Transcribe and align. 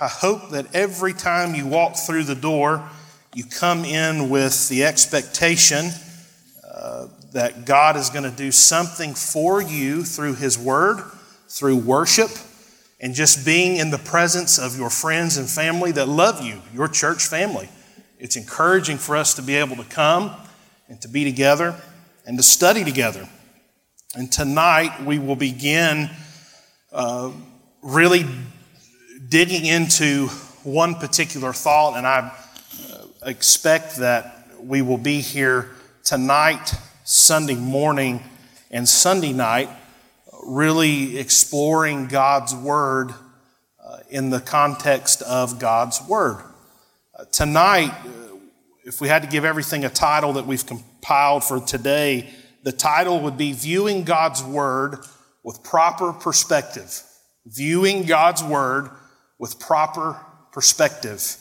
I 0.00 0.06
hope 0.06 0.50
that 0.50 0.72
every 0.76 1.12
time 1.12 1.56
you 1.56 1.66
walk 1.66 1.96
through 1.96 2.22
the 2.24 2.36
door, 2.36 2.88
you 3.34 3.44
come 3.44 3.84
in 3.84 4.30
with 4.30 4.68
the 4.68 4.84
expectation 4.84 5.90
uh, 6.64 7.08
that 7.32 7.64
God 7.64 7.96
is 7.96 8.08
going 8.08 8.22
to 8.22 8.30
do 8.36 8.52
something 8.52 9.14
for 9.14 9.60
you 9.60 10.04
through 10.04 10.34
His 10.36 10.56
Word, 10.56 11.02
through 11.48 11.78
worship, 11.78 12.30
and 13.00 13.12
just 13.12 13.44
being 13.44 13.76
in 13.76 13.90
the 13.90 13.98
presence 13.98 14.56
of 14.56 14.78
your 14.78 14.88
friends 14.88 15.36
and 15.36 15.48
family 15.48 15.90
that 15.92 16.06
love 16.06 16.44
you, 16.44 16.62
your 16.72 16.86
church 16.86 17.26
family. 17.26 17.68
It's 18.20 18.36
encouraging 18.36 18.98
for 18.98 19.16
us 19.16 19.34
to 19.34 19.42
be 19.42 19.56
able 19.56 19.76
to 19.76 19.84
come 19.84 20.32
and 20.88 21.00
to 21.00 21.08
be 21.08 21.24
together 21.24 21.74
and 22.24 22.36
to 22.36 22.42
study 22.44 22.84
together. 22.84 23.28
And 24.14 24.30
tonight 24.30 25.04
we 25.04 25.18
will 25.18 25.36
begin 25.36 26.08
uh, 26.92 27.32
really 27.82 28.24
digging 29.28 29.66
into 29.66 30.28
one 30.62 30.94
particular 30.94 31.52
thought, 31.52 31.96
and 31.96 32.06
I 32.06 32.32
uh, 32.90 33.04
expect 33.26 33.96
that 33.96 34.46
we 34.60 34.80
will 34.80 34.98
be 34.98 35.20
here 35.20 35.70
tonight, 36.02 36.74
Sunday 37.04 37.54
morning, 37.54 38.22
and 38.70 38.88
Sunday 38.88 39.32
night, 39.32 39.68
really 40.44 41.18
exploring 41.18 42.06
God's 42.06 42.54
Word 42.54 43.12
uh, 43.84 43.98
in 44.08 44.30
the 44.30 44.40
context 44.40 45.20
of 45.22 45.58
God's 45.58 46.00
Word. 46.08 46.42
Uh, 47.18 47.24
tonight, 47.30 47.92
if 48.84 49.00
we 49.00 49.08
had 49.08 49.22
to 49.22 49.28
give 49.28 49.44
everything 49.44 49.84
a 49.84 49.90
title 49.90 50.34
that 50.34 50.46
we've 50.46 50.64
compiled 50.64 51.44
for 51.44 51.60
today, 51.60 52.30
the 52.62 52.72
title 52.72 53.20
would 53.20 53.36
be 53.36 53.52
Viewing 53.52 54.04
God's 54.04 54.42
Word 54.42 54.98
with 55.42 55.62
Proper 55.62 56.14
Perspective. 56.14 57.02
Viewing 57.44 58.04
God's 58.04 58.42
Word 58.42 58.90
with 59.38 59.58
proper 59.58 60.16
perspective. 60.52 61.36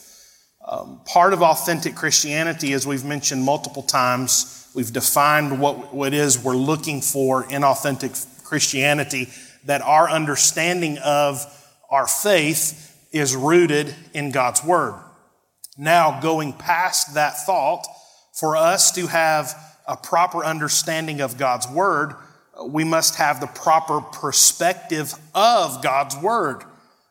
Um, 0.68 1.02
part 1.06 1.34
of 1.34 1.42
authentic 1.42 1.96
Christianity, 1.96 2.73
as 2.73 2.86
we've 2.86 3.06
mentioned 3.06 3.44
multiple 3.44 3.84
times, 3.84 4.70
we've 4.76 4.92
defined 4.92 5.59
what, 5.59 5.94
what 5.94 6.14
it 6.14 6.14
is 6.14 6.38
we're 6.38 6.56
looking 6.56 7.02
for 7.02 7.50
in 7.50 7.64
authentic 7.64 8.12
Christianity, 8.44 9.30
that 9.66 9.81
our 9.81 10.09
understanding 10.09 10.98
of 11.00 11.45
our 11.90 12.08
faith 12.08 13.08
is 13.12 13.36
rooted 13.36 13.95
in 14.14 14.31
God's 14.31 14.64
Word. 14.64 15.02
Now, 15.78 16.20
going 16.20 16.53
past 16.53 17.14
that 17.14 17.38
thought, 17.45 17.86
for 18.34 18.56
us 18.56 18.92
to 18.92 19.08
have 19.08 19.53
a 19.88 19.98
proper 19.98 20.44
understanding 20.44 21.22
of 21.22 21.38
God's 21.38 21.68
Word, 21.68 22.14
we 22.66 22.84
must 22.84 23.16
have 23.16 23.40
the 23.40 23.48
proper 23.48 24.02
perspective 24.02 25.14
of 25.34 25.81
God's 25.81 26.16
Word. 26.18 26.64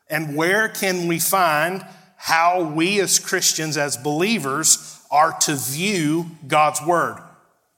And 0.09 0.35
where 0.35 0.69
can 0.69 1.07
we 1.07 1.19
find 1.19 1.85
how 2.15 2.63
we 2.63 2.99
as 2.99 3.19
Christians, 3.19 3.77
as 3.77 3.97
believers, 3.97 5.01
are 5.11 5.37
to 5.41 5.55
view 5.55 6.27
God's 6.47 6.81
Word? 6.81 7.21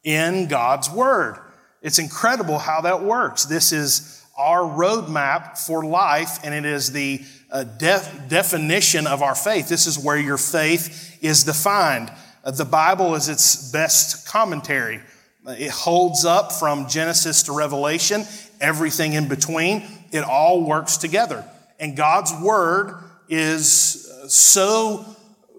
In 0.03 0.47
God's 0.47 0.89
Word. 0.89 1.38
It's 1.81 1.99
incredible 1.99 2.59
how 2.59 2.81
that 2.81 3.03
works. 3.03 3.45
This 3.45 3.71
is 3.71 4.23
our 4.38 4.61
roadmap 4.61 5.58
for 5.58 5.83
life, 5.83 6.39
and 6.44 6.53
it 6.53 6.66
is 6.66 6.91
the 6.91 7.21
uh, 7.52 7.63
def- 7.63 8.27
definition 8.30 9.08
of 9.08 9.21
our 9.21 9.36
faith. 9.36 9.67
This 9.67 9.88
is 9.88 9.97
where 9.97 10.17
your 10.17 10.38
faith 10.38 11.17
is 11.21 11.43
defined. 11.43 12.11
Uh, 12.43 12.52
the 12.52 12.66
Bible 12.66 13.16
is 13.16 13.27
its 13.27 13.71
best 13.71 14.27
commentary. 14.27 15.02
Uh, 15.45 15.52
it 15.52 15.71
holds 15.71 16.25
up 16.25 16.52
from 16.52 16.88
Genesis 16.88 17.43
to 17.43 17.53
Revelation, 17.53 18.23
everything 18.61 19.14
in 19.14 19.27
between. 19.27 19.83
It 20.11 20.23
all 20.23 20.64
works 20.64 20.97
together. 20.97 21.45
And 21.80 21.95
God's 21.95 22.33
word 22.33 23.03
is 23.30 24.11
uh, 24.11 24.27
so 24.27 25.05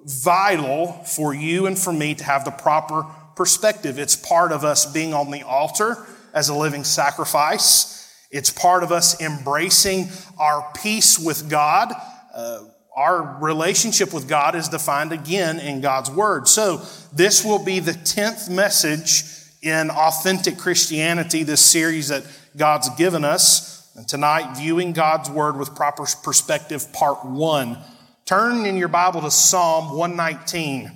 vital 0.04 0.92
for 1.04 1.34
you 1.34 1.66
and 1.66 1.78
for 1.78 1.92
me 1.92 2.14
to 2.14 2.24
have 2.24 2.44
the 2.44 2.50
proper 2.50 3.04
perspective. 3.36 3.98
It's 3.98 4.16
part 4.16 4.52
of 4.52 4.64
us 4.64 4.90
being 4.90 5.14
on 5.14 5.30
the 5.30 5.42
altar 5.42 5.96
as 6.34 6.48
a 6.48 6.54
living 6.54 6.84
sacrifice. 6.84 7.96
It's 8.30 8.50
part 8.50 8.82
of 8.82 8.92
us 8.92 9.20
embracing 9.20 10.08
our 10.38 10.70
peace 10.82 11.18
with 11.18 11.48
God. 11.50 11.92
Uh, 12.34 12.64
our 12.94 13.38
relationship 13.40 14.12
with 14.12 14.28
God 14.28 14.54
is 14.54 14.68
defined 14.68 15.12
again 15.12 15.58
in 15.58 15.80
God's 15.80 16.10
Word. 16.10 16.48
So, 16.48 16.82
this 17.12 17.44
will 17.44 17.64
be 17.64 17.80
the 17.80 17.92
10th 17.92 18.50
message 18.50 19.24
in 19.62 19.90
Authentic 19.90 20.58
Christianity, 20.58 21.42
this 21.42 21.64
series 21.64 22.08
that 22.08 22.24
God's 22.56 22.88
given 22.90 23.24
us. 23.24 23.79
And 24.00 24.08
tonight, 24.08 24.56
viewing 24.56 24.94
God's 24.94 25.28
word 25.28 25.58
with 25.58 25.74
proper 25.74 26.06
perspective, 26.22 26.90
part 26.90 27.22
one. 27.22 27.76
Turn 28.24 28.64
in 28.64 28.78
your 28.78 28.88
Bible 28.88 29.20
to 29.20 29.30
Psalm 29.30 29.94
119. 29.94 30.90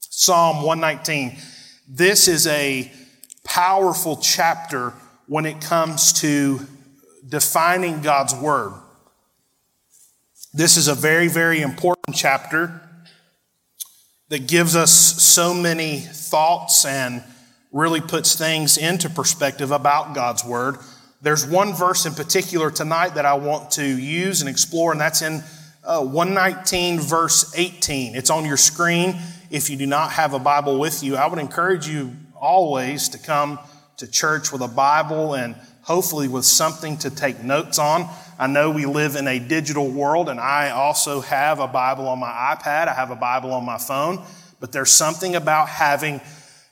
Psalm 0.00 0.56
119. 0.62 1.38
This 1.88 2.28
is 2.28 2.46
a 2.46 2.92
powerful 3.42 4.18
chapter 4.18 4.92
when 5.26 5.46
it 5.46 5.62
comes 5.62 6.12
to 6.20 6.60
defining 7.26 8.02
God's 8.02 8.34
word. 8.34 8.74
This 10.52 10.76
is 10.76 10.88
a 10.88 10.94
very, 10.94 11.28
very 11.28 11.62
important 11.62 12.14
chapter 12.14 12.82
that 14.28 14.46
gives 14.46 14.76
us 14.76 14.90
so 14.90 15.54
many 15.54 16.00
thoughts 16.00 16.84
and 16.84 17.24
really 17.72 18.02
puts 18.02 18.36
things 18.36 18.76
into 18.76 19.08
perspective 19.08 19.70
about 19.70 20.14
God's 20.14 20.44
word. 20.44 20.76
There's 21.22 21.46
one 21.46 21.72
verse 21.72 22.04
in 22.04 22.12
particular 22.12 22.70
tonight 22.70 23.14
that 23.14 23.24
I 23.24 23.34
want 23.34 23.70
to 23.72 23.84
use 23.84 24.42
and 24.42 24.50
explore, 24.50 24.92
and 24.92 25.00
that's 25.00 25.22
in 25.22 25.42
uh, 25.82 26.04
119, 26.04 27.00
verse 27.00 27.56
18. 27.56 28.14
It's 28.14 28.28
on 28.28 28.44
your 28.44 28.58
screen. 28.58 29.16
If 29.50 29.70
you 29.70 29.78
do 29.78 29.86
not 29.86 30.12
have 30.12 30.34
a 30.34 30.38
Bible 30.38 30.78
with 30.78 31.02
you, 31.02 31.16
I 31.16 31.26
would 31.26 31.38
encourage 31.38 31.88
you 31.88 32.12
always 32.38 33.08
to 33.10 33.18
come 33.18 33.58
to 33.96 34.06
church 34.06 34.52
with 34.52 34.60
a 34.60 34.68
Bible 34.68 35.34
and 35.34 35.54
hopefully 35.82 36.28
with 36.28 36.44
something 36.44 36.98
to 36.98 37.08
take 37.08 37.42
notes 37.42 37.78
on. 37.78 38.10
I 38.38 38.46
know 38.46 38.70
we 38.70 38.84
live 38.84 39.16
in 39.16 39.26
a 39.26 39.38
digital 39.38 39.88
world, 39.88 40.28
and 40.28 40.38
I 40.38 40.70
also 40.70 41.22
have 41.22 41.60
a 41.60 41.68
Bible 41.68 42.08
on 42.08 42.18
my 42.18 42.28
iPad, 42.28 42.88
I 42.88 42.92
have 42.92 43.10
a 43.10 43.16
Bible 43.16 43.54
on 43.54 43.64
my 43.64 43.78
phone, 43.78 44.22
but 44.60 44.70
there's 44.70 44.92
something 44.92 45.34
about 45.34 45.70
having 45.70 46.20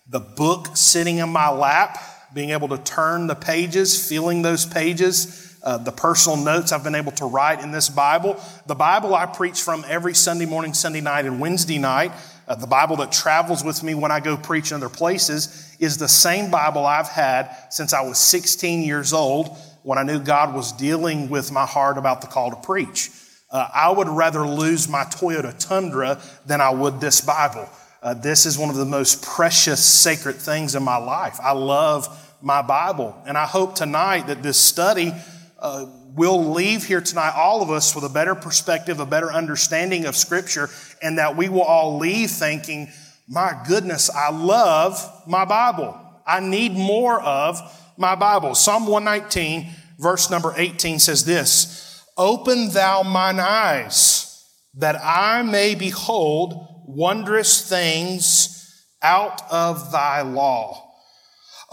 the 0.06 0.20
book 0.20 0.76
sitting 0.76 1.16
in 1.16 1.30
my 1.30 1.48
lap 1.48 1.98
being 2.34 2.50
able 2.50 2.68
to 2.68 2.78
turn 2.78 3.28
the 3.28 3.34
pages, 3.34 4.08
feeling 4.08 4.42
those 4.42 4.66
pages, 4.66 5.56
uh, 5.62 5.78
the 5.78 5.92
personal 5.92 6.36
notes 6.36 6.72
I've 6.72 6.84
been 6.84 6.96
able 6.96 7.12
to 7.12 7.24
write 7.24 7.60
in 7.60 7.70
this 7.70 7.88
Bible. 7.88 8.38
The 8.66 8.74
Bible 8.74 9.14
I 9.14 9.24
preach 9.24 9.62
from 9.62 9.84
every 9.88 10.14
Sunday 10.14 10.44
morning, 10.44 10.74
Sunday 10.74 11.00
night, 11.00 11.24
and 11.24 11.40
Wednesday 11.40 11.78
night, 11.78 12.12
uh, 12.46 12.56
the 12.56 12.66
Bible 12.66 12.96
that 12.96 13.12
travels 13.12 13.64
with 13.64 13.82
me 13.82 13.94
when 13.94 14.10
I 14.10 14.20
go 14.20 14.36
preach 14.36 14.72
in 14.72 14.76
other 14.76 14.88
places, 14.88 15.74
is 15.78 15.96
the 15.96 16.08
same 16.08 16.50
Bible 16.50 16.84
I've 16.84 17.08
had 17.08 17.56
since 17.70 17.94
I 17.94 18.02
was 18.02 18.18
16 18.18 18.82
years 18.82 19.12
old 19.12 19.56
when 19.84 19.96
I 19.96 20.02
knew 20.02 20.18
God 20.18 20.54
was 20.54 20.72
dealing 20.72 21.30
with 21.30 21.52
my 21.52 21.64
heart 21.64 21.98
about 21.98 22.20
the 22.20 22.26
call 22.26 22.50
to 22.50 22.56
preach. 22.56 23.10
Uh, 23.50 23.68
I 23.72 23.90
would 23.90 24.08
rather 24.08 24.46
lose 24.46 24.88
my 24.88 25.04
Toyota 25.04 25.56
Tundra 25.56 26.20
than 26.44 26.60
I 26.60 26.70
would 26.70 27.00
this 27.00 27.20
Bible. 27.20 27.68
Uh, 28.02 28.12
this 28.12 28.44
is 28.44 28.58
one 28.58 28.68
of 28.68 28.76
the 28.76 28.84
most 28.84 29.22
precious, 29.22 29.82
sacred 29.82 30.34
things 30.34 30.74
in 30.74 30.82
my 30.82 30.98
life. 30.98 31.38
I 31.42 31.52
love 31.52 32.23
my 32.44 32.62
Bible. 32.62 33.16
And 33.26 33.38
I 33.38 33.46
hope 33.46 33.74
tonight 33.74 34.26
that 34.26 34.42
this 34.42 34.58
study 34.58 35.12
uh, 35.58 35.86
will 36.14 36.52
leave 36.52 36.84
here 36.84 37.00
tonight, 37.00 37.32
all 37.34 37.62
of 37.62 37.70
us, 37.70 37.94
with 37.94 38.04
a 38.04 38.08
better 38.08 38.34
perspective, 38.34 39.00
a 39.00 39.06
better 39.06 39.32
understanding 39.32 40.04
of 40.04 40.14
Scripture, 40.14 40.68
and 41.02 41.18
that 41.18 41.36
we 41.36 41.48
will 41.48 41.62
all 41.62 41.98
leave 41.98 42.30
thinking, 42.30 42.88
my 43.26 43.58
goodness, 43.66 44.10
I 44.10 44.30
love 44.30 45.22
my 45.26 45.46
Bible. 45.46 45.98
I 46.26 46.40
need 46.40 46.72
more 46.72 47.20
of 47.20 47.58
my 47.96 48.14
Bible. 48.14 48.54
Psalm 48.54 48.86
119, 48.86 49.70
verse 49.98 50.30
number 50.30 50.52
18 50.56 50.98
says 50.98 51.24
this 51.24 52.04
Open 52.16 52.68
thou 52.70 53.02
mine 53.02 53.40
eyes, 53.40 54.44
that 54.74 54.96
I 55.02 55.42
may 55.42 55.74
behold 55.74 56.84
wondrous 56.86 57.66
things 57.66 58.84
out 59.02 59.40
of 59.50 59.90
thy 59.92 60.20
law. 60.20 60.83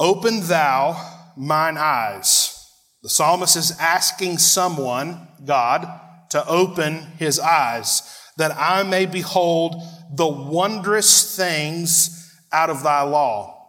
Open 0.01 0.41
thou 0.47 0.99
mine 1.37 1.77
eyes. 1.77 2.67
The 3.03 3.09
psalmist 3.09 3.55
is 3.55 3.77
asking 3.79 4.39
someone, 4.39 5.27
God, 5.45 5.87
to 6.31 6.43
open 6.47 7.03
his 7.19 7.39
eyes 7.39 8.01
that 8.37 8.51
I 8.57 8.81
may 8.81 9.05
behold 9.05 9.75
the 10.11 10.27
wondrous 10.27 11.37
things 11.37 12.35
out 12.51 12.71
of 12.71 12.81
thy 12.81 13.03
law. 13.03 13.63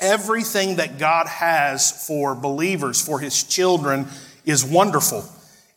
Everything 0.00 0.76
that 0.76 0.98
God 0.98 1.26
has 1.26 2.06
for 2.06 2.34
believers, 2.34 3.06
for 3.06 3.20
his 3.20 3.44
children, 3.44 4.06
is 4.46 4.64
wonderful. 4.64 5.22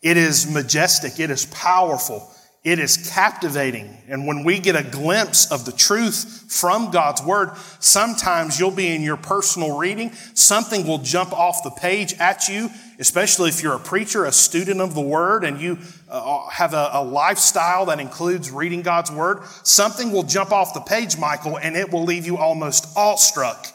It 0.01 0.15
is 0.15 0.49
majestic. 0.49 1.19
It 1.19 1.29
is 1.29 1.47
powerful. 1.47 2.30
It 2.63 2.77
is 2.77 3.09
captivating. 3.11 3.97
And 4.07 4.27
when 4.27 4.43
we 4.43 4.59
get 4.59 4.75
a 4.75 4.83
glimpse 4.83 5.51
of 5.51 5.65
the 5.65 5.71
truth 5.71 6.45
from 6.47 6.91
God's 6.91 7.23
word, 7.23 7.57
sometimes 7.79 8.59
you'll 8.59 8.69
be 8.69 8.93
in 8.93 9.01
your 9.01 9.17
personal 9.17 9.79
reading, 9.79 10.11
something 10.35 10.85
will 10.85 10.99
jump 10.99 11.33
off 11.33 11.63
the 11.63 11.71
page 11.71 12.13
at 12.19 12.47
you, 12.47 12.69
especially 12.99 13.49
if 13.49 13.63
you're 13.63 13.73
a 13.73 13.79
preacher, 13.79 14.25
a 14.25 14.31
student 14.31 14.79
of 14.79 14.93
the 14.93 15.01
word, 15.01 15.43
and 15.43 15.59
you 15.59 15.79
uh, 16.07 16.47
have 16.49 16.75
a, 16.75 16.91
a 16.93 17.03
lifestyle 17.03 17.87
that 17.87 17.99
includes 17.99 18.51
reading 18.51 18.83
God's 18.83 19.11
word. 19.11 19.43
Something 19.63 20.11
will 20.11 20.21
jump 20.21 20.51
off 20.51 20.75
the 20.75 20.81
page, 20.81 21.17
Michael, 21.17 21.57
and 21.57 21.75
it 21.75 21.91
will 21.91 22.03
leave 22.03 22.27
you 22.27 22.37
almost 22.37 22.95
awestruck. 22.95 23.65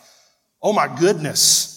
Oh 0.63 0.73
my 0.73 0.87
goodness. 0.87 1.73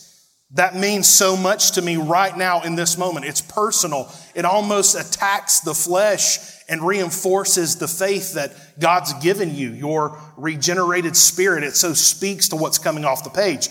That 0.52 0.76
means 0.76 1.08
so 1.08 1.36
much 1.36 1.72
to 1.74 1.82
me 1.82 1.98
right 1.98 2.36
now 2.36 2.62
in 2.62 2.76
this 2.76 3.00
moment. 3.00 3.26
It's 3.26 3.42
personal. 3.42 4.12
It 4.36 4.46
almost 4.46 4.96
attacks 4.96 5.60
the 5.62 5.76
flesh 5.76 6.59
and 6.69 6.86
reinforces 6.86 7.77
the 7.77 7.88
faith 7.88 8.36
that 8.36 8.54
God's 8.80 9.13
given 9.16 9.56
you, 9.56 9.71
your 9.71 10.21
regenerated 10.38 11.16
spirit. 11.16 11.63
It 11.63 11.75
so 11.75 11.94
speaks 11.94 12.50
to 12.50 12.56
what's 12.56 12.77
coming 12.77 13.04
off 13.04 13.24
the 13.24 13.30
page. 13.31 13.69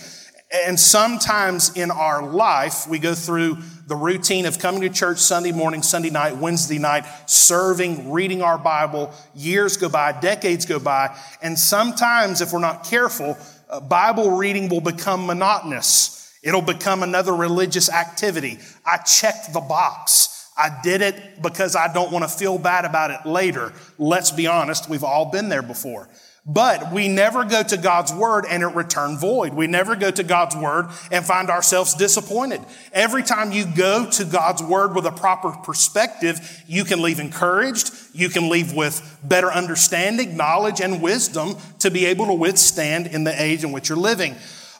And 0.50 0.80
sometimes 0.80 1.76
in 1.76 1.90
our 1.90 2.22
life, 2.22 2.88
we 2.88 2.98
go 2.98 3.14
through 3.14 3.58
the 3.86 3.94
routine 3.94 4.46
of 4.46 4.58
coming 4.58 4.80
to 4.80 4.88
church 4.88 5.18
Sunday 5.18 5.52
morning, 5.52 5.82
Sunday 5.82 6.10
night, 6.10 6.36
Wednesday 6.36 6.78
night, 6.78 7.04
serving, 7.26 8.10
reading 8.10 8.42
our 8.42 8.58
Bible. 8.58 9.12
Years 9.34 9.76
go 9.76 9.88
by, 9.88 10.12
decades 10.12 10.64
go 10.64 10.78
by. 10.78 11.16
And 11.42 11.58
sometimes, 11.58 12.40
if 12.40 12.52
we're 12.52 12.60
not 12.60 12.84
careful, 12.84 13.36
uh, 13.68 13.80
Bible 13.80 14.32
reading 14.32 14.70
will 14.70 14.80
become 14.80 15.26
monotonous. 15.26 16.32
It'll 16.42 16.62
become 16.62 17.02
another 17.02 17.34
religious 17.34 17.90
activity. 17.90 18.58
I 18.86 18.98
checked 18.98 19.52
the 19.52 19.60
box. 19.60 20.37
I 20.58 20.80
did 20.82 21.02
it 21.02 21.40
because 21.40 21.76
I 21.76 21.92
don't 21.92 22.10
want 22.10 22.24
to 22.24 22.28
feel 22.28 22.58
bad 22.58 22.84
about 22.84 23.12
it 23.12 23.24
later. 23.24 23.72
Let's 23.96 24.32
be 24.32 24.46
honest, 24.48 24.90
we've 24.90 25.04
all 25.04 25.30
been 25.30 25.48
there 25.48 25.62
before. 25.62 26.08
But 26.50 26.92
we 26.92 27.08
never 27.08 27.44
go 27.44 27.62
to 27.62 27.76
God's 27.76 28.10
word 28.10 28.46
and 28.48 28.62
it 28.62 28.68
return 28.68 29.18
void. 29.18 29.52
We 29.52 29.66
never 29.66 29.94
go 29.94 30.10
to 30.10 30.22
God's 30.22 30.56
word 30.56 30.86
and 31.12 31.22
find 31.22 31.50
ourselves 31.50 31.92
disappointed. 31.92 32.62
Every 32.90 33.22
time 33.22 33.52
you 33.52 33.66
go 33.66 34.08
to 34.12 34.24
God's 34.24 34.62
word 34.62 34.94
with 34.94 35.04
a 35.04 35.12
proper 35.12 35.50
perspective, 35.50 36.62
you 36.66 36.84
can 36.84 37.02
leave 37.02 37.20
encouraged. 37.20 37.92
You 38.14 38.30
can 38.30 38.48
leave 38.48 38.72
with 38.72 39.18
better 39.22 39.52
understanding, 39.52 40.38
knowledge, 40.38 40.80
and 40.80 41.02
wisdom 41.02 41.56
to 41.80 41.90
be 41.90 42.06
able 42.06 42.26
to 42.26 42.34
withstand 42.34 43.08
in 43.08 43.24
the 43.24 43.42
age 43.42 43.62
in 43.62 43.70
which 43.70 43.90
you're 43.90 43.98
living. 43.98 44.34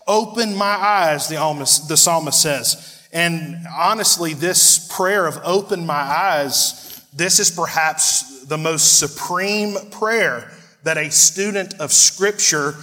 Open 0.06 0.56
my 0.56 0.64
eyes, 0.64 1.28
the 1.28 1.34
psalmist, 1.34 1.88
the 1.88 1.96
psalmist 1.98 2.40
says. 2.40 2.97
And 3.12 3.66
honestly, 3.74 4.34
this 4.34 4.86
prayer 4.94 5.26
of 5.26 5.38
open 5.44 5.86
my 5.86 5.94
eyes, 5.94 7.02
this 7.14 7.38
is 7.40 7.50
perhaps 7.50 8.44
the 8.46 8.58
most 8.58 8.98
supreme 8.98 9.76
prayer 9.90 10.50
that 10.84 10.98
a 10.98 11.10
student 11.10 11.74
of 11.80 11.92
Scripture 11.92 12.74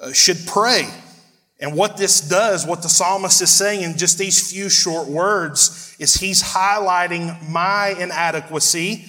uh, 0.00 0.12
should 0.12 0.38
pray. 0.46 0.88
And 1.60 1.76
what 1.76 1.96
this 1.96 2.20
does, 2.20 2.66
what 2.66 2.82
the 2.82 2.88
psalmist 2.88 3.40
is 3.40 3.50
saying 3.50 3.82
in 3.82 3.96
just 3.96 4.18
these 4.18 4.50
few 4.50 4.68
short 4.68 5.06
words, 5.06 5.94
is 5.98 6.14
he's 6.14 6.42
highlighting 6.42 7.48
my 7.48 7.94
inadequacy 7.98 9.04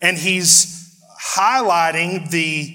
and 0.00 0.16
he's 0.16 0.98
highlighting 1.20 2.30
the 2.30 2.74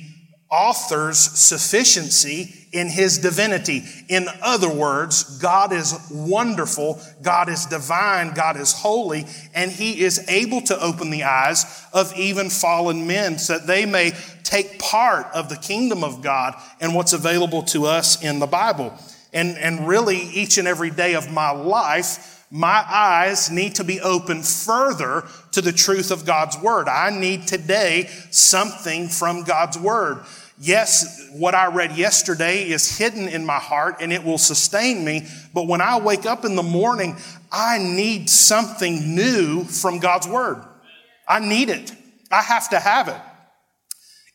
author's 0.51 1.17
sufficiency 1.17 2.58
in 2.71 2.87
his 2.87 3.17
divinity. 3.17 3.83
In 4.07 4.27
other 4.41 4.69
words, 4.69 5.39
God 5.39 5.73
is 5.73 5.95
wonderful, 6.11 7.01
God 7.21 7.49
is 7.49 7.65
divine, 7.65 8.33
God 8.33 8.57
is 8.57 8.73
holy, 8.73 9.25
and 9.55 9.71
he 9.71 10.01
is 10.01 10.27
able 10.29 10.61
to 10.61 10.79
open 10.81 11.09
the 11.09 11.23
eyes 11.23 11.85
of 11.93 12.15
even 12.15 12.49
fallen 12.49 13.07
men 13.07 13.39
so 13.39 13.57
that 13.57 13.67
they 13.67 13.85
may 13.85 14.11
take 14.43 14.79
part 14.79 15.27
of 15.33 15.49
the 15.49 15.57
kingdom 15.57 16.03
of 16.03 16.21
God 16.21 16.55
and 16.79 16.93
what's 16.93 17.13
available 17.13 17.63
to 17.63 17.85
us 17.85 18.23
in 18.23 18.39
the 18.39 18.47
Bible. 18.47 18.93
And, 19.33 19.57
and 19.57 19.87
really, 19.87 20.17
each 20.17 20.57
and 20.57 20.67
every 20.67 20.89
day 20.89 21.15
of 21.15 21.31
my 21.31 21.51
life, 21.51 22.45
my 22.51 22.83
eyes 22.87 23.51
need 23.51 23.75
to 23.75 23.83
be 23.83 24.01
open 24.01 24.41
further 24.41 25.27
to 25.51 25.61
the 25.61 25.71
truth 25.71 26.09
of 26.09 26.25
God's 26.25 26.57
word. 26.57 26.87
I 26.87 27.11
need 27.11 27.45
today 27.45 28.09
something 28.31 29.07
from 29.07 29.43
God's 29.43 29.77
word. 29.77 30.23
Yes, 30.61 31.29
what 31.31 31.55
I 31.55 31.67
read 31.67 31.95
yesterday 31.95 32.69
is 32.69 32.97
hidden 32.97 33.29
in 33.29 33.45
my 33.45 33.59
heart 33.59 33.97
and 34.01 34.11
it 34.11 34.25
will 34.25 34.37
sustain 34.37 35.05
me. 35.05 35.25
But 35.53 35.67
when 35.67 35.79
I 35.79 35.99
wake 35.99 36.25
up 36.25 36.43
in 36.43 36.57
the 36.57 36.63
morning, 36.63 37.15
I 37.49 37.77
need 37.77 38.29
something 38.29 39.15
new 39.15 39.63
from 39.63 39.99
God's 39.99 40.27
word. 40.27 40.61
I 41.25 41.39
need 41.39 41.69
it. 41.69 41.93
I 42.29 42.41
have 42.41 42.69
to 42.69 42.79
have 42.79 43.07
it. 43.07 43.15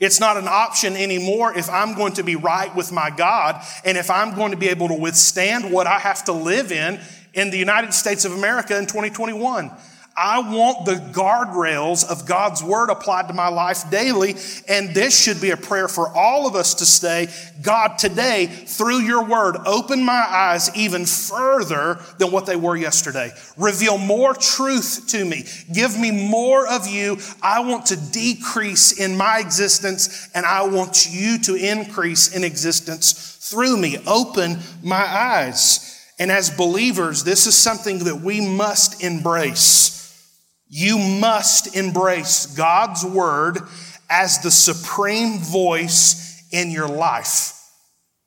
It's 0.01 0.19
not 0.19 0.39
an 0.39 0.49
option 0.49 0.97
anymore 0.97 1.57
if 1.57 1.69
I'm 1.69 1.95
going 1.95 2.15
to 2.15 2.23
be 2.23 2.37
right 2.37 2.75
with 2.75 2.91
my 2.91 3.11
God 3.11 3.63
and 3.85 3.99
if 3.99 4.11
I'm 4.11 4.35
going 4.35 4.51
to 4.51 4.57
be 4.57 4.69
able 4.69 4.89
to 4.89 4.95
withstand 4.95 5.71
what 5.71 5.87
I 5.87 5.99
have 5.99 6.25
to 6.25 6.33
live 6.33 6.73
in 6.73 7.01
in 7.35 7.51
the 7.51 7.59
United 7.59 7.93
States 7.93 8.25
of 8.25 8.33
America 8.33 8.77
in 8.79 8.87
2021. 8.87 9.71
I 10.17 10.39
want 10.39 10.85
the 10.85 10.95
guardrails 10.95 12.09
of 12.09 12.25
God's 12.25 12.63
word 12.63 12.89
applied 12.89 13.27
to 13.29 13.35
my 13.35 13.49
life 13.49 13.91
daily. 13.91 14.37
And 14.69 14.95
this 14.95 15.21
should 15.21 15.41
be 15.41 15.51
a 15.51 15.57
prayer 15.57 15.89
for 15.89 16.09
all 16.09 16.47
of 16.47 16.55
us 16.55 16.75
to 16.75 16.87
say, 16.87 17.29
God, 17.63 17.99
today, 17.99 18.47
through 18.47 19.01
your 19.01 19.25
word, 19.25 19.57
open 19.67 20.05
my 20.05 20.25
eyes 20.29 20.71
even 20.77 21.05
further 21.05 22.01
than 22.19 22.31
what 22.31 22.47
they 22.47 22.55
were 22.55 22.77
yesterday. 22.77 23.33
Reveal 23.57 23.99
more 23.99 24.35
truth 24.35 25.09
to 25.09 25.25
me. 25.25 25.47
Give 25.73 25.99
me 25.99 26.13
more 26.13 26.69
of 26.69 26.87
you. 26.87 27.19
I 27.43 27.61
want 27.61 27.87
to 27.87 27.97
decrease 27.97 28.93
in 29.01 29.17
my 29.17 29.41
existence 29.41 30.29
and 30.33 30.47
I 30.47 30.69
want 30.69 31.09
you 31.11 31.39
to 31.41 31.57
increase 31.57 32.37
in 32.37 32.45
existence 32.45 33.37
through 33.41 33.79
me. 33.79 33.99
Open 34.07 34.59
my 34.81 35.05
eyes. 35.05 35.91
And 36.21 36.31
as 36.31 36.51
believers, 36.51 37.25
this 37.25 37.49
is 37.49 37.57
something 37.57 38.05
that 38.05 38.21
we 38.21 38.41
must 38.41 39.03
embrace. 39.03 40.04
You 40.77 40.99
must 40.99 41.77
embrace 41.77 42.47
God's 42.47 43.05
word 43.05 43.61
as 44.11 44.41
the 44.41 44.51
supreme 44.51 45.39
voice 45.39 46.43
in 46.51 46.73
your 46.73 46.89
life. 46.89 47.53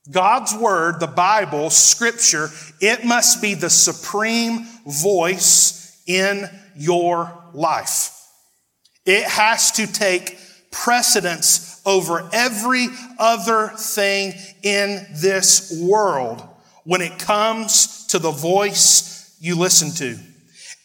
God's 0.10 0.56
word, 0.56 1.02
the 1.02 1.08
Bible, 1.08 1.70
scripture, 1.70 2.50
it 2.80 3.04
must 3.04 3.42
be 3.42 3.54
the 3.54 3.70
supreme 3.70 4.66
voice 4.86 6.02
in 6.08 6.50
your 6.78 7.38
life. 7.52 8.18
It 9.06 9.26
has 9.26 9.74
to 9.74 9.86
take 9.86 10.40
precedence 10.72 11.82
over 11.86 12.30
every 12.32 12.88
other 13.20 13.74
thing 13.76 14.36
in 14.64 15.06
this 15.16 15.78
world 15.84 16.48
when 16.86 17.02
it 17.02 17.20
comes 17.20 18.08
to 18.08 18.20
the 18.20 18.32
voice 18.32 19.36
you 19.42 19.58
listen 19.58 19.92
to. 19.96 20.18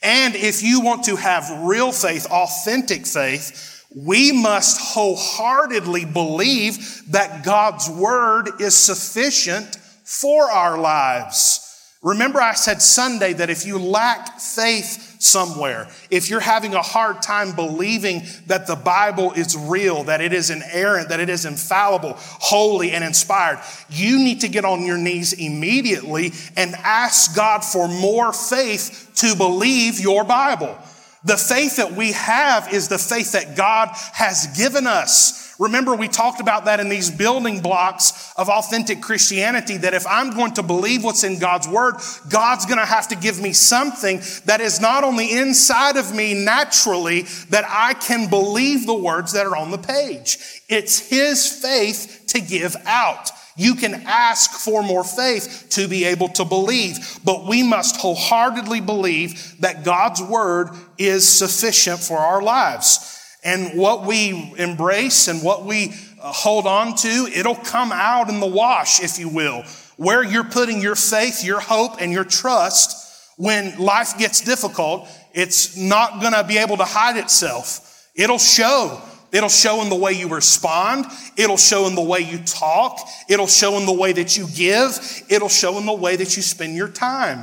And 0.02 0.34
if 0.34 0.62
you 0.62 0.80
want 0.80 1.04
to 1.04 1.16
have 1.16 1.64
real 1.64 1.92
faith, 1.92 2.26
authentic 2.30 3.06
faith, 3.06 3.84
we 3.94 4.32
must 4.32 4.80
wholeheartedly 4.80 6.06
believe 6.06 7.02
that 7.10 7.44
God's 7.44 7.88
word 7.88 8.60
is 8.60 8.76
sufficient 8.76 9.76
for 10.04 10.50
our 10.50 10.78
lives. 10.78 11.58
Remember, 12.02 12.40
I 12.40 12.54
said 12.54 12.82
Sunday 12.82 13.32
that 13.34 13.50
if 13.50 13.64
you 13.64 13.78
lack 13.78 14.40
faith 14.40 15.11
somewhere, 15.22 15.88
if 16.10 16.28
you're 16.28 16.40
having 16.40 16.74
a 16.74 16.82
hard 16.82 17.22
time 17.22 17.54
believing 17.54 18.22
that 18.46 18.66
the 18.66 18.74
Bible 18.74 19.32
is 19.32 19.56
real, 19.56 20.04
that 20.04 20.20
it 20.20 20.32
is 20.32 20.50
inerrant, 20.50 21.08
that 21.10 21.20
it 21.20 21.28
is 21.28 21.44
infallible, 21.44 22.14
holy, 22.16 22.90
and 22.90 23.04
inspired, 23.04 23.60
you 23.88 24.18
need 24.18 24.40
to 24.40 24.48
get 24.48 24.64
on 24.64 24.84
your 24.84 24.98
knees 24.98 25.32
immediately 25.32 26.32
and 26.56 26.74
ask 26.82 27.36
God 27.36 27.64
for 27.64 27.86
more 27.86 28.32
faith 28.32 29.12
to 29.16 29.36
believe 29.36 30.00
your 30.00 30.24
Bible. 30.24 30.76
The 31.24 31.36
faith 31.36 31.76
that 31.76 31.92
we 31.92 32.12
have 32.12 32.72
is 32.72 32.88
the 32.88 32.98
faith 32.98 33.32
that 33.32 33.56
God 33.56 33.90
has 34.12 34.48
given 34.56 34.88
us. 34.88 35.51
Remember, 35.62 35.94
we 35.94 36.08
talked 36.08 36.40
about 36.40 36.64
that 36.64 36.80
in 36.80 36.88
these 36.88 37.08
building 37.08 37.60
blocks 37.60 38.32
of 38.36 38.48
authentic 38.48 39.00
Christianity 39.00 39.76
that 39.76 39.94
if 39.94 40.04
I'm 40.08 40.34
going 40.34 40.54
to 40.54 40.62
believe 40.64 41.04
what's 41.04 41.22
in 41.22 41.38
God's 41.38 41.68
word, 41.68 41.94
God's 42.28 42.66
going 42.66 42.80
to 42.80 42.84
have 42.84 43.06
to 43.08 43.14
give 43.14 43.40
me 43.40 43.52
something 43.52 44.20
that 44.46 44.60
is 44.60 44.80
not 44.80 45.04
only 45.04 45.30
inside 45.30 45.96
of 45.96 46.12
me 46.12 46.34
naturally, 46.34 47.22
that 47.50 47.64
I 47.68 47.94
can 47.94 48.28
believe 48.28 48.86
the 48.86 48.94
words 48.94 49.34
that 49.34 49.46
are 49.46 49.56
on 49.56 49.70
the 49.70 49.78
page. 49.78 50.62
It's 50.68 50.98
His 50.98 51.46
faith 51.46 52.24
to 52.28 52.40
give 52.40 52.74
out. 52.84 53.30
You 53.56 53.76
can 53.76 54.02
ask 54.06 54.50
for 54.50 54.82
more 54.82 55.04
faith 55.04 55.68
to 55.70 55.86
be 55.86 56.06
able 56.06 56.30
to 56.30 56.44
believe, 56.44 57.20
but 57.24 57.46
we 57.46 57.62
must 57.62 57.98
wholeheartedly 57.98 58.80
believe 58.80 59.60
that 59.60 59.84
God's 59.84 60.20
word 60.20 60.70
is 60.98 61.28
sufficient 61.28 62.00
for 62.00 62.18
our 62.18 62.42
lives. 62.42 63.20
And 63.44 63.76
what 63.78 64.06
we 64.06 64.54
embrace 64.58 65.28
and 65.28 65.42
what 65.42 65.64
we 65.64 65.94
uh, 66.20 66.32
hold 66.32 66.66
on 66.66 66.94
to, 66.96 67.28
it'll 67.34 67.56
come 67.56 67.90
out 67.92 68.28
in 68.28 68.40
the 68.40 68.46
wash, 68.46 69.02
if 69.02 69.18
you 69.18 69.28
will, 69.28 69.64
where 69.96 70.22
you're 70.22 70.44
putting 70.44 70.80
your 70.80 70.94
faith, 70.94 71.44
your 71.44 71.60
hope, 71.60 72.00
and 72.00 72.12
your 72.12 72.24
trust 72.24 72.98
when 73.36 73.78
life 73.78 74.16
gets 74.18 74.40
difficult. 74.40 75.08
It's 75.32 75.76
not 75.76 76.20
going 76.20 76.34
to 76.34 76.44
be 76.44 76.58
able 76.58 76.76
to 76.76 76.84
hide 76.84 77.16
itself. 77.16 78.08
It'll 78.14 78.38
show 78.38 79.02
It'll 79.32 79.48
show 79.48 79.80
in 79.80 79.88
the 79.88 79.96
way 79.96 80.12
you 80.12 80.28
respond. 80.28 81.06
It'll 81.38 81.56
show 81.56 81.86
in 81.86 81.94
the 81.94 82.02
way 82.02 82.20
you 82.20 82.38
talk. 82.38 83.00
It'll 83.30 83.46
show 83.46 83.78
in 83.78 83.86
the 83.86 83.92
way 83.92 84.12
that 84.12 84.36
you 84.36 84.46
give. 84.46 85.24
It'll 85.30 85.48
show 85.48 85.78
in 85.78 85.86
the 85.86 85.94
way 85.94 86.16
that 86.16 86.36
you 86.36 86.42
spend 86.42 86.76
your 86.76 86.88
time. 86.88 87.42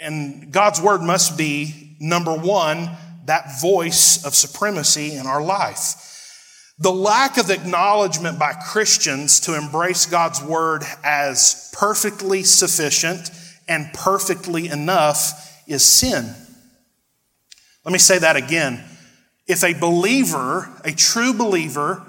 And 0.00 0.52
God's 0.52 0.80
word 0.80 1.00
must 1.00 1.38
be, 1.38 1.96
number 1.98 2.34
one, 2.34 2.90
that 3.26 3.60
voice 3.60 4.24
of 4.24 4.34
supremacy 4.34 5.14
in 5.14 5.26
our 5.26 5.42
life. 5.42 6.02
The 6.78 6.92
lack 6.92 7.38
of 7.38 7.50
acknowledgement 7.50 8.38
by 8.38 8.52
Christians 8.52 9.40
to 9.40 9.56
embrace 9.56 10.06
God's 10.06 10.42
word 10.42 10.82
as 11.02 11.70
perfectly 11.72 12.42
sufficient 12.42 13.30
and 13.68 13.92
perfectly 13.94 14.68
enough 14.68 15.62
is 15.66 15.84
sin. 15.84 16.34
Let 17.84 17.92
me 17.92 17.98
say 17.98 18.18
that 18.18 18.36
again. 18.36 18.84
If 19.46 19.64
a 19.64 19.74
believer, 19.74 20.68
a 20.84 20.92
true 20.92 21.32
believer, 21.32 22.02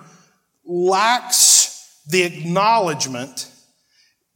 lacks 0.65 2.01
the 2.09 2.23
acknowledgement 2.23 3.49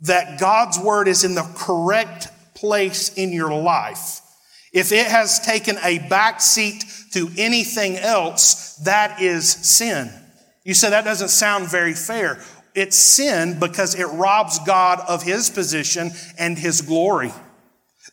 that 0.01 0.39
God's 0.39 0.79
word 0.79 1.07
is 1.07 1.23
in 1.23 1.35
the 1.35 1.49
correct 1.55 2.27
place 2.55 3.13
in 3.15 3.31
your 3.33 3.53
life, 3.53 4.20
if 4.71 4.91
it 4.91 5.07
has 5.07 5.39
taken 5.39 5.77
a 5.77 5.99
backseat 5.99 7.11
to 7.11 7.29
anything 7.37 7.97
else, 7.97 8.75
that 8.77 9.21
is 9.21 9.49
sin. 9.49 10.09
You 10.63 10.73
say 10.73 10.89
that 10.91 11.03
doesn't 11.03 11.29
sound 11.29 11.69
very 11.69 11.93
fair. 11.93 12.41
It's 12.73 12.97
sin 12.97 13.59
because 13.59 13.95
it 13.95 14.05
robs 14.05 14.59
God 14.59 15.01
of 15.07 15.23
his 15.23 15.49
position 15.49 16.11
and 16.37 16.57
his 16.57 16.81
glory. 16.81 17.33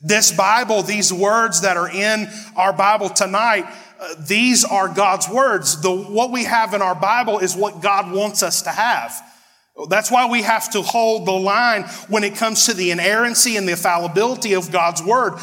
This 0.01 0.33
Bible, 0.33 0.83
these 0.83 1.13
words 1.13 1.63
that 1.63 1.77
are 1.77 1.91
in 1.91 2.29
our 2.57 2.73
Bible 2.73 3.09
tonight, 3.09 3.65
uh, 4.01 4.15
these 4.27 4.65
are 4.65 4.89
God's 4.89 5.29
words. 5.29 5.81
The, 5.81 5.91
what 5.91 6.31
we 6.31 6.45
have 6.45 6.75
in 6.75 6.83
our 6.83 6.95
Bible 6.95 7.39
is 7.39 7.57
what 7.57 7.83
God 7.83 8.13
wants 8.13 8.43
us 8.43 8.63
to 8.63 8.71
have. 8.71 9.13
That's 9.87 10.11
why 10.11 10.29
we 10.29 10.43
have 10.43 10.71
to 10.73 10.83
hold 10.83 11.27
the 11.27 11.33
line 11.33 11.85
when 12.09 12.25
it 12.25 12.35
comes 12.35 12.67
to 12.67 12.75
the 12.75 12.91
inerrancy 12.91 13.57
and 13.57 13.69
the 13.69 13.77
fallibility 13.77 14.55
of 14.55 14.73
God's 14.73 15.03
Word. 15.03 15.35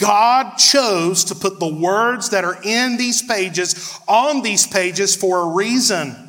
God 0.00 0.56
chose 0.56 1.24
to 1.24 1.34
put 1.34 1.60
the 1.60 1.72
words 1.72 2.30
that 2.30 2.44
are 2.44 2.58
in 2.62 2.96
these 2.96 3.22
pages 3.22 3.98
on 4.08 4.42
these 4.42 4.66
pages 4.66 5.14
for 5.14 5.40
a 5.40 5.46
reason. 5.48 6.21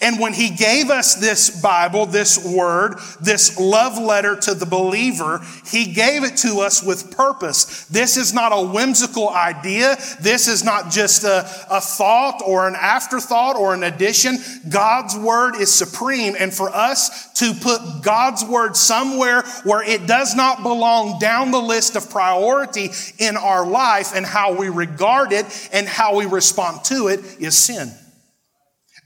And 0.00 0.20
when 0.20 0.34
he 0.34 0.50
gave 0.50 0.90
us 0.90 1.14
this 1.14 1.62
Bible, 1.62 2.04
this 2.04 2.44
word, 2.44 2.96
this 3.22 3.58
love 3.58 3.96
letter 3.96 4.36
to 4.36 4.54
the 4.54 4.66
believer, 4.66 5.40
he 5.66 5.92
gave 5.92 6.24
it 6.24 6.36
to 6.38 6.60
us 6.60 6.82
with 6.82 7.16
purpose. 7.16 7.86
This 7.86 8.16
is 8.16 8.34
not 8.34 8.52
a 8.52 8.66
whimsical 8.66 9.30
idea. 9.30 9.96
This 10.20 10.46
is 10.46 10.62
not 10.62 10.90
just 10.90 11.24
a, 11.24 11.48
a 11.70 11.80
thought 11.80 12.42
or 12.44 12.68
an 12.68 12.74
afterthought 12.74 13.56
or 13.56 13.72
an 13.72 13.84
addition. 13.84 14.36
God's 14.68 15.16
word 15.16 15.54
is 15.56 15.72
supreme. 15.72 16.34
And 16.38 16.52
for 16.52 16.68
us 16.68 17.32
to 17.34 17.54
put 17.54 18.02
God's 18.02 18.44
word 18.44 18.76
somewhere 18.76 19.42
where 19.62 19.82
it 19.82 20.06
does 20.06 20.34
not 20.34 20.62
belong 20.62 21.18
down 21.18 21.50
the 21.50 21.58
list 21.58 21.96
of 21.96 22.10
priority 22.10 22.90
in 23.18 23.36
our 23.36 23.66
life 23.66 24.12
and 24.14 24.26
how 24.26 24.54
we 24.54 24.68
regard 24.68 25.32
it 25.32 25.46
and 25.72 25.86
how 25.86 26.16
we 26.16 26.26
respond 26.26 26.84
to 26.84 27.08
it 27.08 27.20
is 27.40 27.56
sin. 27.56 27.90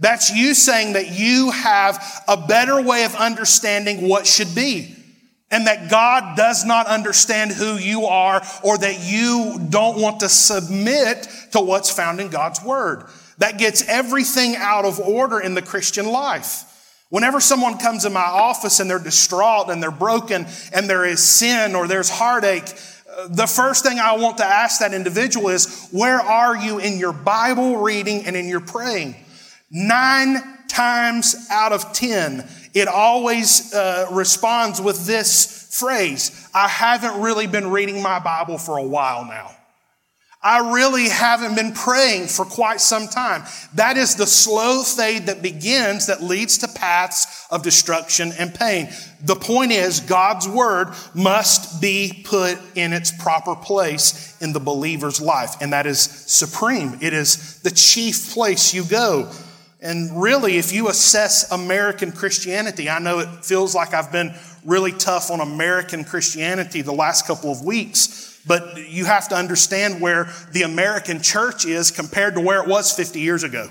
That's 0.01 0.31
you 0.31 0.55
saying 0.55 0.93
that 0.93 1.11
you 1.11 1.51
have 1.51 2.23
a 2.29 2.37
better 2.37 2.81
way 2.81 3.05
of 3.05 3.15
understanding 3.15 4.09
what 4.09 4.27
should 4.27 4.55
be. 4.55 4.95
And 5.51 5.67
that 5.67 5.91
God 5.91 6.37
does 6.37 6.67
not 6.67 6.87
understand 6.87 7.53
who 7.53 7.77
you 7.77 8.05
are 8.05 8.43
or 8.63 8.77
that 8.77 9.01
you 9.01 9.59
don't 9.71 9.99
want 9.99 10.21
to 10.21 10.29
submit 10.29 11.27
to 11.53 11.61
what's 11.61 11.91
found 11.91 12.21
in 12.21 12.29
God's 12.29 12.63
word. 12.63 13.05
That 13.39 13.59
gets 13.59 13.89
everything 13.89 14.57
out 14.57 14.85
of 14.85 15.01
order 15.01 15.41
in 15.41 15.55
the 15.55 15.63
Christian 15.63 16.07
life. 16.07 16.65
Whenever 17.09 17.41
someone 17.41 17.79
comes 17.79 18.05
in 18.05 18.13
my 18.13 18.21
office 18.21 18.81
and 18.81 18.91
they're 18.91 18.99
distraught 18.99 19.71
and 19.71 19.83
they're 19.83 19.91
broken 19.91 20.47
and 20.75 20.91
there 20.91 21.07
is 21.07 21.25
sin 21.25 21.75
or 21.75 21.89
there's 21.89 22.11
heartache, 22.11 22.69
uh, 23.11 23.29
the 23.29 23.47
first 23.47 23.83
thing 23.83 23.99
I 23.99 24.19
want 24.19 24.37
to 24.39 24.45
ask 24.45 24.81
that 24.81 24.93
individual 24.93 25.49
is, 25.49 25.89
where 25.91 26.21
are 26.21 26.55
you 26.55 26.79
in 26.79 26.99
your 26.99 27.15
Bible 27.15 27.79
reading 27.79 28.27
and 28.27 28.37
in 28.37 28.47
your 28.49 28.61
praying? 28.61 29.17
Nine 29.71 30.37
times 30.69 31.47
out 31.51 31.73
of 31.73 31.93
10, 31.93 32.49
it 32.75 32.89
always 32.89 33.75
uh, 33.75 34.09
responds 34.13 34.81
with 34.81 35.07
this 35.07 35.69
phrase 35.79 36.49
I 36.55 36.69
haven't 36.69 37.21
really 37.21 37.47
been 37.47 37.71
reading 37.71 38.03
my 38.03 38.19
Bible 38.19 38.59
for 38.59 38.79
a 38.79 38.83
while 38.83 39.25
now. 39.25 39.51
I 40.41 40.73
really 40.73 41.09
haven't 41.09 41.57
been 41.57 41.73
praying 41.73 42.29
for 42.29 42.45
quite 42.45 42.81
some 42.81 43.09
time. 43.09 43.43
That 43.75 43.97
is 43.97 44.15
the 44.15 44.27
slow 44.27 44.85
fade 44.85 45.27
that 45.27 45.43
begins 45.43 46.07
that 46.07 46.23
leads 46.23 46.59
to 46.59 46.69
paths 46.69 47.47
of 47.51 47.65
destruction 47.65 48.33
and 48.39 48.55
pain. 48.55 48.89
The 49.21 49.35
point 49.35 49.73
is, 49.73 49.99
God's 49.99 50.47
word 50.47 50.95
must 51.13 51.83
be 51.83 52.23
put 52.25 52.57
in 52.77 52.93
its 52.93 53.11
proper 53.11 53.57
place 53.57 54.41
in 54.41 54.53
the 54.53 54.61
believer's 54.61 55.21
life, 55.21 55.57
and 55.61 55.73
that 55.73 55.87
is 55.87 56.01
supreme. 56.01 56.99
It 57.01 57.13
is 57.13 57.61
the 57.63 57.73
chief 57.73 58.33
place 58.33 58.73
you 58.73 58.85
go. 58.85 59.33
And 59.81 60.21
really, 60.21 60.57
if 60.57 60.73
you 60.73 60.89
assess 60.89 61.51
American 61.53 62.11
Christianity, 62.11 62.91
I 62.91 62.99
know 62.99 63.21
it 63.21 63.45
feels 63.45 63.75
like 63.75 63.95
I've 63.95 64.11
been 64.11 64.35
really 64.65 64.93
tough 64.93 65.31
on 65.31 65.41
American 65.41 66.05
Christianity 66.05 66.83
the 66.83 66.93
last 66.93 67.27
couple 67.27 67.53
of 67.53 67.63
weeks, 67.63 68.41
but 68.47 68.77
you 68.89 69.05
have 69.05 69.29
to 69.29 69.37
understand 69.37 70.01
where 70.01 70.33
the 70.53 70.63
American 70.63 71.23
church 71.23 71.65
is 71.65 71.93
compared 71.93 72.35
to 72.35 72.41
where 72.41 72.61
it 72.61 72.69
was 72.69 72.93
50 72.93 73.21
years 73.21 73.45
ago. 73.45 73.71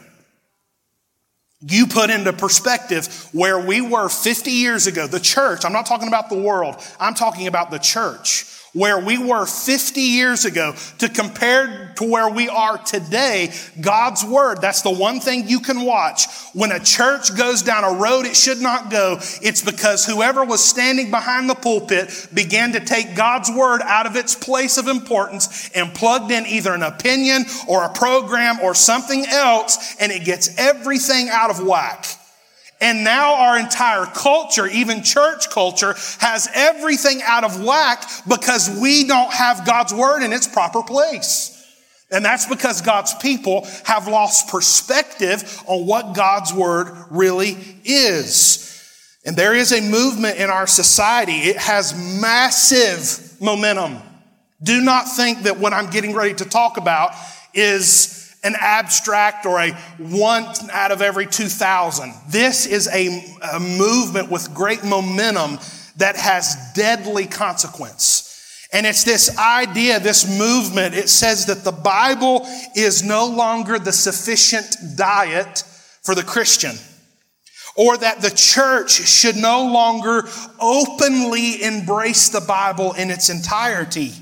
You 1.60 1.88
put 1.88 2.10
into 2.10 2.32
perspective 2.32 3.08
where 3.34 3.60
we 3.60 3.82
were 3.82 4.08
50 4.08 4.52
years 4.52 4.88
ago, 4.88 5.08
the 5.08 5.20
church, 5.20 5.66
I'm 5.66 5.74
not 5.74 5.88
talking 5.88 6.08
about 6.08 6.30
the 6.30 6.40
world, 6.40 6.76
I'm 7.00 7.16
talking 7.16 7.48
about 7.48 7.70
the 7.70 7.80
church 7.80 8.46
where 8.78 9.00
we 9.00 9.18
were 9.18 9.46
50 9.46 10.00
years 10.00 10.46
ago 10.46 10.76
to 11.00 11.10
compare 11.10 11.94
to 11.96 12.04
where 12.04 12.30
we 12.30 12.48
are 12.48 12.78
today, 12.78 13.52
God's 13.82 14.24
word, 14.24 14.62
that's 14.62 14.84
the 14.84 14.92
one 14.92 15.20
thing 15.20 15.48
you 15.48 15.60
can 15.60 15.82
watch. 15.82 16.28
When 16.54 16.72
a 16.72 16.80
church 16.80 17.36
goes 17.36 17.64
down 17.64 17.84
a 17.84 18.00
road 18.00 18.28
it 18.28 18.36
should 18.36 18.62
not 18.62 18.92
go, 18.92 19.18
it's 19.42 19.64
because 19.64 20.06
whoever 20.06 20.46
was 20.46 20.64
standing 20.64 21.10
behind 21.10 21.50
the 21.50 21.56
pulpit 21.56 22.28
began 22.34 22.74
to 22.74 22.80
take 22.80 23.16
God's 23.16 23.50
word 23.50 23.82
out 23.82 24.06
of 24.06 24.16
its 24.16 24.36
place 24.36 24.78
of 24.78 24.88
importance 24.88 25.72
and 25.72 25.94
plugged 25.96 26.32
in 26.32 26.46
either 26.46 26.74
an 26.74 26.84
opinion 26.84 27.46
or 27.68 27.84
a 27.84 27.90
program 27.90 28.60
or 28.60 28.76
something 28.76 29.26
else, 29.26 29.96
and 30.00 30.12
it 30.12 30.24
gets 30.24 30.56
everything 30.58 31.30
out 31.30 31.50
of 31.50 31.66
whack. 31.66 32.06
And 32.80 33.04
now 33.04 33.36
our 33.36 33.58
entire 33.58 34.06
culture, 34.06 34.68
even 34.68 35.04
church 35.04 35.50
culture, 35.50 35.94
has 36.20 36.48
everything 36.54 37.22
out 37.24 37.44
of 37.44 37.64
whack 37.64 38.04
because 38.28 38.80
we 38.80 39.08
don't 39.08 39.34
have 39.34 39.66
God's 39.66 39.94
word 39.94 40.24
in 40.24 40.32
its 40.32 40.48
proper 40.48 40.84
place. 40.84 41.54
And 42.12 42.24
that's 42.24 42.46
because 42.46 42.82
God's 42.82 43.14
people 43.16 43.68
have 43.84 44.08
lost 44.08 44.50
perspective 44.50 45.62
on 45.66 45.86
what 45.86 46.16
God's 46.16 46.54
word 46.54 46.88
really 47.10 47.58
is. 47.84 48.64
And 49.26 49.36
there 49.36 49.54
is 49.54 49.74
a 49.74 49.82
movement 49.82 50.38
in 50.38 50.50
our 50.50 50.68
society. 50.68 51.34
It 51.34 51.58
has 51.58 51.94
massive 52.22 53.42
momentum. 53.42 53.98
Do 54.64 54.82
not 54.82 55.04
think 55.04 55.44
that 55.44 55.60
what 55.60 55.74
I'm 55.74 55.90
getting 55.90 56.14
ready 56.16 56.34
to 56.36 56.46
talk 56.46 56.78
about 56.78 57.12
is 57.54 58.17
an 58.48 58.56
abstract 58.60 59.46
or 59.46 59.60
a 59.60 59.72
one 60.00 60.46
out 60.72 60.92
of 60.92 61.02
every 61.02 61.28
2,000. 61.28 62.14
This 62.30 62.66
is 62.66 62.88
a, 62.88 63.24
a 63.54 63.60
movement 63.60 64.32
with 64.32 64.54
great 64.54 64.84
momentum 64.84 65.60
that 65.98 66.16
has 66.16 66.72
deadly 66.74 67.28
consequence. 67.28 68.24
And 68.74 68.86
it's 68.86 69.04
this 69.04 69.38
idea, 69.38 70.00
this 70.00 70.28
movement, 70.40 70.96
it 70.96 71.10
says 71.10 71.46
that 71.46 71.64
the 71.64 71.72
Bible 71.72 72.46
is 72.76 73.04
no 73.04 73.28
longer 73.28 73.80
the 73.80 73.92
sufficient 73.92 74.76
diet 74.96 75.64
for 76.04 76.16
the 76.16 76.24
Christian. 76.24 76.76
Or 77.76 77.96
that 77.98 78.22
the 78.22 78.32
church 78.32 78.92
should 78.92 79.36
no 79.36 79.72
longer 79.72 80.24
openly 80.60 81.64
embrace 81.64 82.30
the 82.30 82.42
Bible 82.42 82.94
in 82.94 83.12
its 83.12 83.30
entirety 83.30 84.14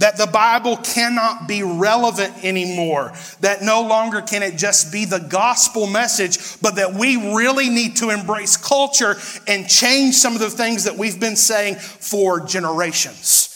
that 0.00 0.16
the 0.16 0.26
Bible 0.26 0.78
cannot 0.78 1.46
be 1.46 1.62
relevant 1.62 2.44
anymore, 2.44 3.12
that 3.40 3.62
no 3.62 3.82
longer 3.82 4.22
can 4.22 4.42
it 4.42 4.56
just 4.56 4.90
be 4.90 5.04
the 5.04 5.20
gospel 5.20 5.86
message, 5.86 6.60
but 6.60 6.76
that 6.76 6.94
we 6.94 7.34
really 7.34 7.68
need 7.68 7.96
to 7.96 8.10
embrace 8.10 8.56
culture 8.56 9.16
and 9.46 9.68
change 9.68 10.14
some 10.16 10.34
of 10.34 10.40
the 10.40 10.50
things 10.50 10.84
that 10.84 10.96
we've 10.96 11.20
been 11.20 11.36
saying 11.36 11.76
for 11.76 12.40
generations. 12.40 13.46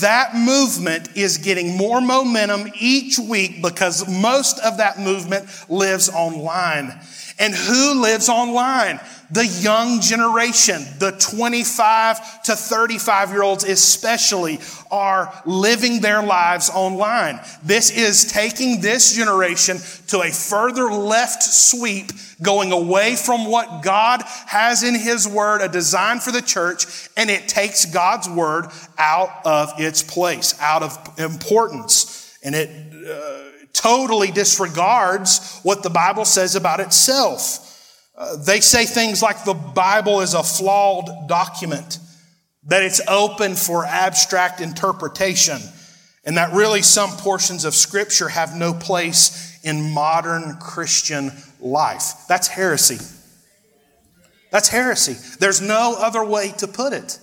That 0.00 0.34
movement 0.34 1.16
is 1.16 1.38
getting 1.38 1.76
more 1.76 2.00
momentum 2.00 2.72
each 2.78 3.18
week 3.18 3.62
because 3.62 4.08
most 4.20 4.58
of 4.58 4.78
that 4.78 4.98
movement 4.98 5.48
lives 5.68 6.08
online. 6.08 7.00
And 7.38 7.54
who 7.54 8.00
lives 8.00 8.28
online? 8.28 8.98
The 9.30 9.46
young 9.46 10.00
generation, 10.00 10.82
the 10.98 11.10
25 11.10 12.44
to 12.44 12.54
35 12.54 13.30
year 13.30 13.42
olds 13.42 13.64
especially, 13.64 14.60
are 14.90 15.32
living 15.44 16.00
their 16.00 16.22
lives 16.22 16.70
online. 16.72 17.40
This 17.62 17.90
is 17.90 18.30
taking 18.32 18.80
this 18.80 19.14
generation 19.14 19.78
to 20.08 20.22
a 20.22 20.30
further 20.30 20.84
left 20.90 21.42
sweep, 21.42 22.12
going 22.40 22.70
away 22.70 23.16
from 23.16 23.50
what 23.50 23.82
God 23.82 24.22
has 24.46 24.84
in 24.84 24.94
His 24.94 25.26
Word, 25.26 25.60
a 25.60 25.68
design 25.68 26.20
for 26.20 26.30
the 26.30 26.42
church, 26.42 27.08
and 27.16 27.28
it 27.28 27.48
takes 27.48 27.84
God's 27.84 28.28
Word 28.28 28.66
out 28.96 29.44
of 29.44 29.72
its 29.78 30.02
place, 30.02 30.54
out 30.60 30.82
of 30.84 31.18
importance. 31.18 32.38
And 32.44 32.54
it, 32.54 32.70
uh, 32.70 33.55
totally 33.78 34.30
disregards 34.30 35.60
what 35.62 35.82
the 35.82 35.90
Bible 35.90 36.24
says 36.24 36.54
about 36.54 36.80
itself. 36.80 37.62
Uh, 38.16 38.36
they 38.36 38.60
say 38.60 38.86
things 38.86 39.22
like 39.22 39.44
the 39.44 39.54
Bible 39.54 40.20
is 40.20 40.34
a 40.34 40.42
flawed 40.42 41.28
document, 41.28 41.98
that 42.64 42.82
it's 42.82 43.00
open 43.08 43.54
for 43.54 43.84
abstract 43.84 44.60
interpretation, 44.60 45.58
and 46.24 46.36
that 46.36 46.52
really 46.52 46.82
some 46.82 47.10
portions 47.10 47.64
of 47.64 47.74
Scripture 47.74 48.28
have 48.28 48.56
no 48.56 48.72
place 48.72 49.58
in 49.62 49.92
modern 49.92 50.56
Christian 50.56 51.30
life. 51.60 52.24
That's 52.28 52.48
heresy. 52.48 52.98
That's 54.50 54.68
heresy. 54.68 55.16
There's 55.38 55.60
no 55.60 55.96
other 55.98 56.24
way 56.24 56.52
to 56.58 56.66
put 56.66 56.92
it. 56.92 57.18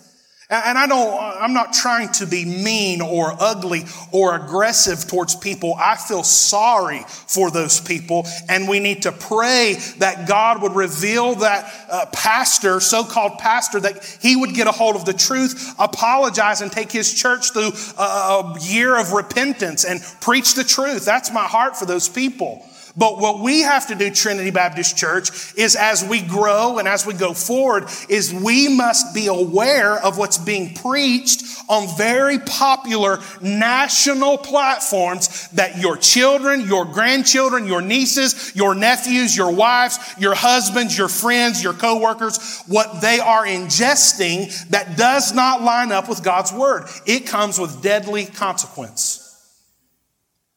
And 0.49 0.77
I 0.77 0.87
don't, 0.87 1.17
I'm 1.41 1.53
not 1.53 1.73
trying 1.73 2.09
to 2.13 2.27
be 2.27 2.43
mean 2.45 3.01
or 3.01 3.33
ugly 3.39 3.85
or 4.11 4.35
aggressive 4.35 5.07
towards 5.07 5.35
people. 5.35 5.73
I 5.75 5.95
feel 5.95 6.21
sorry 6.21 7.03
for 7.07 7.49
those 7.49 7.79
people. 7.79 8.27
And 8.49 8.67
we 8.67 8.79
need 8.79 9.03
to 9.03 9.11
pray 9.11 9.77
that 9.99 10.27
God 10.27 10.61
would 10.61 10.75
reveal 10.75 11.35
that 11.35 11.73
uh, 11.89 12.05
pastor, 12.11 12.81
so 12.81 13.03
called 13.03 13.39
pastor, 13.39 13.79
that 13.79 14.03
he 14.21 14.35
would 14.35 14.53
get 14.53 14.67
a 14.67 14.71
hold 14.71 14.95
of 14.95 15.05
the 15.05 15.13
truth, 15.13 15.73
apologize, 15.79 16.61
and 16.61 16.71
take 16.71 16.91
his 16.91 17.13
church 17.13 17.51
through 17.53 17.71
a, 17.97 18.03
a 18.03 18.57
year 18.61 18.99
of 18.99 19.13
repentance 19.13 19.85
and 19.85 20.01
preach 20.21 20.55
the 20.55 20.63
truth. 20.63 21.05
That's 21.05 21.31
my 21.31 21.45
heart 21.45 21.77
for 21.77 21.85
those 21.85 22.09
people. 22.09 22.65
But 22.95 23.17
what 23.17 23.39
we 23.39 23.61
have 23.61 23.87
to 23.87 23.95
do, 23.95 24.11
Trinity 24.11 24.51
Baptist 24.51 24.95
Church, 24.95 25.55
is 25.55 25.75
as 25.75 26.03
we 26.03 26.21
grow 26.21 26.77
and 26.77 26.87
as 26.87 27.07
we 27.07 27.15
go 27.15 27.33
forward, 27.33 27.85
is 28.07 28.31
we 28.31 28.67
must 28.67 29.15
be 29.15 29.27
aware 29.27 29.97
of 29.97 30.19
what's 30.19 30.37
being 30.37 30.75
preached 30.75 31.43
on 31.67 31.87
very 31.97 32.37
popular 32.37 33.19
national 33.41 34.37
platforms 34.37 35.47
that 35.49 35.79
your 35.79 35.97
children, 35.97 36.61
your 36.61 36.85
grandchildren, 36.85 37.65
your 37.65 37.81
nieces, 37.81 38.55
your 38.55 38.75
nephews, 38.75 39.35
your 39.35 39.51
wives, 39.51 39.97
your 40.19 40.35
husbands, 40.35 40.95
your 40.95 41.07
friends, 41.07 41.63
your 41.63 41.73
coworkers, 41.73 42.61
what 42.67 43.01
they 43.01 43.19
are 43.19 43.45
ingesting 43.45 44.67
that 44.69 44.97
does 44.97 45.33
not 45.33 45.63
line 45.63 45.91
up 45.91 46.07
with 46.07 46.23
God's 46.23 46.53
word. 46.53 46.87
It 47.07 47.25
comes 47.25 47.57
with 47.57 47.81
deadly 47.81 48.25
consequence. 48.25 49.22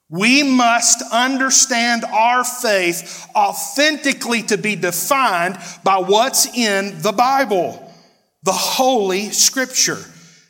We 0.08 0.44
must 0.44 1.02
understand 1.12 2.04
our 2.04 2.44
faith 2.44 3.26
authentically 3.34 4.42
to 4.44 4.56
be 4.56 4.76
defined 4.76 5.58
by 5.82 5.98
what's 5.98 6.46
in 6.56 7.02
the 7.02 7.12
Bible, 7.12 7.92
the 8.44 8.52
Holy 8.52 9.30
Scripture. 9.30 9.98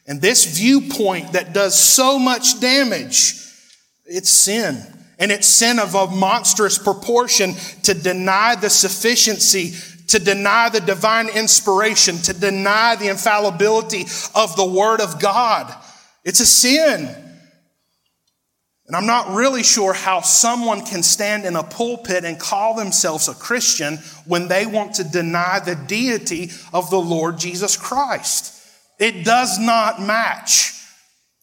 And 0.07 0.21
this 0.21 0.59
viewpoint 0.59 1.33
that 1.33 1.55
does 1.55 1.75
so 1.75 2.19
much 2.19 2.61
damage, 2.61 3.35
it's 4.05 4.29
sin. 4.29 4.83
And 5.19 5.33
it's 5.33 5.47
sin 5.47 5.79
of 5.79 5.95
a 5.95 6.09
monstrous 6.09 6.77
proportion 6.77 7.55
to 7.85 7.95
deny 7.95 8.55
the 8.55 8.69
sufficiency, 8.69 9.73
to 10.09 10.19
deny 10.19 10.69
the 10.69 10.81
divine 10.81 11.31
inspiration, 11.31 12.19
to 12.19 12.35
deny 12.35 12.97
the 12.97 13.09
infallibility 13.09 14.03
of 14.35 14.55
the 14.57 14.67
Word 14.67 15.01
of 15.01 15.19
God. 15.19 15.75
It's 16.23 16.41
a 16.41 16.47
sin. 16.47 17.26
And 18.87 18.95
I'm 18.95 19.07
not 19.07 19.35
really 19.35 19.65
sure 19.65 19.93
how 19.93 20.21
someone 20.21 20.85
can 20.85 21.03
stand 21.03 21.45
in 21.45 21.57
a 21.57 21.63
pulpit 21.63 22.25
and 22.25 22.39
call 22.39 22.77
themselves 22.77 23.29
a 23.29 23.35
Christian 23.35 23.99
when 24.27 24.47
they 24.47 24.65
want 24.65 24.95
to 24.95 25.05
deny 25.05 25.59
the 25.59 25.75
deity 25.75 26.53
of 26.73 26.91
the 26.91 27.01
Lord 27.01 27.39
Jesus 27.39 27.77
Christ. 27.77 28.53
It 29.01 29.25
does 29.25 29.59
not 29.59 30.01
match. 30.01 30.73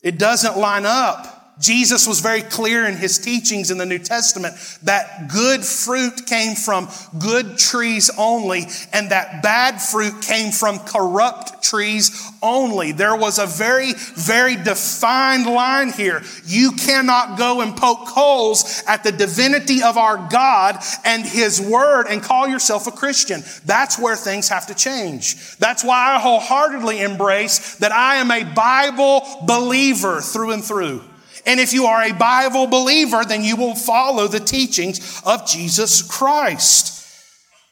It 0.01 0.17
doesn't 0.17 0.57
line 0.57 0.85
up. 0.85 1.42
Jesus 1.59 2.07
was 2.07 2.19
very 2.19 2.41
clear 2.41 2.85
in 2.85 2.97
his 2.97 3.19
teachings 3.19 3.69
in 3.69 3.77
the 3.77 3.85
New 3.85 3.99
Testament 3.99 4.55
that 4.83 5.29
good 5.31 5.63
fruit 5.63 6.25
came 6.25 6.55
from 6.55 6.89
good 7.19 7.59
trees 7.59 8.09
only 8.17 8.65
and 8.91 9.11
that 9.11 9.43
bad 9.43 9.79
fruit 9.79 10.21
came 10.21 10.51
from 10.51 10.79
corrupt 10.79 11.61
trees 11.61 12.31
only. 12.41 12.91
There 12.91 13.15
was 13.15 13.37
a 13.37 13.45
very, 13.45 13.93
very 13.93 14.55
defined 14.55 15.45
line 15.45 15.91
here. 15.91 16.23
You 16.43 16.71
cannot 16.71 17.37
go 17.37 17.61
and 17.61 17.77
poke 17.77 18.07
holes 18.07 18.83
at 18.87 19.03
the 19.03 19.11
divinity 19.11 19.83
of 19.83 19.95
our 19.95 20.27
God 20.31 20.77
and 21.05 21.23
his 21.23 21.61
word 21.61 22.07
and 22.09 22.23
call 22.23 22.47
yourself 22.47 22.87
a 22.87 22.91
Christian. 22.91 23.43
That's 23.65 23.99
where 23.99 24.15
things 24.15 24.49
have 24.49 24.65
to 24.67 24.75
change. 24.75 25.57
That's 25.57 25.83
why 25.83 26.15
I 26.15 26.19
wholeheartedly 26.19 27.01
embrace 27.01 27.75
that 27.75 27.91
I 27.91 28.15
am 28.15 28.31
a 28.31 28.43
Bible 28.43 29.21
believer 29.45 30.19
through 30.19 30.51
and 30.51 30.63
through. 30.63 31.03
And 31.45 31.59
if 31.59 31.73
you 31.73 31.85
are 31.85 32.03
a 32.03 32.13
Bible 32.13 32.67
believer, 32.67 33.23
then 33.25 33.43
you 33.43 33.55
will 33.55 33.75
follow 33.75 34.27
the 34.27 34.39
teachings 34.39 35.21
of 35.25 35.45
Jesus 35.45 36.01
Christ. 36.01 36.91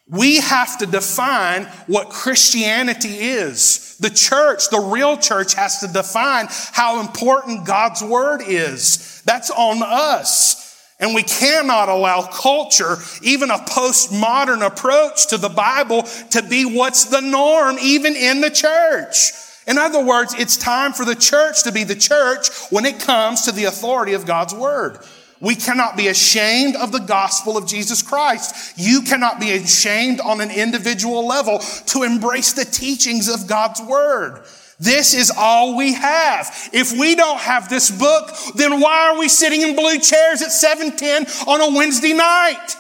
We 0.10 0.42
have 0.42 0.78
to 0.80 0.86
define 0.86 1.66
what 1.88 2.10
Christianity 2.10 3.18
is. 3.18 3.96
The 4.00 4.10
church, 4.10 4.70
the 4.70 4.80
real 4.80 5.16
church, 5.16 5.54
has 5.54 5.80
to 5.80 5.88
define 5.88 6.48
how 6.50 7.00
important 7.00 7.66
God's 7.66 8.04
word 8.04 8.42
is. 8.46 9.22
That's 9.26 9.50
on 9.52 9.82
us. 9.82 10.62
And 11.00 11.16
we 11.16 11.24
cannot 11.24 11.88
allow 11.88 12.24
culture, 12.24 12.98
even 13.24 13.50
a 13.50 13.58
postmodern 13.58 14.66
approach 14.66 15.28
to 15.28 15.38
the 15.38 15.50
Bible, 15.50 16.04
to 16.32 16.44
be 16.44 16.66
what's 16.66 17.06
the 17.06 17.22
norm, 17.22 17.78
even 17.82 18.16
in 18.16 18.42
the 18.42 18.52
church. 18.52 19.32
In 19.72 19.78
other 19.78 20.04
words, 20.04 20.36
it's 20.38 20.58
time 20.58 20.92
for 20.92 21.06
the 21.06 21.16
church 21.16 21.64
to 21.64 21.72
be 21.72 21.86
the 21.86 21.96
church 21.96 22.50
when 22.72 22.84
it 22.84 23.00
comes 23.00 23.44
to 23.44 23.54
the 23.54 23.64
authority 23.64 24.12
of 24.12 24.26
God's 24.26 24.54
word. 24.54 24.98
We 25.40 25.56
cannot 25.56 25.96
be 25.96 26.10
ashamed 26.10 26.76
of 26.76 26.92
the 26.92 27.00
gospel 27.00 27.56
of 27.56 27.68
Jesus 27.68 28.02
Christ. 28.02 28.78
You 28.78 29.02
cannot 29.02 29.40
be 29.40 29.52
ashamed 29.52 30.20
on 30.20 30.42
an 30.42 30.52
individual 30.52 31.26
level 31.26 31.60
to 31.86 32.04
embrace 32.04 32.52
the 32.52 32.66
teachings 32.66 33.30
of 33.30 33.48
God's 33.48 33.82
word. 33.82 34.44
This 34.78 35.14
is 35.14 35.32
all 35.32 35.78
we 35.78 35.94
have. 35.94 36.70
If 36.74 36.92
we 36.92 37.16
don't 37.16 37.40
have 37.40 37.70
this 37.70 37.90
book, 37.90 38.30
then 38.56 38.82
why 38.82 39.08
are 39.08 39.20
we 39.20 39.30
sitting 39.30 39.62
in 39.62 39.78
blue 39.78 40.00
chairs 40.00 40.42
at 40.42 40.52
710 40.52 41.48
on 41.48 41.62
a 41.62 41.78
Wednesday 41.78 42.12
night? 42.12 42.76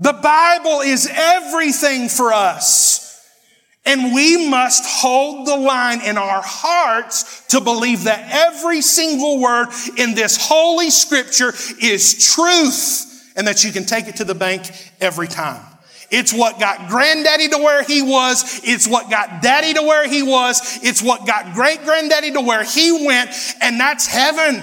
The 0.00 0.12
Bible 0.12 0.82
is 0.82 1.08
everything 1.10 2.10
for 2.10 2.34
us. 2.34 3.07
And 3.88 4.12
we 4.12 4.50
must 4.50 4.84
hold 4.84 5.46
the 5.46 5.56
line 5.56 6.02
in 6.02 6.18
our 6.18 6.42
hearts 6.44 7.46
to 7.46 7.60
believe 7.62 8.04
that 8.04 8.28
every 8.30 8.82
single 8.82 9.40
word 9.40 9.68
in 9.96 10.14
this 10.14 10.36
holy 10.38 10.90
scripture 10.90 11.54
is 11.80 12.34
truth 12.34 13.32
and 13.34 13.46
that 13.46 13.64
you 13.64 13.72
can 13.72 13.86
take 13.86 14.06
it 14.06 14.16
to 14.16 14.24
the 14.24 14.34
bank 14.34 14.70
every 15.00 15.26
time. 15.26 15.64
It's 16.10 16.34
what 16.34 16.60
got 16.60 16.90
granddaddy 16.90 17.48
to 17.48 17.56
where 17.56 17.82
he 17.82 18.02
was. 18.02 18.60
It's 18.62 18.86
what 18.86 19.08
got 19.08 19.40
daddy 19.40 19.72
to 19.72 19.80
where 19.80 20.06
he 20.06 20.22
was. 20.22 20.80
It's 20.82 21.02
what 21.02 21.26
got 21.26 21.54
great 21.54 21.82
granddaddy 21.82 22.32
to 22.32 22.42
where 22.42 22.64
he 22.64 23.06
went. 23.06 23.30
And 23.62 23.80
that's 23.80 24.06
heaven. 24.06 24.62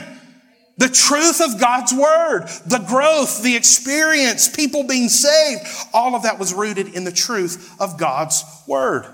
The 0.77 0.89
truth 0.89 1.41
of 1.41 1.59
God's 1.59 1.93
word, 1.93 2.47
the 2.67 2.83
growth, 2.87 3.41
the 3.41 3.55
experience, 3.55 4.53
people 4.53 4.85
being 4.85 5.09
saved, 5.09 5.61
all 5.93 6.15
of 6.15 6.23
that 6.23 6.37
was 6.37 6.53
rooted 6.53 6.89
in 6.89 7.05
the 7.05 7.11
truth 7.11 7.75
of 7.79 7.97
God's 7.97 8.43
word. 8.67 9.05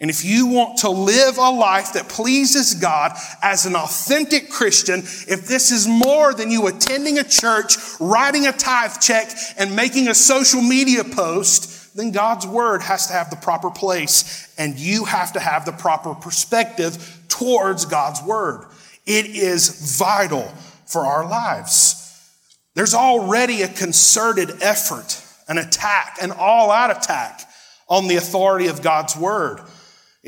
And 0.00 0.10
if 0.10 0.24
you 0.24 0.46
want 0.46 0.78
to 0.78 0.90
live 0.90 1.38
a 1.38 1.50
life 1.50 1.94
that 1.94 2.08
pleases 2.08 2.74
God 2.74 3.12
as 3.42 3.66
an 3.66 3.74
authentic 3.74 4.48
Christian, 4.48 5.00
if 5.00 5.48
this 5.48 5.72
is 5.72 5.88
more 5.88 6.32
than 6.32 6.52
you 6.52 6.68
attending 6.68 7.18
a 7.18 7.24
church, 7.24 7.74
writing 7.98 8.46
a 8.46 8.52
tithe 8.52 9.00
check, 9.00 9.28
and 9.56 9.74
making 9.74 10.06
a 10.06 10.14
social 10.14 10.62
media 10.62 11.02
post, 11.02 11.96
then 11.96 12.12
God's 12.12 12.46
word 12.46 12.80
has 12.82 13.08
to 13.08 13.12
have 13.12 13.28
the 13.28 13.36
proper 13.36 13.70
place 13.70 14.54
and 14.56 14.78
you 14.78 15.04
have 15.04 15.32
to 15.32 15.40
have 15.40 15.64
the 15.64 15.72
proper 15.72 16.14
perspective 16.14 17.24
towards 17.28 17.84
God's 17.84 18.22
word. 18.22 18.66
It 19.04 19.26
is 19.26 19.96
vital 19.98 20.52
for 20.86 21.06
our 21.06 21.28
lives. 21.28 22.04
There's 22.74 22.94
already 22.94 23.62
a 23.62 23.68
concerted 23.68 24.62
effort, 24.62 25.20
an 25.48 25.58
attack, 25.58 26.18
an 26.22 26.30
all 26.30 26.70
out 26.70 26.96
attack 26.96 27.40
on 27.88 28.06
the 28.06 28.14
authority 28.14 28.68
of 28.68 28.80
God's 28.80 29.16
word. 29.16 29.60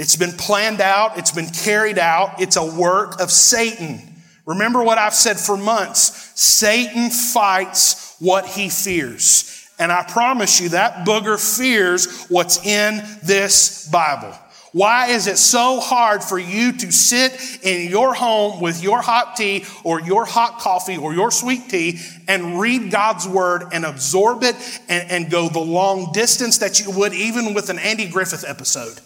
It's 0.00 0.16
been 0.16 0.32
planned 0.32 0.80
out, 0.80 1.18
it's 1.18 1.30
been 1.30 1.50
carried 1.50 1.98
out, 1.98 2.40
it's 2.40 2.56
a 2.56 2.64
work 2.64 3.20
of 3.20 3.30
Satan. 3.30 4.00
Remember 4.46 4.82
what 4.82 4.96
I've 4.96 5.12
said 5.12 5.38
for 5.38 5.58
months 5.58 6.32
Satan 6.40 7.10
fights 7.10 8.16
what 8.18 8.46
he 8.46 8.70
fears. 8.70 9.68
And 9.78 9.92
I 9.92 10.04
promise 10.04 10.58
you 10.58 10.70
that 10.70 11.06
booger 11.06 11.38
fears 11.38 12.24
what's 12.28 12.64
in 12.64 13.04
this 13.22 13.90
Bible. 13.90 14.34
Why 14.72 15.08
is 15.08 15.26
it 15.26 15.36
so 15.36 15.80
hard 15.80 16.24
for 16.24 16.38
you 16.38 16.72
to 16.78 16.90
sit 16.90 17.60
in 17.62 17.90
your 17.90 18.14
home 18.14 18.58
with 18.62 18.82
your 18.82 19.02
hot 19.02 19.36
tea 19.36 19.66
or 19.84 20.00
your 20.00 20.24
hot 20.24 20.60
coffee 20.60 20.96
or 20.96 21.12
your 21.12 21.30
sweet 21.30 21.68
tea 21.68 22.00
and 22.26 22.58
read 22.58 22.90
God's 22.90 23.28
word 23.28 23.64
and 23.70 23.84
absorb 23.84 24.44
it 24.44 24.56
and, 24.88 25.10
and 25.10 25.30
go 25.30 25.50
the 25.50 25.60
long 25.60 26.12
distance 26.12 26.56
that 26.56 26.80
you 26.80 26.90
would 26.90 27.12
even 27.12 27.52
with 27.52 27.68
an 27.68 27.78
Andy 27.78 28.08
Griffith 28.08 28.46
episode? 28.48 28.98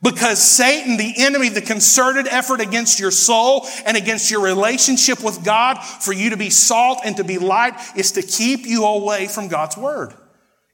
Because 0.00 0.40
Satan, 0.40 0.96
the 0.96 1.14
enemy, 1.16 1.48
the 1.48 1.60
concerted 1.60 2.28
effort 2.28 2.60
against 2.60 3.00
your 3.00 3.10
soul 3.10 3.66
and 3.84 3.96
against 3.96 4.30
your 4.30 4.40
relationship 4.40 5.24
with 5.24 5.44
God 5.44 5.82
for 5.82 6.12
you 6.12 6.30
to 6.30 6.36
be 6.36 6.50
salt 6.50 7.00
and 7.04 7.16
to 7.16 7.24
be 7.24 7.38
light 7.38 7.74
is 7.96 8.12
to 8.12 8.22
keep 8.22 8.64
you 8.64 8.84
away 8.84 9.26
from 9.26 9.48
God's 9.48 9.76
word. 9.76 10.14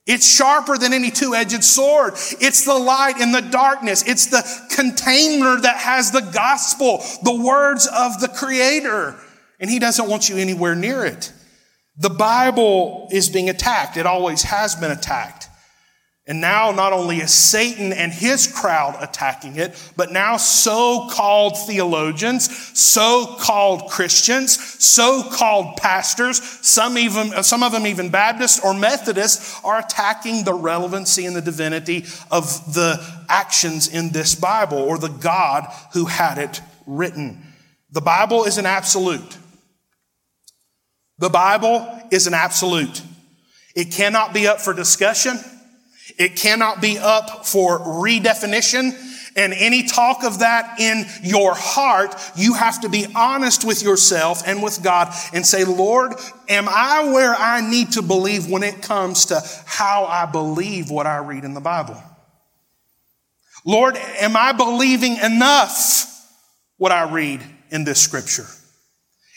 It's 0.07 0.31
sharper 0.31 0.77
than 0.77 0.93
any 0.93 1.11
two 1.11 1.35
edged 1.35 1.65
sword. 1.65 2.15
It's 2.39 2.67
the 2.67 2.75
light 2.75 3.19
in 3.19 3.33
the 3.33 3.41
darkness. 3.41 4.07
It's 4.07 4.27
the 4.27 4.45
container 4.77 5.59
that 5.59 5.79
has 5.79 6.11
the 6.11 6.21
gospel, 6.21 7.03
the 7.23 7.35
words 7.35 7.87
of 7.87 8.21
the 8.21 8.29
Creator. 8.29 9.17
And 9.59 9.71
He 9.71 9.79
doesn't 9.79 10.07
want 10.07 10.29
you 10.29 10.37
anywhere 10.37 10.75
near 10.75 11.07
it. 11.07 11.33
The 11.97 12.11
Bible 12.11 13.09
is 13.11 13.31
being 13.31 13.49
attacked, 13.49 13.97
it 13.97 14.05
always 14.05 14.43
has 14.43 14.75
been 14.75 14.91
attacked. 14.91 15.49
And 16.27 16.41
now 16.41 16.71
not 16.71 16.95
only 16.95 17.19
is 17.19 17.31
Satan 17.31 17.93
and 17.93 18.11
his 18.11 18.47
crowd 18.47 18.97
attacking 18.99 19.57
it, 19.57 19.93
but 19.95 20.11
now 20.11 20.39
so-called 20.39 21.59
theologians, 21.67 22.49
so-called 22.79 23.91
Christians, 23.91 24.59
so-called 24.83 25.77
pastors, 25.77 26.43
some 26.67 26.97
even, 26.97 27.35
uh, 27.35 27.43
some 27.43 27.63
of 27.63 27.73
them 27.73 27.87
even 27.87 28.09
Baptists 28.09 28.59
or 28.65 28.73
Methodists 28.73 29.63
are 29.65 29.79
attacking 29.79 30.45
the 30.45 30.55
relevancy 30.55 31.27
and 31.27 31.37
the 31.37 31.43
divinity 31.43 32.07
of 32.31 32.73
the 32.73 33.05
actions 33.29 33.87
in 33.87 34.09
this 34.09 34.35
Bible 34.35 34.79
or 34.79 34.97
the 34.97 35.09
God 35.09 35.71
who 35.93 36.07
had 36.07 36.39
it 36.39 36.63
written. 36.87 37.43
The 37.91 38.01
Bible 38.01 38.45
is 38.45 38.57
an 38.57 38.65
absolute. 38.65 39.37
The 41.19 41.29
Bible 41.29 41.87
is 42.11 42.27
an 42.27 42.35
absolute. 42.35 43.03
It 43.77 43.93
cannot 43.93 44.33
be 44.33 44.47
up 44.47 44.63
for 44.63 44.73
discussion. 44.73 45.39
It 46.19 46.37
cannot 46.37 46.81
be 46.81 46.99
up 46.99 47.47
for 47.47 47.79
redefinition. 47.81 48.93
And 49.37 49.53
any 49.53 49.83
talk 49.83 50.23
of 50.23 50.38
that 50.40 50.79
in 50.79 51.07
your 51.23 51.55
heart, 51.55 52.14
you 52.37 52.55
have 52.55 52.81
to 52.83 52.88
be 52.88 53.07
honest 53.17 53.64
with 53.64 53.83
yourself 53.83 54.43
and 54.47 54.62
with 54.62 54.83
God 54.83 55.12
and 55.33 55.45
say, 55.45 55.64
Lord, 55.64 56.12
am 56.49 56.69
I 56.69 57.11
where 57.12 57.35
I 57.35 57.61
need 57.69 57.93
to 57.93 58.03
believe 58.03 58.49
when 58.49 58.62
it 58.62 58.83
comes 58.83 59.27
to 59.27 59.40
how 59.67 60.05
I 60.05 60.27
believe 60.27 60.88
what 60.88 61.07
I 61.07 61.19
read 61.19 61.45
in 61.45 61.55
the 61.55 61.61
Bible? 61.61 62.01
Lord, 63.67 63.97
am 63.97 64.37
I 64.37 64.53
believing 64.53 65.17
enough 65.17 66.05
what 66.77 66.93
I 66.93 67.11
read 67.11 67.43
in 67.71 67.83
this 67.83 68.01
scripture? 68.01 68.47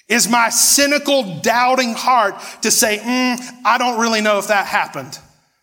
Is 0.08 0.30
my 0.30 0.50
cynical, 0.50 1.40
doubting 1.42 1.94
heart 1.94 2.36
to 2.62 2.72
say, 2.72 3.00
mm, 3.00 3.40
I 3.66 3.78
don't 3.78 4.00
really 4.00 4.22
know 4.22 4.38
if 4.38 4.48
that 4.48 4.68
happened? 4.68 5.18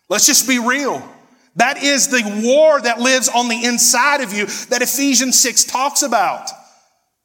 Let's 0.09 0.27
just 0.27 0.47
be 0.47 0.59
real. 0.59 1.03
That 1.55 1.81
is 1.81 2.09
the 2.09 2.41
war 2.45 2.81
that 2.81 2.99
lives 2.99 3.29
on 3.29 3.47
the 3.47 3.63
inside 3.63 4.21
of 4.21 4.33
you 4.33 4.45
that 4.69 4.81
Ephesians 4.81 5.39
6 5.39 5.63
talks 5.65 6.01
about. 6.01 6.49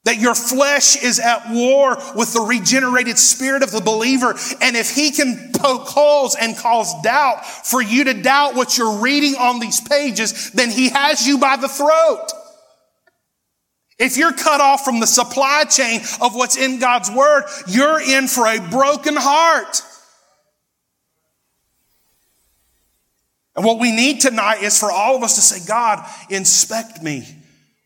That 0.04 0.18
your 0.18 0.34
flesh 0.34 1.02
is 1.02 1.18
at 1.20 1.50
war 1.50 1.98
with 2.16 2.32
the 2.32 2.40
regenerated 2.40 3.18
spirit 3.18 3.62
of 3.62 3.70
the 3.70 3.82
believer. 3.82 4.34
And 4.62 4.74
if 4.74 4.94
he 4.94 5.10
can 5.10 5.50
poke 5.54 5.88
holes 5.88 6.36
and 6.40 6.56
cause 6.56 6.94
doubt 7.02 7.44
for 7.44 7.82
you 7.82 8.04
to 8.04 8.14
doubt 8.14 8.54
what 8.54 8.78
you're 8.78 8.98
reading 8.98 9.34
on 9.34 9.60
these 9.60 9.80
pages, 9.80 10.52
then 10.52 10.70
he 10.70 10.88
has 10.88 11.26
you 11.26 11.36
by 11.36 11.56
the 11.56 11.68
throat. 11.68 12.28
If 13.98 14.16
you're 14.16 14.32
cut 14.32 14.62
off 14.62 14.82
from 14.82 15.00
the 15.00 15.06
supply 15.06 15.64
chain 15.64 16.00
of 16.22 16.34
what's 16.34 16.56
in 16.56 16.78
God's 16.78 17.10
word, 17.10 17.44
you're 17.68 18.00
in 18.00 18.26
for 18.26 18.46
a 18.46 18.58
broken 18.70 19.14
heart. 19.16 19.82
And 23.56 23.64
what 23.64 23.80
we 23.80 23.90
need 23.92 24.20
tonight 24.20 24.62
is 24.62 24.78
for 24.78 24.90
all 24.90 25.16
of 25.16 25.22
us 25.22 25.34
to 25.34 25.40
say, 25.40 25.66
God, 25.66 26.06
inspect 26.30 27.02
me. 27.02 27.26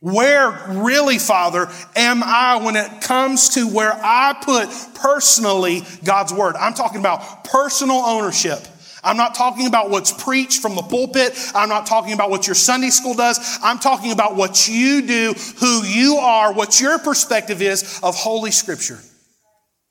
Where 0.01 0.51
really, 0.69 1.19
Father, 1.19 1.67
am 1.97 2.23
I 2.23 2.61
when 2.63 2.77
it 2.77 3.01
comes 3.01 3.55
to 3.55 3.67
where 3.67 3.93
I 3.95 4.37
put 4.43 4.69
personally 5.01 5.83
God's 6.05 6.33
word? 6.33 6.57
I'm 6.57 6.75
talking 6.75 7.01
about 7.01 7.45
personal 7.45 7.97
ownership. 7.97 8.59
I'm 9.03 9.17
not 9.17 9.35
talking 9.35 9.67
about 9.67 9.91
what's 9.91 10.13
preached 10.13 10.61
from 10.61 10.77
the 10.77 10.83
pulpit. 10.83 11.33
I'm 11.55 11.69
not 11.69 11.87
talking 11.87 12.13
about 12.13 12.31
what 12.31 12.47
your 12.47 12.55
Sunday 12.55 12.91
school 12.91 13.15
does. 13.15 13.59
I'm 13.63 13.79
talking 13.79 14.13
about 14.13 14.37
what 14.37 14.69
you 14.69 15.07
do, 15.07 15.35
who 15.59 15.85
you 15.85 16.17
are, 16.17 16.53
what 16.53 16.81
your 16.81 16.99
perspective 16.99 17.63
is 17.63 18.01
of 18.03 18.15
Holy 18.15 18.51
Scripture. 18.51 18.99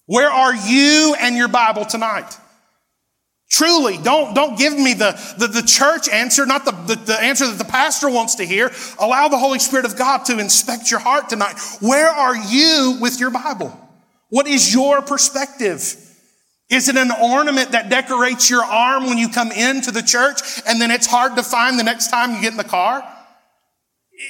Where 0.06 0.30
are 0.30 0.56
you 0.56 1.16
and 1.20 1.36
your 1.36 1.48
Bible 1.48 1.86
tonight? 1.86 2.38
Truly, 3.54 4.00
don't, 4.00 4.34
don't 4.34 4.58
give 4.58 4.74
me 4.74 4.96
the, 4.96 5.12
the, 5.38 5.46
the 5.46 5.62
church 5.62 6.10
answer, 6.10 6.44
not 6.44 6.66
the, 6.66 6.72
the, 6.72 6.96
the, 6.96 7.22
answer 7.22 7.46
that 7.46 7.60
the 7.60 7.72
pastor 7.72 8.10
wants 8.10 8.34
to 8.36 8.46
hear. 8.46 8.72
Allow 8.98 9.28
the 9.28 9.38
Holy 9.38 9.60
Spirit 9.60 9.86
of 9.86 9.96
God 9.96 10.26
to 10.26 10.40
inspect 10.40 10.90
your 10.90 11.00
heart 11.00 11.30
tonight. 11.30 11.60
Where 11.80 12.10
are 12.10 12.36
you 12.36 12.98
with 13.00 13.20
your 13.20 13.30
Bible? 13.30 13.80
What 14.30 14.48
is 14.48 14.74
your 14.74 15.04
perspective? 15.04 15.96
Is 16.72 16.90
it 16.90 16.98
an 16.98 17.12
ornament 17.12 17.74
that 17.74 17.92
decorates 17.92 18.50
your 18.50 18.64
arm 18.64 19.06
when 19.06 19.20
you 19.20 19.30
come 19.30 19.52
into 19.52 19.92
the 19.92 20.02
church 20.02 20.40
and 20.66 20.82
then 20.82 20.90
it's 20.90 21.06
hard 21.06 21.36
to 21.36 21.44
find 21.44 21.78
the 21.78 21.84
next 21.84 22.08
time 22.08 22.34
you 22.34 22.42
get 22.42 22.54
in 22.54 22.58
the 22.58 22.64
car? 22.64 23.08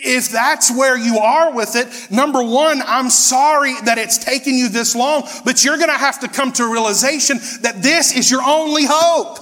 If 0.02 0.30
that's 0.30 0.76
where 0.76 0.98
you 0.98 1.20
are 1.20 1.54
with 1.54 1.76
it, 1.76 1.88
number 2.12 2.44
one, 2.44 2.82
I'm 2.86 3.10
sorry 3.10 3.74
that 3.86 3.98
it's 3.98 4.18
taken 4.18 4.56
you 4.56 4.70
this 4.70 4.96
long, 4.96 5.24
but 5.46 5.64
you're 5.64 5.78
going 5.78 5.90
to 5.90 5.98
have 5.98 6.20
to 6.22 6.28
come 6.28 6.52
to 6.54 6.64
a 6.64 6.72
realization 6.72 7.38
that 7.62 7.82
this 7.82 8.16
is 8.16 8.30
your 8.30 8.42
only 8.42 8.86
hope, 8.86 9.40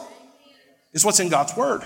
is 0.94 1.06
what's 1.06 1.20
in 1.20 1.30
God's 1.30 1.56
Word. 1.56 1.84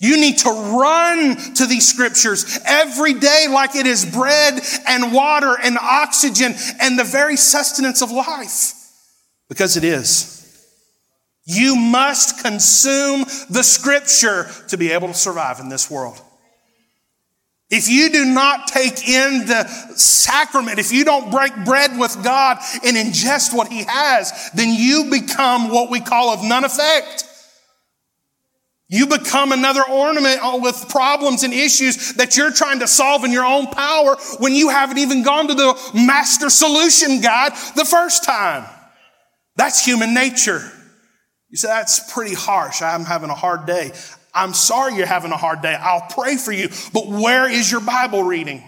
You 0.00 0.16
need 0.16 0.38
to 0.38 0.50
run 0.50 1.36
to 1.54 1.66
these 1.66 1.88
scriptures 1.88 2.58
every 2.64 3.14
day 3.14 3.46
like 3.50 3.74
it 3.74 3.86
is 3.86 4.04
bread 4.04 4.60
and 4.86 5.12
water 5.12 5.56
and 5.60 5.76
oxygen 5.76 6.54
and 6.80 6.98
the 6.98 7.04
very 7.04 7.36
sustenance 7.36 8.00
of 8.02 8.12
life, 8.12 8.74
because 9.48 9.76
it 9.76 9.84
is. 9.84 10.34
You 11.44 11.76
must 11.76 12.44
consume 12.44 13.24
the 13.48 13.62
scripture 13.62 14.50
to 14.68 14.76
be 14.76 14.92
able 14.92 15.08
to 15.08 15.14
survive 15.14 15.60
in 15.60 15.68
this 15.68 15.90
world. 15.90 16.20
If 17.70 17.88
you 17.88 18.10
do 18.10 18.24
not 18.24 18.68
take 18.68 19.06
in 19.06 19.46
the 19.46 19.66
sacrament, 19.94 20.78
if 20.78 20.90
you 20.90 21.04
don't 21.04 21.30
break 21.30 21.52
bread 21.66 21.98
with 21.98 22.22
God 22.24 22.58
and 22.82 22.96
ingest 22.96 23.54
what 23.54 23.68
He 23.68 23.84
has, 23.84 24.50
then 24.54 24.72
you 24.72 25.10
become 25.10 25.68
what 25.68 25.90
we 25.90 26.00
call 26.00 26.30
of 26.30 26.42
none 26.42 26.64
effect. 26.64 27.24
You 28.90 29.06
become 29.06 29.52
another 29.52 29.82
ornament 29.86 30.40
uh, 30.42 30.58
with 30.62 30.88
problems 30.88 31.42
and 31.42 31.52
issues 31.52 32.14
that 32.14 32.38
you're 32.38 32.52
trying 32.52 32.78
to 32.78 32.86
solve 32.86 33.22
in 33.24 33.32
your 33.32 33.44
own 33.44 33.66
power 33.66 34.16
when 34.38 34.54
you 34.54 34.70
haven't 34.70 34.96
even 34.96 35.22
gone 35.22 35.48
to 35.48 35.54
the 35.54 35.90
master 35.94 36.48
solution 36.48 37.20
guide 37.20 37.52
the 37.76 37.84
first 37.84 38.24
time. 38.24 38.64
That's 39.56 39.84
human 39.84 40.14
nature. 40.14 40.72
You 41.50 41.58
say, 41.58 41.68
that's 41.68 42.12
pretty 42.12 42.34
harsh. 42.34 42.80
I'm 42.80 43.04
having 43.04 43.28
a 43.28 43.34
hard 43.34 43.66
day. 43.66 43.92
I'm 44.34 44.54
sorry 44.54 44.96
you're 44.96 45.06
having 45.06 45.32
a 45.32 45.36
hard 45.36 45.62
day. 45.62 45.74
I'll 45.74 46.06
pray 46.10 46.36
for 46.36 46.52
you. 46.52 46.68
But 46.92 47.08
where 47.08 47.50
is 47.50 47.70
your 47.70 47.80
Bible 47.80 48.22
reading? 48.22 48.62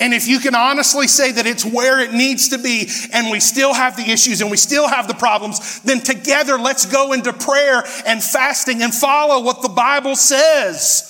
And 0.00 0.14
if 0.14 0.26
you 0.26 0.40
can 0.40 0.54
honestly 0.54 1.06
say 1.06 1.30
that 1.32 1.46
it's 1.46 1.64
where 1.64 2.00
it 2.00 2.14
needs 2.14 2.48
to 2.48 2.58
be 2.58 2.88
and 3.12 3.30
we 3.30 3.38
still 3.38 3.74
have 3.74 3.98
the 3.98 4.10
issues 4.10 4.40
and 4.40 4.50
we 4.50 4.56
still 4.56 4.88
have 4.88 5.06
the 5.06 5.14
problems, 5.14 5.82
then 5.82 6.00
together 6.00 6.56
let's 6.56 6.86
go 6.86 7.12
into 7.12 7.34
prayer 7.34 7.84
and 8.06 8.22
fasting 8.22 8.82
and 8.82 8.94
follow 8.94 9.44
what 9.44 9.60
the 9.60 9.68
Bible 9.68 10.16
says 10.16 11.06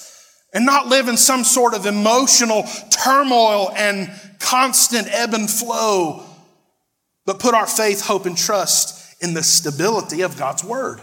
and 0.52 0.66
not 0.66 0.88
live 0.88 1.06
in 1.06 1.16
some 1.16 1.44
sort 1.44 1.74
of 1.74 1.86
emotional 1.86 2.64
turmoil 2.90 3.70
and 3.76 4.10
constant 4.40 5.06
ebb 5.12 5.34
and 5.34 5.48
flow, 5.48 6.24
but 7.26 7.38
put 7.38 7.54
our 7.54 7.68
faith, 7.68 8.04
hope, 8.04 8.26
and 8.26 8.36
trust 8.36 9.22
in 9.22 9.34
the 9.34 9.42
stability 9.44 10.22
of 10.22 10.36
God's 10.36 10.64
Word. 10.64 11.00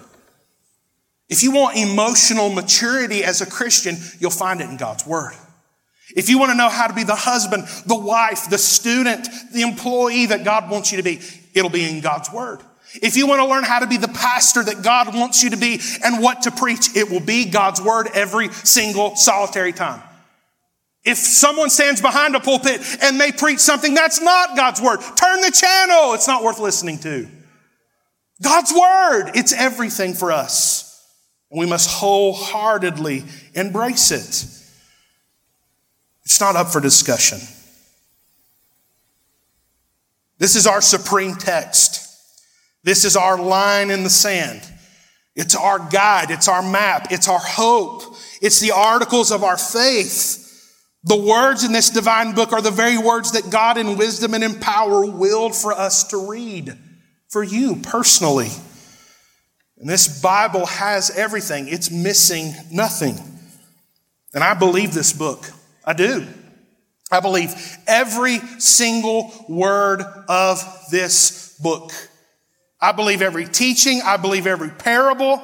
If 1.30 1.44
you 1.44 1.52
want 1.52 1.78
emotional 1.78 2.50
maturity 2.50 3.24
as 3.24 3.42
a 3.42 3.46
Christian, 3.46 3.98
you'll 4.20 4.32
find 4.32 4.62
it 4.62 4.70
in 4.70 4.78
God's 4.78 5.06
Word. 5.06 5.34
If 6.16 6.30
you 6.30 6.40
want 6.40 6.52
to 6.52 6.58
know 6.58 6.70
how 6.70 6.88
to 6.88 6.94
be 6.94 7.04
the 7.04 7.16
husband, 7.16 7.68
the 7.86 7.98
wife, 7.98 8.50
the 8.50 8.58
student, 8.58 9.28
the 9.54 9.62
employee 9.62 10.28
that 10.28 10.46
God 10.46 10.70
wants 10.70 10.92
you 10.92 10.98
to 10.98 11.04
be, 11.04 11.20
it'll 11.54 11.70
be 11.70 11.84
in 11.84 12.00
God's 12.00 12.32
Word. 12.32 12.62
If 13.02 13.18
you 13.18 13.28
want 13.28 13.42
to 13.42 13.48
learn 13.48 13.66
how 13.66 13.80
to 13.80 13.88
be 13.88 13.98
the 13.98 14.08
pastor 14.08 14.64
that 14.64 14.82
God 14.82 15.14
wants 15.14 15.44
you 15.44 15.50
to 15.50 15.58
be 15.58 15.82
and 16.04 16.24
what 16.24 16.44
to 16.44 16.52
preach, 16.52 16.96
it 16.96 17.12
will 17.12 17.20
be 17.20 17.46
God's 17.46 17.82
Word 17.82 18.08
every 18.14 18.50
single 18.50 19.16
solitary 19.18 19.74
time. 19.74 20.02
If 21.04 21.18
someone 21.18 21.70
stands 21.70 22.02
behind 22.02 22.36
a 22.36 22.40
pulpit 22.40 22.82
and 23.02 23.20
they 23.20 23.32
preach 23.32 23.60
something 23.60 23.94
that's 23.94 24.22
not 24.22 24.56
God's 24.56 24.82
Word, 24.82 25.00
turn 25.16 25.42
the 25.42 25.52
channel. 25.52 26.14
It's 26.14 26.28
not 26.28 26.44
worth 26.44 26.60
listening 26.60 27.00
to. 27.00 27.28
God's 28.42 28.72
Word, 28.72 29.32
it's 29.36 29.54
everything 29.54 30.14
for 30.14 30.32
us. 30.32 30.87
And 31.52 31.60
we 31.60 31.66
must 31.66 31.90
wholeheartedly 31.90 33.24
embrace 33.54 34.12
it. 34.12 34.46
It's 36.24 36.42
not 36.42 36.56
up 36.56 36.68
for 36.68 36.82
discussion. 36.82 37.40
This 40.40 40.56
is 40.56 40.68
our 40.68 40.82
supreme 40.82 41.36
text. 41.36 42.04
This 42.84 43.06
is 43.06 43.16
our 43.16 43.42
line 43.42 43.92
in 43.92 44.04
the 44.04 44.10
sand. 44.10 44.62
It's 45.36 45.56
our 45.56 45.80
guide. 45.80 46.32
It's 46.32 46.48
our 46.48 46.62
map. 46.62 47.08
It's 47.12 47.28
our 47.28 47.40
hope. 47.40 48.04
It's 48.42 48.60
the 48.60 48.72
articles 48.72 49.32
of 49.32 49.44
our 49.44 49.58
faith. 49.58 50.44
The 51.04 51.16
words 51.16 51.64
in 51.64 51.72
this 51.72 51.90
divine 51.90 52.34
book 52.34 52.52
are 52.52 52.62
the 52.62 52.72
very 52.72 52.98
words 52.98 53.32
that 53.32 53.50
God 53.50 53.78
in 53.78 53.98
wisdom 53.98 54.34
and 54.34 54.44
in 54.44 54.60
power 54.60 55.06
willed 55.06 55.56
for 55.56 55.72
us 55.72 56.04
to 56.10 56.30
read 56.30 56.78
for 57.30 57.44
you 57.44 57.78
personally. 57.78 58.50
And 59.80 59.88
this 59.88 60.22
Bible 60.22 60.66
has 60.66 61.12
everything. 61.12 61.68
It's 61.68 61.92
missing 61.92 62.54
nothing. 62.72 63.16
And 64.34 64.44
I 64.44 64.54
believe 64.54 64.94
this 64.94 65.14
book. 65.14 65.46
I 65.86 65.94
do. 65.94 66.26
I 67.12 67.20
believe 67.22 67.54
every 67.88 68.40
single 68.60 69.32
word 69.48 70.02
of 70.28 70.62
this 70.92 71.58
book. 71.60 71.92
I 72.82 72.92
believe 72.92 73.22
every 73.22 73.46
teaching. 73.46 74.02
I 74.04 74.18
believe 74.18 74.48
every 74.48 74.70
parable. 74.70 75.42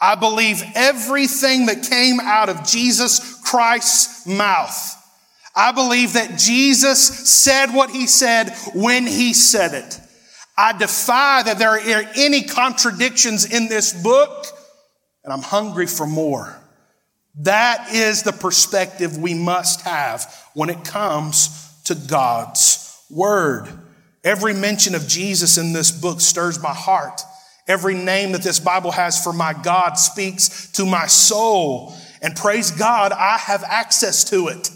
I 0.00 0.16
believe 0.16 0.62
everything 0.74 1.66
that 1.66 1.86
came 1.88 2.18
out 2.20 2.48
of 2.48 2.66
Jesus 2.66 3.40
Christ's 3.42 4.26
mouth. 4.26 4.96
I 5.54 5.72
believe 5.72 6.14
that 6.14 6.36
Jesus 6.36 7.28
said 7.28 7.72
what 7.72 7.90
he 7.90 8.06
said 8.06 8.52
when 8.74 9.06
he 9.06 9.32
said 9.32 9.72
it. 9.72 10.00
I 10.56 10.76
defy 10.76 11.42
that 11.42 11.58
there 11.58 11.70
are 11.70 12.10
any 12.16 12.42
contradictions 12.42 13.52
in 13.52 13.68
this 13.68 13.92
book, 13.92 14.46
and 15.24 15.32
I'm 15.32 15.42
hungry 15.42 15.86
for 15.86 16.06
more. 16.06 16.56
That 17.40 17.92
is 17.92 18.22
the 18.22 18.32
perspective 18.32 19.18
we 19.18 19.34
must 19.34 19.80
have 19.80 20.32
when 20.54 20.70
it 20.70 20.84
comes 20.84 21.72
to 21.84 21.94
God's 21.94 22.80
Word. 23.10 23.68
Every 24.22 24.54
mention 24.54 24.94
of 24.94 25.06
Jesus 25.06 25.58
in 25.58 25.72
this 25.72 25.90
book 25.90 26.20
stirs 26.20 26.62
my 26.62 26.72
heart. 26.72 27.20
Every 27.66 27.94
name 27.94 28.32
that 28.32 28.42
this 28.42 28.60
Bible 28.60 28.92
has 28.92 29.22
for 29.22 29.32
my 29.32 29.52
God 29.52 29.94
speaks 29.94 30.70
to 30.72 30.86
my 30.86 31.06
soul. 31.06 31.94
And 32.22 32.36
praise 32.36 32.70
God, 32.70 33.12
I 33.12 33.38
have 33.38 33.64
access 33.64 34.24
to 34.30 34.48
it. 34.48 34.70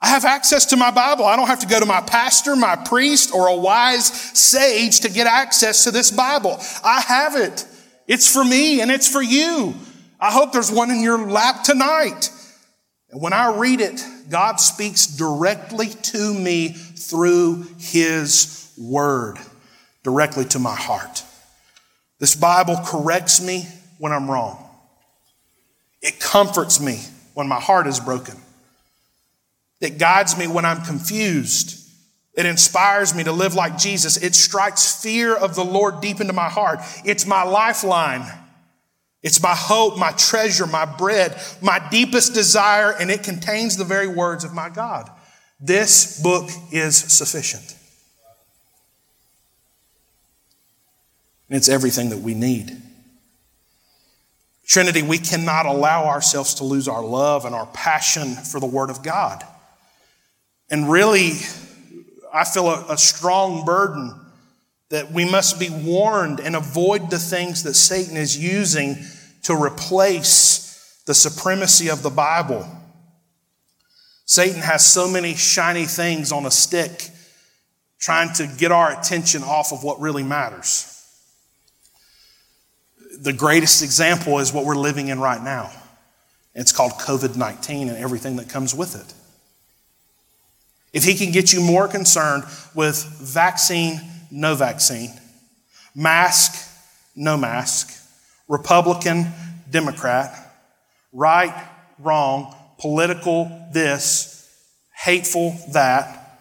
I 0.00 0.08
have 0.08 0.24
access 0.24 0.66
to 0.66 0.76
my 0.76 0.90
Bible. 0.90 1.24
I 1.24 1.36
don't 1.36 1.46
have 1.46 1.60
to 1.60 1.66
go 1.66 1.80
to 1.80 1.86
my 1.86 2.00
pastor, 2.00 2.54
my 2.54 2.76
priest, 2.76 3.32
or 3.34 3.48
a 3.48 3.56
wise 3.56 4.06
sage 4.06 5.00
to 5.00 5.08
get 5.10 5.26
access 5.26 5.84
to 5.84 5.90
this 5.90 6.10
Bible. 6.10 6.58
I 6.84 7.00
have 7.00 7.34
it. 7.36 7.66
It's 8.06 8.32
for 8.32 8.44
me 8.44 8.80
and 8.80 8.90
it's 8.90 9.08
for 9.08 9.22
you. 9.22 9.74
I 10.20 10.30
hope 10.30 10.52
there's 10.52 10.70
one 10.70 10.90
in 10.90 11.02
your 11.02 11.18
lap 11.18 11.62
tonight. 11.64 12.30
And 13.10 13.22
when 13.22 13.32
I 13.32 13.56
read 13.56 13.80
it, 13.80 14.04
God 14.28 14.60
speaks 14.60 15.06
directly 15.06 15.88
to 15.88 16.34
me 16.34 16.68
through 16.68 17.66
His 17.78 18.72
Word, 18.78 19.38
directly 20.02 20.44
to 20.46 20.58
my 20.58 20.74
heart. 20.74 21.24
This 22.18 22.34
Bible 22.34 22.76
corrects 22.84 23.40
me 23.40 23.66
when 23.98 24.12
I'm 24.12 24.30
wrong. 24.30 24.62
It 26.02 26.20
comforts 26.20 26.80
me 26.80 27.00
when 27.34 27.48
my 27.48 27.60
heart 27.60 27.86
is 27.86 28.00
broken. 28.00 28.36
It 29.80 29.98
guides 29.98 30.38
me 30.38 30.46
when 30.46 30.64
I'm 30.64 30.82
confused. 30.82 31.82
It 32.34 32.46
inspires 32.46 33.14
me 33.14 33.24
to 33.24 33.32
live 33.32 33.54
like 33.54 33.78
Jesus. 33.78 34.16
It 34.16 34.34
strikes 34.34 35.02
fear 35.02 35.34
of 35.34 35.54
the 35.54 35.64
Lord 35.64 36.00
deep 36.00 36.20
into 36.20 36.32
my 36.32 36.48
heart. 36.48 36.80
It's 37.04 37.26
my 37.26 37.42
lifeline. 37.42 38.26
It's 39.22 39.42
my 39.42 39.54
hope, 39.54 39.98
my 39.98 40.12
treasure, 40.12 40.66
my 40.66 40.84
bread, 40.84 41.40
my 41.60 41.80
deepest 41.90 42.34
desire, 42.34 42.92
and 42.92 43.10
it 43.10 43.24
contains 43.24 43.76
the 43.76 43.84
very 43.84 44.06
words 44.06 44.44
of 44.44 44.54
my 44.54 44.68
God. 44.68 45.10
This 45.58 46.20
book 46.22 46.50
is 46.70 46.96
sufficient. 46.96 47.76
And 51.48 51.56
it's 51.56 51.68
everything 51.68 52.10
that 52.10 52.18
we 52.18 52.34
need. 52.34 52.76
Trinity, 54.66 55.02
we 55.02 55.18
cannot 55.18 55.64
allow 55.64 56.04
ourselves 56.04 56.54
to 56.54 56.64
lose 56.64 56.86
our 56.86 57.02
love 57.02 57.44
and 57.44 57.54
our 57.54 57.66
passion 57.66 58.34
for 58.34 58.60
the 58.60 58.66
Word 58.66 58.90
of 58.90 59.02
God. 59.02 59.44
And 60.70 60.90
really, 60.90 61.32
I 62.32 62.44
feel 62.44 62.68
a, 62.68 62.86
a 62.90 62.98
strong 62.98 63.64
burden 63.64 64.12
that 64.90 65.10
we 65.10 65.24
must 65.24 65.58
be 65.58 65.68
warned 65.70 66.40
and 66.40 66.54
avoid 66.54 67.10
the 67.10 67.18
things 67.18 67.62
that 67.64 67.74
Satan 67.74 68.16
is 68.16 68.38
using 68.38 68.96
to 69.42 69.54
replace 69.54 71.02
the 71.06 71.14
supremacy 71.14 71.88
of 71.88 72.02
the 72.02 72.10
Bible. 72.10 72.66
Satan 74.24 74.60
has 74.60 74.84
so 74.84 75.08
many 75.08 75.34
shiny 75.34 75.84
things 75.84 76.32
on 76.32 76.46
a 76.46 76.50
stick 76.50 77.10
trying 77.98 78.32
to 78.34 78.46
get 78.46 78.72
our 78.72 78.98
attention 78.98 79.42
off 79.42 79.72
of 79.72 79.82
what 79.82 80.00
really 80.00 80.22
matters. 80.22 80.92
The 83.20 83.32
greatest 83.32 83.82
example 83.82 84.38
is 84.40 84.52
what 84.52 84.64
we're 84.64 84.76
living 84.76 85.08
in 85.08 85.20
right 85.20 85.42
now. 85.42 85.70
It's 86.54 86.72
called 86.72 86.92
COVID 86.92 87.36
19 87.36 87.88
and 87.88 87.96
everything 87.96 88.36
that 88.36 88.48
comes 88.48 88.74
with 88.74 88.94
it. 88.94 89.14
If 90.96 91.04
he 91.04 91.14
can 91.14 91.30
get 91.30 91.52
you 91.52 91.60
more 91.60 91.88
concerned 91.88 92.44
with 92.74 92.96
vaccine, 93.20 94.00
no 94.30 94.54
vaccine, 94.54 95.10
mask, 95.94 96.54
no 97.14 97.36
mask, 97.36 97.92
Republican, 98.48 99.26
Democrat, 99.70 100.34
right, 101.12 101.52
wrong, 101.98 102.54
political, 102.78 103.68
this, 103.74 104.50
hateful, 104.94 105.54
that. 105.74 106.40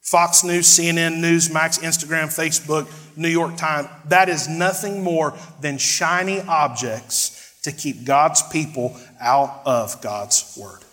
Fox 0.00 0.44
News, 0.44 0.64
CNN, 0.66 1.18
Newsmax, 1.20 1.80
Instagram, 1.80 2.28
Facebook, 2.34 2.90
New 3.18 3.28
York 3.28 3.58
Times. 3.58 3.86
That 4.06 4.30
is 4.30 4.48
nothing 4.48 5.02
more 5.02 5.34
than 5.60 5.76
shiny 5.76 6.40
objects 6.40 7.60
to 7.64 7.72
keep 7.72 8.06
God's 8.06 8.40
people 8.44 8.96
out 9.20 9.60
of 9.66 10.00
God's 10.00 10.56
Word. 10.58 10.84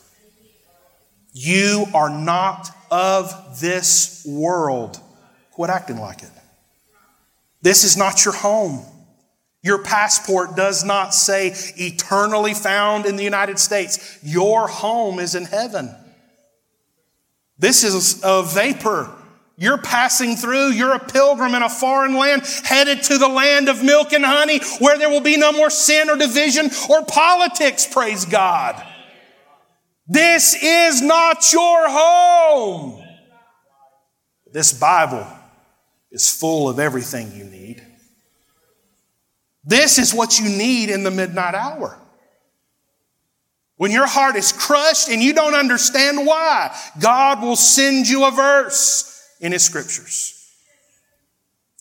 You 1.38 1.86
are 1.94 2.10
not 2.10 2.70
of 2.90 3.60
this 3.60 4.26
world. 4.26 4.98
Quit 5.52 5.70
acting 5.70 5.98
like 5.98 6.24
it. 6.24 6.32
This 7.62 7.84
is 7.84 7.98
not 7.98 8.24
your 8.24 8.34
home. 8.34 8.86
Your 9.62 9.84
passport 9.84 10.56
does 10.56 10.86
not 10.86 11.14
say 11.14 11.54
eternally 11.76 12.54
found 12.54 13.06
in 13.06 13.18
the 13.18 13.24
United 13.26 13.60
States. 13.60 14.18
Your 14.24 14.70
home 14.70 15.20
is 15.20 15.36
in 15.36 15.44
heaven. 15.44 15.94
This 17.60 17.84
is 17.84 18.22
a 18.24 18.42
vapor. 18.42 19.12
You're 19.58 19.78
passing 19.78 20.38
through. 20.38 20.70
You're 20.70 20.96
a 20.96 21.00
pilgrim 21.00 21.54
in 21.54 21.64
a 21.64 21.70
foreign 21.70 22.16
land 22.16 22.44
headed 22.64 23.04
to 23.04 23.18
the 23.18 23.28
land 23.28 23.68
of 23.68 23.84
milk 23.84 24.14
and 24.14 24.24
honey 24.24 24.62
where 24.80 24.98
there 24.98 25.10
will 25.10 25.20
be 25.20 25.36
no 25.36 25.52
more 25.52 25.70
sin 25.70 26.10
or 26.10 26.16
division 26.16 26.70
or 26.90 27.04
politics. 27.04 27.86
Praise 27.86 28.24
God. 28.24 28.82
This 30.08 30.56
is 30.62 31.02
not 31.02 31.52
your 31.52 31.90
home. 31.90 33.04
This 34.52 34.72
Bible 34.72 35.26
is 36.12 36.32
full 36.32 36.70
of 36.70 36.80
everything 36.80 37.32
you 37.34 37.44
need. 37.44 37.84
This 39.64 39.98
is 39.98 40.14
what 40.14 40.40
you 40.40 40.48
need 40.48 40.90
in 40.90 41.04
the 41.04 41.12
midnight 41.12 41.56
hour. 41.56 42.00
When 43.78 43.92
your 43.92 44.08
heart 44.08 44.36
is 44.36 44.54
crushed 44.54 45.10
and 45.10 45.22
you 45.22 45.34
don't 45.34 45.56
understand 45.56 46.26
why, 46.26 46.78
God 47.00 47.42
will 47.42 47.56
send 47.56 48.08
you 48.08 48.26
a 48.26 48.32
verse 48.32 49.28
in 49.42 49.52
His 49.52 49.64
scriptures. 49.64 50.35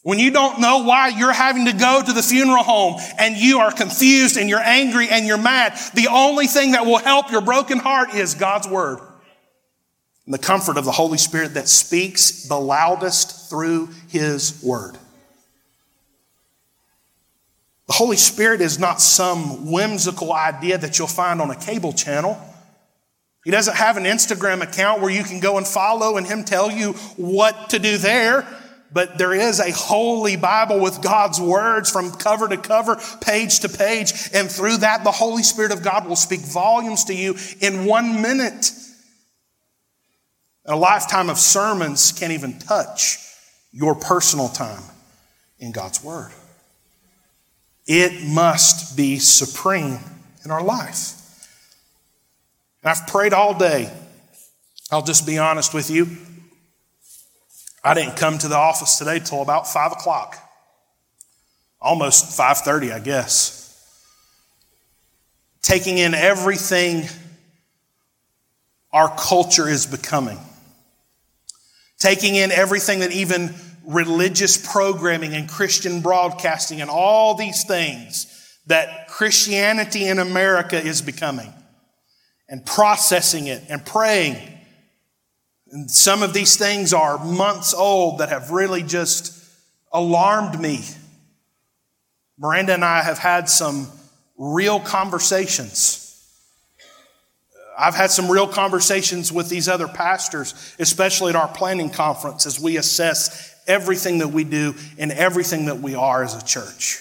When 0.04 0.18
you 0.18 0.30
don't 0.30 0.60
know 0.60 0.82
why 0.82 1.08
you're 1.08 1.32
having 1.32 1.64
to 1.64 1.72
go 1.72 2.02
to 2.04 2.12
the 2.12 2.22
funeral 2.22 2.62
home 2.62 3.00
and 3.18 3.38
you 3.38 3.60
are 3.60 3.72
confused 3.72 4.36
and 4.36 4.50
you're 4.50 4.60
angry 4.60 5.08
and 5.08 5.26
you're 5.26 5.38
mad, 5.38 5.78
the 5.94 6.08
only 6.08 6.46
thing 6.46 6.72
that 6.72 6.84
will 6.84 6.98
help 6.98 7.32
your 7.32 7.40
broken 7.40 7.78
heart 7.78 8.14
is 8.14 8.34
God's 8.34 8.68
Word. 8.68 8.98
And 10.26 10.34
the 10.34 10.38
comfort 10.38 10.76
of 10.76 10.84
the 10.84 10.92
Holy 10.92 11.16
Spirit 11.16 11.54
that 11.54 11.68
speaks 11.68 12.46
the 12.46 12.60
loudest 12.60 13.48
through 13.48 13.88
His 14.08 14.62
Word. 14.62 14.98
The 17.86 17.94
Holy 17.94 18.18
Spirit 18.18 18.60
is 18.60 18.78
not 18.78 19.00
some 19.00 19.72
whimsical 19.72 20.34
idea 20.34 20.76
that 20.76 20.98
you'll 20.98 21.08
find 21.08 21.40
on 21.40 21.50
a 21.50 21.56
cable 21.56 21.94
channel. 21.94 22.38
He 23.42 23.50
doesn't 23.50 23.76
have 23.76 23.96
an 23.96 24.04
Instagram 24.04 24.60
account 24.60 25.00
where 25.00 25.10
you 25.10 25.24
can 25.24 25.40
go 25.40 25.56
and 25.56 25.66
follow 25.66 26.18
and 26.18 26.26
Him 26.26 26.44
tell 26.44 26.70
you 26.70 26.92
what 27.16 27.70
to 27.70 27.78
do 27.78 27.96
there. 27.96 28.46
But 28.94 29.18
there 29.18 29.34
is 29.34 29.58
a 29.58 29.72
holy 29.72 30.36
Bible 30.36 30.78
with 30.78 31.02
God's 31.02 31.40
words 31.40 31.90
from 31.90 32.12
cover 32.12 32.46
to 32.46 32.56
cover, 32.56 32.96
page 33.20 33.58
to 33.60 33.68
page. 33.68 34.12
And 34.32 34.48
through 34.48 34.78
that, 34.78 35.02
the 35.02 35.10
Holy 35.10 35.42
Spirit 35.42 35.72
of 35.72 35.82
God 35.82 36.06
will 36.06 36.16
speak 36.16 36.40
volumes 36.40 37.04
to 37.06 37.14
you 37.14 37.34
in 37.60 37.86
one 37.86 38.22
minute. 38.22 38.70
A 40.64 40.76
lifetime 40.76 41.28
of 41.28 41.38
sermons 41.38 42.12
can't 42.12 42.32
even 42.32 42.56
touch 42.60 43.18
your 43.72 43.96
personal 43.96 44.48
time 44.48 44.84
in 45.58 45.72
God's 45.72 46.02
Word. 46.02 46.30
It 47.86 48.24
must 48.24 48.96
be 48.96 49.18
supreme 49.18 49.98
in 50.44 50.52
our 50.52 50.62
life. 50.62 51.20
And 52.82 52.90
I've 52.90 53.08
prayed 53.08 53.32
all 53.32 53.58
day. 53.58 53.92
I'll 54.92 55.02
just 55.02 55.26
be 55.26 55.36
honest 55.36 55.74
with 55.74 55.90
you. 55.90 56.16
I 57.84 57.92
didn't 57.92 58.16
come 58.16 58.38
to 58.38 58.48
the 58.48 58.56
office 58.56 58.96
today 58.96 59.18
till 59.18 59.42
about 59.42 59.68
five 59.68 59.92
o'clock. 59.92 60.38
Almost 61.80 62.36
5:30, 62.36 62.92
I 62.92 62.98
guess. 62.98 63.60
Taking 65.60 65.98
in 65.98 66.14
everything 66.14 67.08
our 68.92 69.14
culture 69.16 69.68
is 69.68 69.86
becoming. 69.86 70.40
Taking 71.98 72.36
in 72.36 72.52
everything 72.52 73.00
that 73.00 73.12
even 73.12 73.54
religious 73.84 74.56
programming 74.56 75.34
and 75.34 75.48
Christian 75.48 76.00
broadcasting 76.00 76.80
and 76.80 76.88
all 76.88 77.34
these 77.34 77.64
things 77.64 78.26
that 78.66 79.08
Christianity 79.08 80.06
in 80.06 80.18
America 80.18 80.80
is 80.80 81.02
becoming 81.02 81.52
and 82.48 82.64
processing 82.64 83.46
it 83.46 83.62
and 83.68 83.84
praying. 83.84 84.53
And 85.74 85.90
some 85.90 86.22
of 86.22 86.32
these 86.32 86.56
things 86.56 86.94
are 86.94 87.18
months 87.18 87.74
old 87.74 88.18
that 88.18 88.28
have 88.28 88.52
really 88.52 88.84
just 88.84 89.44
alarmed 89.92 90.60
me. 90.60 90.84
Miranda 92.38 92.74
and 92.74 92.84
I 92.84 93.02
have 93.02 93.18
had 93.18 93.48
some 93.48 93.88
real 94.38 94.78
conversations. 94.78 96.00
I've 97.76 97.96
had 97.96 98.12
some 98.12 98.30
real 98.30 98.46
conversations 98.46 99.32
with 99.32 99.48
these 99.48 99.68
other 99.68 99.88
pastors, 99.88 100.76
especially 100.78 101.30
at 101.30 101.36
our 101.36 101.48
planning 101.48 101.90
conference, 101.90 102.46
as 102.46 102.60
we 102.60 102.76
assess 102.76 103.52
everything 103.66 104.18
that 104.18 104.28
we 104.28 104.44
do 104.44 104.76
and 104.96 105.10
everything 105.10 105.64
that 105.64 105.80
we 105.80 105.96
are 105.96 106.22
as 106.22 106.40
a 106.40 106.44
church. 106.44 107.00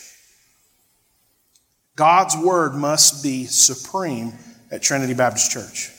God's 1.95 2.35
word 2.35 2.73
must 2.73 3.21
be 3.21 3.45
supreme 3.45 4.33
at 4.71 4.81
Trinity 4.81 5.13
Baptist 5.13 5.51
Church. 5.51 5.91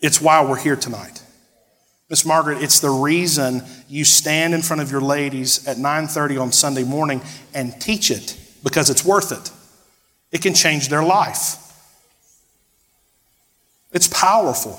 It's 0.00 0.18
why 0.18 0.42
we're 0.42 0.56
here 0.56 0.76
tonight. 0.76 1.21
Miss 2.12 2.26
Margaret, 2.26 2.62
it's 2.62 2.80
the 2.80 2.90
reason 2.90 3.62
you 3.88 4.04
stand 4.04 4.52
in 4.52 4.60
front 4.60 4.82
of 4.82 4.90
your 4.90 5.00
ladies 5.00 5.66
at 5.66 5.78
9:30 5.78 6.36
on 6.36 6.52
Sunday 6.52 6.84
morning 6.84 7.22
and 7.54 7.80
teach 7.80 8.10
it 8.10 8.36
because 8.62 8.90
it's 8.90 9.02
worth 9.02 9.32
it. 9.32 9.50
It 10.30 10.42
can 10.42 10.52
change 10.52 10.90
their 10.90 11.02
life. 11.02 11.56
It's 13.92 14.08
powerful. 14.08 14.78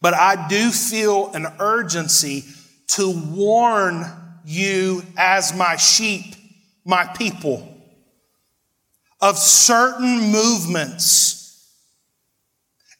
But 0.00 0.14
I 0.14 0.46
do 0.46 0.70
feel 0.70 1.32
an 1.34 1.48
urgency 1.58 2.44
to 2.92 3.10
warn 3.10 4.06
you 4.44 5.04
as 5.16 5.52
my 5.52 5.74
sheep, 5.74 6.36
my 6.84 7.06
people, 7.06 7.76
of 9.20 9.36
certain 9.36 10.30
movements 10.30 11.41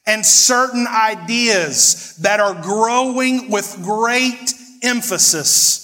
and 0.07 0.25
certain 0.25 0.87
ideas 0.87 2.17
that 2.23 2.41
are 2.41 2.61
growing 2.61 3.51
with 3.51 3.79
great 3.83 4.55
emphasis 4.83 5.83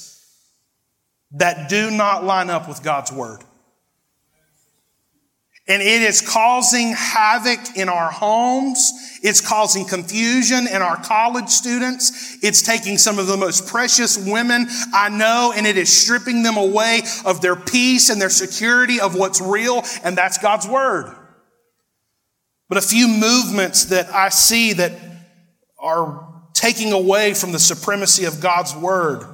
that 1.33 1.69
do 1.69 1.91
not 1.91 2.25
line 2.25 2.51
up 2.51 2.69
with 2.69 2.83
God's 2.83 3.13
word. 3.13 3.41
And 5.71 5.83
it 5.83 6.01
is 6.01 6.23
causing 6.23 6.95
havoc 6.95 7.77
in 7.77 7.91
our 7.91 8.11
homes. 8.11 8.91
It's 9.23 9.47
causing 9.47 9.85
confusion 9.85 10.67
in 10.67 10.81
our 10.81 10.97
college 10.97 11.51
students. 11.51 12.39
It's 12.43 12.63
taking 12.63 12.97
some 12.97 13.19
of 13.19 13.27
the 13.27 13.37
most 13.37 13.69
precious 13.69 14.17
women 14.17 14.67
I 14.95 15.11
know 15.11 15.53
and 15.55 15.67
it 15.67 15.77
is 15.77 15.95
stripping 15.95 16.43
them 16.43 16.57
away 16.57 17.03
of 17.27 17.43
their 17.43 17.55
peace 17.55 18.09
and 18.09 18.19
their 18.19 18.31
security 18.31 18.99
of 18.99 19.15
what's 19.15 19.43
real, 19.43 19.85
and 20.03 20.17
that's 20.17 20.39
God's 20.39 20.67
Word. 20.67 21.15
But 22.69 22.79
a 22.79 22.83
few 22.83 23.09
movements 23.09 23.87
that 23.87 24.09
I 24.13 24.29
see 24.29 24.75
that 24.75 24.93
are 25.79 26.27
taking 26.53 26.93
away 26.93 27.35
from 27.35 27.53
the 27.53 27.59
supremacy 27.59 28.25
of 28.25 28.41
God's 28.41 28.75
Word 28.75 29.25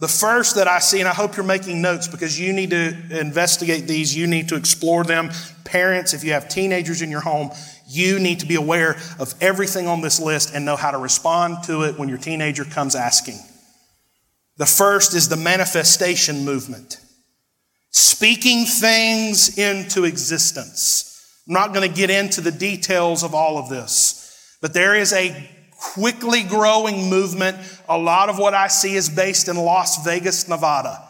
the 0.00 0.08
first 0.08 0.54
that 0.54 0.68
I 0.68 0.78
see, 0.78 1.00
and 1.00 1.08
I 1.08 1.12
hope 1.12 1.36
you're 1.36 1.44
making 1.44 1.82
notes 1.82 2.06
because 2.06 2.38
you 2.38 2.52
need 2.52 2.70
to 2.70 3.18
investigate 3.18 3.88
these, 3.88 4.16
you 4.16 4.28
need 4.28 4.48
to 4.50 4.54
explore 4.54 5.02
them. 5.02 5.30
Parents, 5.64 6.14
if 6.14 6.22
you 6.22 6.32
have 6.32 6.48
teenagers 6.48 7.02
in 7.02 7.10
your 7.10 7.20
home, 7.20 7.50
you 7.88 8.20
need 8.20 8.40
to 8.40 8.46
be 8.46 8.54
aware 8.54 8.96
of 9.18 9.34
everything 9.40 9.88
on 9.88 10.00
this 10.00 10.20
list 10.20 10.54
and 10.54 10.64
know 10.64 10.76
how 10.76 10.92
to 10.92 10.98
respond 10.98 11.64
to 11.64 11.82
it 11.82 11.98
when 11.98 12.08
your 12.08 12.18
teenager 12.18 12.64
comes 12.64 12.94
asking. 12.94 13.40
The 14.56 14.66
first 14.66 15.14
is 15.14 15.28
the 15.28 15.36
manifestation 15.36 16.44
movement, 16.44 17.00
speaking 17.90 18.66
things 18.66 19.58
into 19.58 20.04
existence. 20.04 21.17
I'm 21.48 21.54
not 21.54 21.72
going 21.72 21.88
to 21.88 21.94
get 21.94 22.10
into 22.10 22.42
the 22.42 22.52
details 22.52 23.22
of 23.22 23.34
all 23.34 23.56
of 23.56 23.70
this, 23.70 24.58
but 24.60 24.74
there 24.74 24.94
is 24.94 25.14
a 25.14 25.48
quickly 25.94 26.42
growing 26.42 27.08
movement. 27.08 27.56
A 27.88 27.96
lot 27.96 28.28
of 28.28 28.38
what 28.38 28.52
I 28.52 28.68
see 28.68 28.94
is 28.94 29.08
based 29.08 29.48
in 29.48 29.56
Las 29.56 30.04
Vegas, 30.04 30.46
Nevada. 30.46 31.02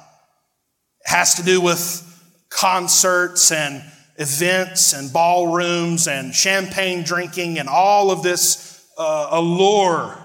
It 1.04 1.10
has 1.10 1.34
to 1.36 1.42
do 1.42 1.60
with 1.60 2.04
concerts 2.50 3.50
and 3.50 3.82
events 4.16 4.92
and 4.92 5.12
ballrooms 5.12 6.06
and 6.06 6.32
champagne 6.32 7.02
drinking 7.02 7.58
and 7.58 7.68
all 7.68 8.12
of 8.12 8.22
this 8.22 8.86
uh, 8.96 9.28
allure. 9.32 10.16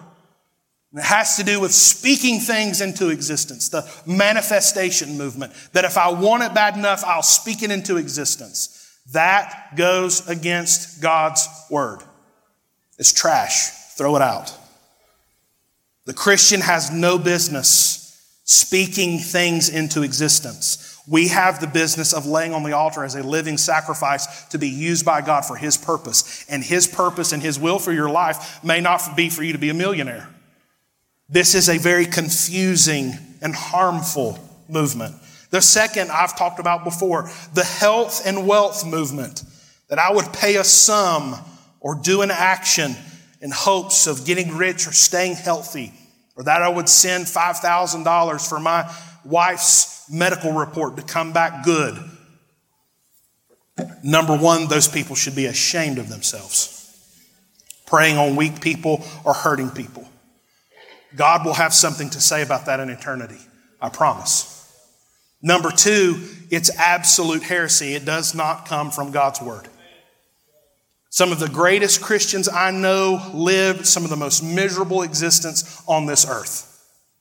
It 0.93 1.01
has 1.01 1.37
to 1.37 1.43
do 1.43 1.59
with 1.59 1.73
speaking 1.73 2.39
things 2.39 2.81
into 2.81 3.09
existence, 3.09 3.69
the 3.69 3.91
manifestation 4.05 5.17
movement, 5.17 5.53
that 5.71 5.85
if 5.85 5.97
I 5.97 6.11
want 6.11 6.43
it 6.43 6.53
bad 6.53 6.77
enough, 6.77 7.03
I'll 7.03 7.23
speak 7.23 7.63
it 7.63 7.71
into 7.71 7.97
existence. 7.97 8.82
That 9.11 9.75
goes 9.75 10.27
against 10.27 11.01
God's 11.01 11.47
word. 11.69 11.99
It's 12.97 13.11
trash. 13.11 13.69
Throw 13.97 14.15
it 14.15 14.21
out. 14.21 14.57
The 16.05 16.13
Christian 16.13 16.61
has 16.61 16.91
no 16.91 17.17
business 17.17 17.99
speaking 18.43 19.19
things 19.19 19.69
into 19.69 20.03
existence. 20.03 21.01
We 21.07 21.29
have 21.29 21.59
the 21.59 21.67
business 21.67 22.13
of 22.13 22.25
laying 22.25 22.53
on 22.53 22.63
the 22.63 22.73
altar 22.73 23.03
as 23.03 23.15
a 23.15 23.23
living 23.23 23.57
sacrifice 23.57 24.45
to 24.47 24.57
be 24.57 24.69
used 24.69 25.05
by 25.05 25.21
God 25.21 25.45
for 25.45 25.55
His 25.55 25.77
purpose. 25.77 26.45
And 26.47 26.63
His 26.63 26.87
purpose 26.87 27.33
and 27.33 27.41
His 27.41 27.59
will 27.59 27.79
for 27.79 27.91
your 27.91 28.09
life 28.09 28.63
may 28.63 28.79
not 28.79 29.15
be 29.15 29.29
for 29.29 29.43
you 29.43 29.53
to 29.53 29.59
be 29.59 29.69
a 29.69 29.73
millionaire. 29.73 30.29
This 31.29 31.55
is 31.55 31.69
a 31.69 31.77
very 31.77 32.05
confusing 32.05 33.13
and 33.41 33.55
harmful 33.55 34.39
movement. 34.69 35.15
The 35.53 35.61
second 35.61 36.09
I've 36.09 36.35
talked 36.35 36.57
about 36.57 36.83
before, 36.83 37.29
the 37.53 37.63
health 37.63 38.25
and 38.25 38.47
wealth 38.47 38.83
movement, 38.83 39.43
that 39.87 39.99
I 39.99 40.11
would 40.11 40.33
pay 40.33 40.55
a 40.55 40.63
sum 40.63 41.35
or 41.79 41.93
do 41.93 42.23
an 42.23 42.31
action 42.31 42.95
in 43.39 43.51
hopes 43.51 44.07
of 44.07 44.25
getting 44.25 44.57
rich 44.57 44.87
or 44.87 44.91
staying 44.91 45.35
healthy, 45.35 45.93
or 46.35 46.45
that 46.45 46.63
I 46.63 46.69
would 46.69 46.89
send 46.89 47.25
$5,000 47.25 48.49
for 48.49 48.59
my 48.59 48.91
wife's 49.23 50.09
medical 50.09 50.53
report 50.53 50.95
to 50.95 51.03
come 51.03 51.33
back 51.33 51.63
good. 51.63 51.99
Number 54.03 54.35
one, 54.35 54.67
those 54.69 54.87
people 54.87 55.15
should 55.15 55.35
be 55.35 55.45
ashamed 55.45 55.99
of 55.99 56.09
themselves. 56.09 57.13
Preying 57.85 58.17
on 58.17 58.35
weak 58.35 58.59
people 58.59 59.05
or 59.23 59.35
hurting 59.35 59.69
people. 59.69 60.09
God 61.15 61.45
will 61.45 61.53
have 61.53 61.75
something 61.75 62.09
to 62.09 62.19
say 62.19 62.41
about 62.41 62.65
that 62.65 62.79
in 62.79 62.89
eternity. 62.89 63.37
I 63.79 63.89
promise. 63.89 64.49
Number 65.43 65.69
two, 65.71 66.21
it's 66.49 66.75
absolute 66.77 67.43
heresy. 67.43 67.93
It 67.93 68.05
does 68.05 68.33
not 68.33 68.65
come 68.65 68.89
from 68.89 69.11
God's 69.11 69.41
word. 69.41 69.67
Some 71.09 71.31
of 71.31 71.39
the 71.39 71.49
greatest 71.49 72.01
Christians 72.01 72.49
I 72.49 72.71
know 72.71 73.29
live 73.33 73.85
some 73.85 74.03
of 74.03 74.09
the 74.09 74.15
most 74.15 74.41
miserable 74.41 75.03
existence 75.03 75.83
on 75.85 76.07
this 76.07 76.25
earth 76.27 76.69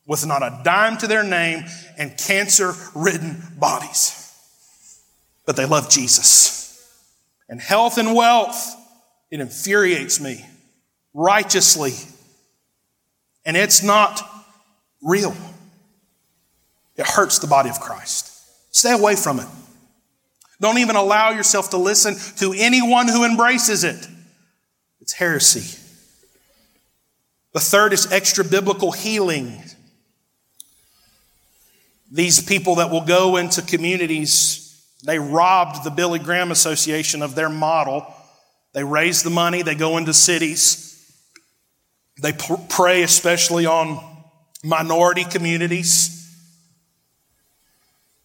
with 0.06 0.24
not 0.24 0.42
a 0.42 0.61
dime 0.64 0.96
to 0.98 1.06
their 1.06 1.24
name 1.24 1.64
and 1.98 2.16
cancer 2.16 2.72
ridden 2.94 3.42
bodies. 3.58 4.32
But 5.44 5.56
they 5.56 5.66
love 5.66 5.90
Jesus. 5.90 6.61
And 7.48 7.61
health 7.61 7.98
and 7.98 8.14
wealth, 8.14 8.76
it 9.30 9.40
infuriates 9.40 10.20
me 10.20 10.46
righteously. 11.12 11.92
And 13.44 13.56
it's 13.56 13.82
not 13.82 14.22
real. 15.02 15.37
It 17.03 17.09
hurts 17.09 17.41
the 17.41 17.49
body 17.49 17.69
of 17.69 17.81
Christ. 17.81 18.31
Stay 18.71 18.93
away 18.93 19.17
from 19.17 19.41
it. 19.41 19.47
Don't 20.61 20.79
even 20.79 20.95
allow 20.95 21.31
yourself 21.31 21.71
to 21.71 21.77
listen 21.77 22.15
to 22.37 22.55
anyone 22.57 23.09
who 23.09 23.25
embraces 23.25 23.83
it. 23.83 24.07
It's 25.01 25.12
heresy. 25.12 25.81
The 27.55 27.59
third 27.59 27.93
is 27.93 28.12
extra 28.12 28.45
biblical 28.45 28.92
healing. 28.92 29.65
These 32.13 32.40
people 32.44 32.77
that 32.77 32.92
will 32.92 33.05
go 33.05 33.35
into 33.35 33.63
communities, 33.63 34.81
they 35.05 35.19
robbed 35.19 35.83
the 35.83 35.90
Billy 35.90 36.21
Graham 36.21 36.53
Association 36.53 37.21
of 37.21 37.35
their 37.35 37.48
model. 37.48 38.07
They 38.75 38.85
raise 38.85 39.25
the 39.25 39.31
money, 39.31 39.63
they 39.63 39.75
go 39.75 39.96
into 39.96 40.15
cities. 40.15 40.88
They 42.23 42.33
prey 42.69 43.03
especially 43.03 43.67
on 43.67 43.98
minority 44.63 45.25
communities. 45.25 46.21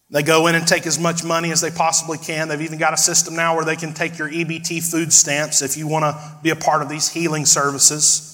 They 0.10 0.24
go 0.24 0.48
in 0.48 0.56
and 0.56 0.66
take 0.66 0.88
as 0.88 0.98
much 0.98 1.24
money 1.24 1.52
as 1.52 1.60
they 1.60 1.70
possibly 1.70 2.18
can. 2.18 2.48
They've 2.48 2.62
even 2.62 2.78
got 2.78 2.94
a 2.94 2.98
system 2.98 3.36
now 3.36 3.56
where 3.56 3.66
they 3.66 3.76
can 3.76 3.94
take 3.94 4.18
your 4.18 4.30
EBT 4.30 4.90
food 4.90 5.12
stamps 5.12 5.62
if 5.62 5.76
you 5.76 5.88
want 5.88 6.04
to 6.04 6.38
be 6.42 6.50
a 6.50 6.56
part 6.56 6.82
of 6.82 6.88
these 6.88 7.10
healing 7.10 7.46
services. 7.46 8.34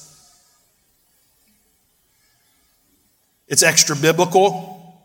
It's 3.48 3.64
extra 3.64 3.96
biblical, 3.96 4.96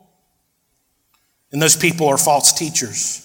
and 1.52 1.60
those 1.60 1.76
people 1.76 2.06
are 2.08 2.18
false 2.18 2.52
teachers. 2.52 3.24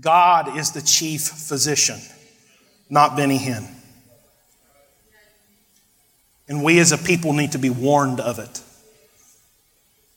God 0.00 0.56
is 0.56 0.72
the 0.72 0.82
chief 0.82 1.22
physician, 1.22 1.98
not 2.88 3.16
Benny 3.16 3.38
Hinn. 3.38 3.66
And 6.48 6.62
we 6.62 6.78
as 6.80 6.92
a 6.92 6.98
people 6.98 7.32
need 7.32 7.52
to 7.52 7.58
be 7.58 7.70
warned 7.70 8.20
of 8.20 8.38
it. 8.38 8.60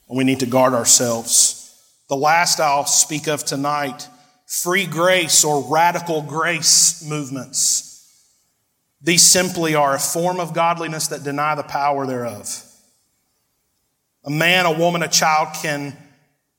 And 0.09 0.17
we 0.17 0.23
need 0.23 0.41
to 0.41 0.45
guard 0.45 0.73
ourselves. 0.73 1.64
The 2.07 2.15
last 2.15 2.59
I'll 2.59 2.85
speak 2.85 3.27
of 3.27 3.43
tonight 3.43 4.07
free 4.45 4.85
grace 4.85 5.43
or 5.43 5.63
radical 5.71 6.21
grace 6.21 7.03
movements. 7.07 7.83
These 9.01 9.23
simply 9.23 9.75
are 9.75 9.95
a 9.95 9.99
form 9.99 10.39
of 10.39 10.53
godliness 10.53 11.07
that 11.07 11.23
deny 11.23 11.55
the 11.55 11.63
power 11.63 12.05
thereof. 12.05 12.63
A 14.23 14.29
man, 14.29 14.65
a 14.65 14.77
woman, 14.77 15.03
a 15.03 15.07
child 15.07 15.49
can 15.61 15.97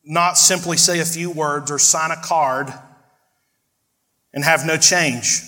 not 0.04 0.36
simply 0.36 0.76
say 0.76 1.00
a 1.00 1.04
few 1.04 1.30
words 1.30 1.70
or 1.70 1.78
sign 1.78 2.10
a 2.10 2.16
card 2.16 2.72
and 4.32 4.44
have 4.44 4.66
no 4.66 4.76
change. 4.76 5.42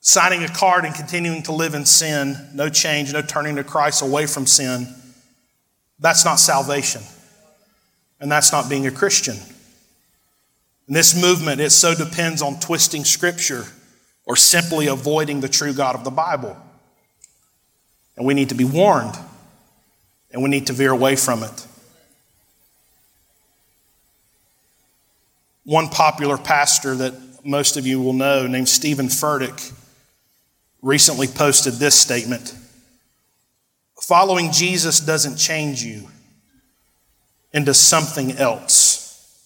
Signing 0.00 0.44
a 0.44 0.48
card 0.48 0.84
and 0.84 0.94
continuing 0.94 1.42
to 1.42 1.52
live 1.52 1.74
in 1.74 1.84
sin, 1.84 2.36
no 2.54 2.68
change, 2.68 3.12
no 3.12 3.22
turning 3.22 3.56
to 3.56 3.64
Christ 3.64 4.02
away 4.02 4.26
from 4.26 4.46
sin 4.46 4.94
that's 5.98 6.24
not 6.24 6.36
salvation. 6.36 7.02
And 8.20 8.30
that's 8.32 8.52
not 8.52 8.70
being 8.70 8.86
a 8.86 8.90
Christian. 8.90 9.36
And 10.86 10.96
this 10.96 11.20
movement, 11.20 11.60
it 11.60 11.70
so 11.70 11.94
depends 11.94 12.42
on 12.42 12.58
twisting 12.60 13.04
Scripture 13.04 13.64
or 14.24 14.36
simply 14.36 14.86
avoiding 14.86 15.40
the 15.40 15.48
true 15.48 15.72
God 15.72 15.94
of 15.94 16.04
the 16.04 16.10
Bible. 16.10 16.56
And 18.16 18.26
we 18.26 18.34
need 18.34 18.48
to 18.48 18.54
be 18.54 18.64
warned, 18.64 19.14
and 20.32 20.42
we 20.42 20.48
need 20.48 20.68
to 20.68 20.72
veer 20.72 20.90
away 20.90 21.16
from 21.16 21.42
it. 21.42 21.66
One 25.64 25.88
popular 25.88 26.38
pastor 26.38 26.94
that 26.96 27.44
most 27.44 27.76
of 27.76 27.86
you 27.86 28.00
will 28.00 28.12
know, 28.12 28.46
named 28.46 28.68
Steven 28.68 29.06
Furtick, 29.06 29.72
recently 30.80 31.26
posted 31.26 31.74
this 31.74 31.94
statement. 31.94 32.54
Following 34.06 34.52
Jesus 34.52 35.00
doesn't 35.00 35.36
change 35.36 35.82
you 35.82 36.06
into 37.52 37.74
something 37.74 38.38
else. 38.38 39.36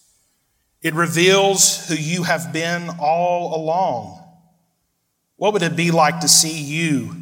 It 0.83 0.93
reveals 0.93 1.87
who 1.87 1.95
you 1.95 2.21
have 2.21 2.53
been 2.53 2.91
all 2.99 3.55
along. 3.55 4.23
What 5.37 5.53
would 5.53 5.63
it 5.63 5.75
be 5.75 5.89
like 5.89 6.19
to 6.19 6.27
see 6.27 6.61
you 6.61 7.15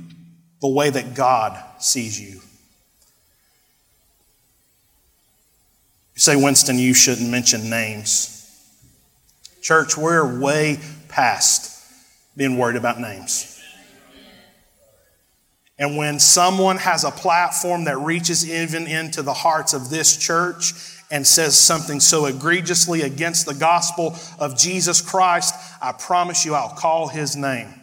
the 0.59 0.67
way 0.67 0.89
that 0.89 1.13
God 1.13 1.57
sees 1.81 2.19
you? 2.19 2.41
You 6.15 6.17
say, 6.17 6.35
Winston, 6.35 6.77
you 6.77 6.93
shouldn't 6.93 7.29
mention 7.29 7.69
names. 7.69 8.35
Church, 9.61 9.97
we're 9.97 10.41
way 10.41 10.77
past 11.07 11.81
being 12.35 12.57
worried 12.57 12.75
about 12.75 12.99
names. 12.99 13.58
And 15.79 15.95
when 15.95 16.19
someone 16.19 16.75
has 16.77 17.05
a 17.05 17.11
platform 17.11 17.85
that 17.85 17.97
reaches 17.97 18.47
even 18.47 18.85
into 18.85 19.21
the 19.21 19.33
hearts 19.33 19.73
of 19.73 19.89
this 19.89 20.17
church 20.17 20.73
and 21.09 21.25
says 21.25 21.57
something 21.57 22.01
so 22.01 22.25
egregiously 22.25 23.01
against 23.01 23.45
the 23.45 23.53
gospel 23.53 24.15
of 24.37 24.57
Jesus 24.57 24.99
Christ, 25.01 25.55
I 25.81 25.93
promise 25.93 26.45
you 26.45 26.53
I'll 26.53 26.75
call 26.75 27.07
his 27.07 27.37
name. 27.37 27.73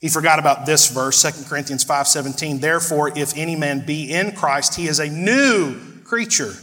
He 0.00 0.08
forgot 0.08 0.40
about 0.40 0.66
this 0.66 0.88
verse, 0.88 1.20
2 1.22 1.48
Corinthians 1.48 1.84
5:17. 1.84 2.60
Therefore, 2.60 3.16
if 3.16 3.36
any 3.36 3.56
man 3.56 3.84
be 3.86 4.12
in 4.12 4.32
Christ, 4.32 4.74
he 4.74 4.88
is 4.88 4.98
a 4.98 5.08
new 5.08 5.76
creature. 6.04 6.54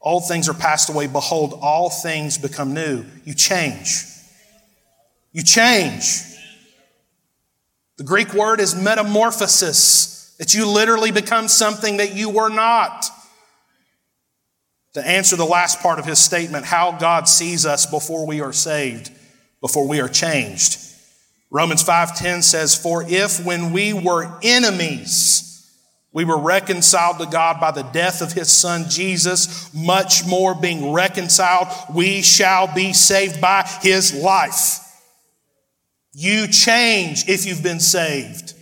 Old 0.00 0.26
things 0.26 0.48
are 0.48 0.54
passed 0.54 0.88
away. 0.88 1.06
Behold, 1.06 1.58
all 1.62 1.88
things 1.88 2.38
become 2.38 2.74
new. 2.74 3.04
You 3.24 3.34
change. 3.34 4.04
You 5.32 5.42
change. 5.42 6.31
The 8.02 8.08
Greek 8.08 8.34
word 8.34 8.58
is 8.58 8.74
metamorphosis, 8.74 10.34
that 10.40 10.54
you 10.54 10.66
literally 10.66 11.12
become 11.12 11.46
something 11.46 11.98
that 11.98 12.16
you 12.16 12.30
were 12.30 12.48
not. 12.48 13.08
To 14.94 15.06
answer 15.06 15.36
the 15.36 15.44
last 15.44 15.78
part 15.78 16.00
of 16.00 16.04
his 16.04 16.18
statement, 16.18 16.64
how 16.64 16.90
God 16.98 17.28
sees 17.28 17.64
us 17.64 17.86
before 17.86 18.26
we 18.26 18.40
are 18.40 18.52
saved, 18.52 19.12
before 19.60 19.86
we 19.86 20.00
are 20.00 20.08
changed. 20.08 20.80
Romans 21.48 21.84
5:10 21.84 22.42
says, 22.42 22.74
"For 22.74 23.04
if 23.08 23.38
when 23.38 23.70
we 23.72 23.92
were 23.92 24.36
enemies, 24.42 25.62
we 26.12 26.24
were 26.24 26.38
reconciled 26.38 27.20
to 27.20 27.26
God 27.26 27.60
by 27.60 27.70
the 27.70 27.84
death 27.84 28.20
of 28.20 28.32
his 28.32 28.50
son 28.50 28.90
Jesus, 28.90 29.72
much 29.72 30.24
more 30.24 30.56
being 30.56 30.90
reconciled, 30.92 31.68
we 31.94 32.20
shall 32.20 32.66
be 32.66 32.92
saved 32.92 33.40
by 33.40 33.62
his 33.80 34.12
life." 34.12 34.80
You 36.14 36.46
change 36.46 37.28
if 37.28 37.46
you've 37.46 37.62
been 37.62 37.80
saved. 37.80 38.54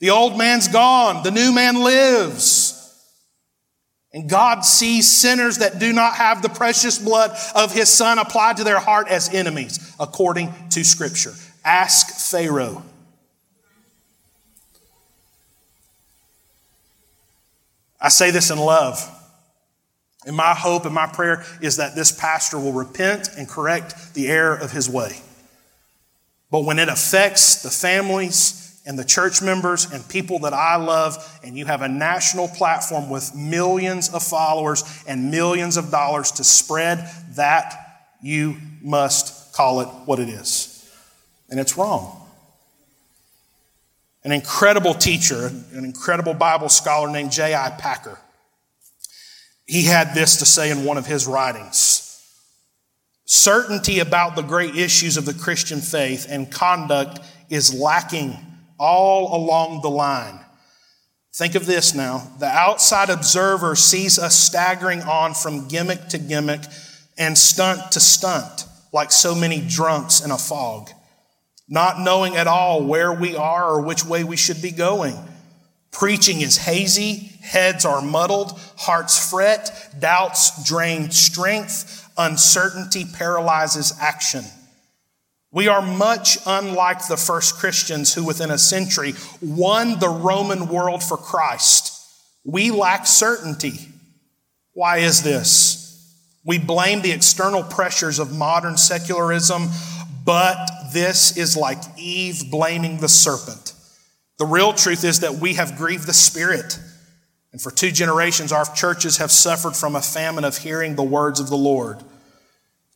The 0.00 0.10
old 0.10 0.36
man's 0.36 0.68
gone, 0.68 1.22
the 1.22 1.30
new 1.30 1.52
man 1.52 1.82
lives. 1.82 2.76
And 4.12 4.28
God 4.28 4.64
sees 4.64 5.08
sinners 5.08 5.58
that 5.58 5.78
do 5.78 5.92
not 5.92 6.14
have 6.14 6.42
the 6.42 6.48
precious 6.48 6.98
blood 6.98 7.36
of 7.54 7.72
his 7.72 7.88
son 7.88 8.18
applied 8.18 8.56
to 8.56 8.64
their 8.64 8.80
heart 8.80 9.08
as 9.08 9.32
enemies, 9.32 9.94
according 10.00 10.52
to 10.70 10.84
Scripture. 10.84 11.32
Ask 11.64 12.30
Pharaoh. 12.30 12.82
I 18.00 18.08
say 18.08 18.30
this 18.30 18.50
in 18.50 18.58
love. 18.58 18.98
And 20.26 20.36
my 20.36 20.54
hope 20.54 20.84
and 20.86 20.94
my 20.94 21.06
prayer 21.06 21.44
is 21.62 21.76
that 21.76 21.94
this 21.94 22.12
pastor 22.12 22.58
will 22.58 22.72
repent 22.72 23.30
and 23.38 23.48
correct 23.48 24.14
the 24.14 24.28
error 24.28 24.56
of 24.56 24.72
his 24.72 24.88
way. 24.88 25.20
But 26.50 26.64
when 26.64 26.78
it 26.78 26.88
affects 26.88 27.62
the 27.62 27.70
families 27.70 28.80
and 28.84 28.98
the 28.98 29.04
church 29.04 29.40
members 29.40 29.90
and 29.90 30.06
people 30.08 30.40
that 30.40 30.52
I 30.52 30.76
love, 30.76 31.40
and 31.44 31.56
you 31.56 31.66
have 31.66 31.82
a 31.82 31.88
national 31.88 32.48
platform 32.48 33.08
with 33.08 33.34
millions 33.34 34.12
of 34.12 34.22
followers 34.22 34.82
and 35.06 35.30
millions 35.30 35.76
of 35.76 35.90
dollars 35.90 36.32
to 36.32 36.44
spread 36.44 37.08
that, 37.36 37.74
you 38.22 38.56
must 38.82 39.52
call 39.52 39.80
it 39.80 39.88
what 40.06 40.18
it 40.18 40.28
is. 40.28 40.90
And 41.50 41.60
it's 41.60 41.76
wrong. 41.76 42.16
An 44.24 44.32
incredible 44.32 44.94
teacher, 44.94 45.46
an 45.46 45.84
incredible 45.84 46.34
Bible 46.34 46.68
scholar 46.68 47.10
named 47.10 47.32
J.I. 47.32 47.70
Packer, 47.78 48.18
he 49.66 49.84
had 49.84 50.14
this 50.14 50.38
to 50.38 50.44
say 50.44 50.70
in 50.70 50.84
one 50.84 50.98
of 50.98 51.06
his 51.06 51.26
writings 51.26 52.09
certainty 53.30 54.00
about 54.00 54.34
the 54.34 54.42
great 54.42 54.74
issues 54.74 55.16
of 55.16 55.24
the 55.24 55.32
Christian 55.32 55.80
faith 55.80 56.26
and 56.28 56.50
conduct 56.50 57.20
is 57.48 57.72
lacking 57.72 58.36
all 58.76 59.36
along 59.36 59.82
the 59.82 59.88
line. 59.88 60.40
Think 61.32 61.54
of 61.54 61.64
this 61.64 61.94
now. 61.94 62.28
The 62.40 62.48
outside 62.48 63.08
observer 63.08 63.76
sees 63.76 64.18
us 64.18 64.34
staggering 64.34 65.02
on 65.02 65.34
from 65.34 65.68
gimmick 65.68 66.08
to 66.08 66.18
gimmick 66.18 66.62
and 67.16 67.38
stunt 67.38 67.92
to 67.92 68.00
stunt, 68.00 68.64
like 68.92 69.12
so 69.12 69.36
many 69.36 69.60
drunks 69.60 70.24
in 70.24 70.32
a 70.32 70.36
fog, 70.36 70.90
not 71.68 72.00
knowing 72.00 72.34
at 72.34 72.48
all 72.48 72.82
where 72.84 73.12
we 73.12 73.36
are 73.36 73.74
or 73.74 73.82
which 73.82 74.04
way 74.04 74.24
we 74.24 74.36
should 74.36 74.60
be 74.60 74.72
going. 74.72 75.16
Preaching 75.92 76.40
is 76.40 76.56
hazy, 76.56 77.30
heads 77.42 77.84
are 77.84 78.02
muddled, 78.02 78.58
hearts 78.76 79.30
fret, 79.30 79.94
doubts 80.00 80.64
drain 80.64 81.12
strength, 81.12 81.99
uncertainty 82.16 83.04
paralyzes 83.04 83.92
action. 84.00 84.44
We 85.52 85.66
are 85.66 85.82
much 85.82 86.38
unlike 86.46 87.08
the 87.08 87.16
first 87.16 87.56
Christians 87.56 88.14
who, 88.14 88.24
within 88.24 88.50
a 88.50 88.58
century, 88.58 89.14
won 89.42 89.98
the 89.98 90.08
Roman 90.08 90.68
world 90.68 91.02
for 91.02 91.16
Christ. 91.16 91.92
We 92.44 92.70
lack 92.70 93.06
certainty. 93.06 93.88
Why 94.72 94.98
is 94.98 95.22
this? 95.22 95.80
We 96.44 96.58
blame 96.58 97.02
the 97.02 97.12
external 97.12 97.62
pressures 97.62 98.18
of 98.18 98.36
modern 98.36 98.76
secularism, 98.76 99.68
but 100.24 100.70
this 100.92 101.36
is 101.36 101.56
like 101.56 101.82
Eve 101.98 102.44
blaming 102.50 102.98
the 102.98 103.08
serpent. 103.08 103.74
The 104.38 104.46
real 104.46 104.72
truth 104.72 105.04
is 105.04 105.20
that 105.20 105.34
we 105.34 105.54
have 105.54 105.76
grieved 105.76 106.06
the 106.06 106.14
Spirit. 106.14 106.78
And 107.52 107.60
for 107.60 107.70
two 107.70 107.90
generations, 107.90 108.52
our 108.52 108.64
churches 108.64 109.16
have 109.18 109.30
suffered 109.30 109.76
from 109.76 109.96
a 109.96 110.02
famine 110.02 110.44
of 110.44 110.58
hearing 110.58 110.94
the 110.94 111.02
words 111.02 111.40
of 111.40 111.48
the 111.48 111.56
Lord. 111.56 111.98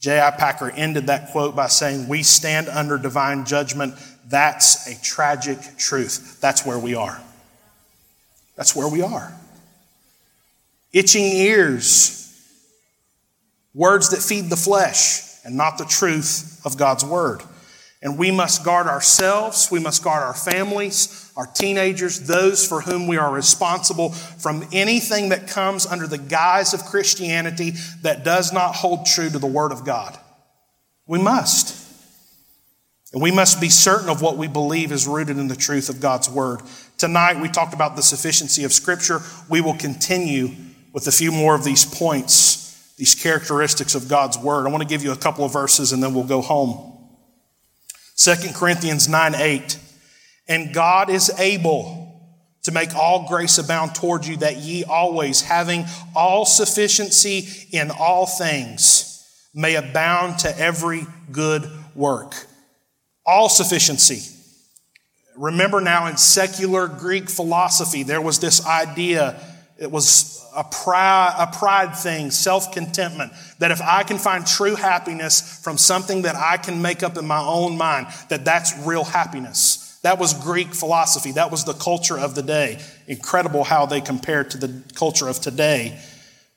J.I. 0.01 0.33
Packer 0.33 0.71
ended 0.71 1.07
that 1.07 1.33
quote 1.33 1.57
by 1.57 1.67
saying, 1.67 2.09
We 2.09 2.23
stand 2.23 2.69
under 2.69 2.99
divine 2.99 3.47
judgment. 3.47 3.95
That's 4.29 4.87
a 4.87 5.03
tragic 5.03 5.59
truth. 5.77 6.41
That's 6.41 6.65
where 6.65 6.79
we 6.79 6.95
are. 6.95 7.21
That's 8.57 8.77
where 8.77 8.89
we 8.89 9.03
are. 9.03 9.33
itching 10.93 11.25
ears, 11.25 12.21
words 13.75 14.11
that 14.11 14.23
feed 14.23 14.51
the 14.51 14.57
flesh 14.57 15.23
and 15.45 15.57
not 15.57 15.79
the 15.79 15.85
truth 15.85 16.61
of 16.65 16.79
God's 16.79 17.05
word. 17.05 17.43
And 18.01 18.19
we 18.19 18.31
must 18.31 18.65
guard 18.65 18.87
ourselves, 18.87 19.71
we 19.71 19.81
must 19.81 20.05
guard 20.05 20.23
our 20.23 20.35
families, 20.35 21.24
our 21.37 21.47
teenagers, 21.47 22.21
those 22.21 22.67
for 22.67 22.81
whom 22.81 23.07
we 23.07 23.17
are 23.17 23.33
responsible 23.33 24.11
from 24.11 24.67
anything 24.73 25.31
that 25.31 25.49
comes 25.49 25.85
under 25.85 26.07
the 26.07 26.19
guise 26.19 26.75
of 26.75 26.85
Christianity 26.85 27.73
that 28.03 28.25
does 28.25 28.53
not 28.53 28.77
hold 28.77 29.07
true 29.07 29.31
to 29.31 29.39
the 29.39 29.47
Word 29.47 29.73
of 29.73 29.85
God. 29.85 30.19
We 31.07 31.21
must. 31.21 31.81
And 33.13 33.23
we 33.23 33.31
must 33.31 33.61
be 33.61 33.69
certain 33.69 34.09
of 34.09 34.23
what 34.23 34.37
we 34.37 34.49
believe 34.49 34.93
is 34.93 35.07
rooted 35.07 35.39
in 35.39 35.49
the 35.49 35.57
truth 35.57 35.89
of 35.89 36.01
God's 36.01 36.31
Word. 36.31 36.61
Tonight, 36.99 37.41
we 37.41 37.49
talked 37.49 37.75
about 37.75 37.97
the 37.97 38.03
sufficiency 38.03 38.65
of 38.65 38.73
Scripture. 38.73 39.21
We 39.49 39.61
will 39.61 39.75
continue 39.75 40.51
with 40.93 41.07
a 41.09 41.13
few 41.13 41.33
more 41.33 41.57
of 41.57 41.65
these 41.65 41.85
points, 41.85 42.95
these 42.97 43.15
characteristics 43.15 43.97
of 43.97 44.09
God's 44.09 44.39
Word. 44.39 44.67
I 44.67 44.71
want 44.71 44.83
to 44.83 44.89
give 44.89 45.03
you 45.03 45.11
a 45.11 45.17
couple 45.17 45.45
of 45.45 45.53
verses 45.53 45.93
and 45.93 46.03
then 46.03 46.15
we'll 46.15 46.25
go 46.25 46.41
home. 46.41 46.93
2 48.17 48.35
Corinthians 48.55 49.09
9 49.09 49.35
8. 49.35 49.79
And 50.49 50.75
God 50.75 51.11
is 51.11 51.31
able 51.39 52.05
to 52.65 52.73
make 52.73 52.95
all 52.95 53.29
grace 53.29 53.59
abound 53.59 53.95
toward 53.95 54.27
you, 54.27 54.39
that 54.39 54.57
ye 54.57 54.85
always, 54.85 55.43
having 55.43 55.85
all 56.15 56.45
sufficiency 56.45 57.47
in 57.73 57.91
all 57.91 58.27
things, 58.27 59.11
may 59.55 59.77
abound 59.77 60.41
to 60.41 60.59
every 60.59 61.07
good 61.31 61.71
work. 61.95 62.35
All 63.27 63.49
sufficiency. 63.49 64.31
Remember 65.37 65.81
now 65.81 66.07
in 66.07 66.17
secular 66.17 66.89
Greek 66.89 67.29
philosophy, 67.29 68.03
there 68.03 68.21
was 68.21 68.39
this 68.39 68.67
idea, 68.67 69.39
it 69.79 69.91
was 69.91 70.43
a 70.57 70.65
pride, 70.65 71.35
a 71.39 71.47
pride 71.55 71.97
thing, 71.97 72.31
self 72.31 72.73
contentment, 72.73 73.33
that 73.59 73.73
if 73.73 73.83
I 73.83 74.05
can 74.05 74.19
find 74.19 74.47
true 74.47 74.77
happiness 74.77 75.61
from 75.63 75.77
something 75.77 76.23
that 76.23 76.37
I 76.37 76.57
can 76.57 76.81
make 76.81 77.03
up 77.03 77.19
in 77.19 77.27
my 77.27 77.41
own 77.41 77.77
mind, 77.77 78.07
that 78.29 78.45
that's 78.45 78.77
real 78.87 79.05
happiness. 79.05 79.84
That 80.05 80.19
was 80.19 80.35
Greek 80.35 80.75
philosophy. 80.75 81.33
That 81.33 81.51
was 81.51 81.65
the 81.65 81.73
culture 81.73 82.19
of 82.19 82.35
the 82.35 82.43
day. 82.43 82.79
Incredible 83.07 83.65
how 83.65 83.87
they 83.87 84.03
compared 84.03 84.51
to 84.51 84.59
the 84.59 84.83
culture 84.95 85.29
of 85.29 85.41
today. 85.41 85.99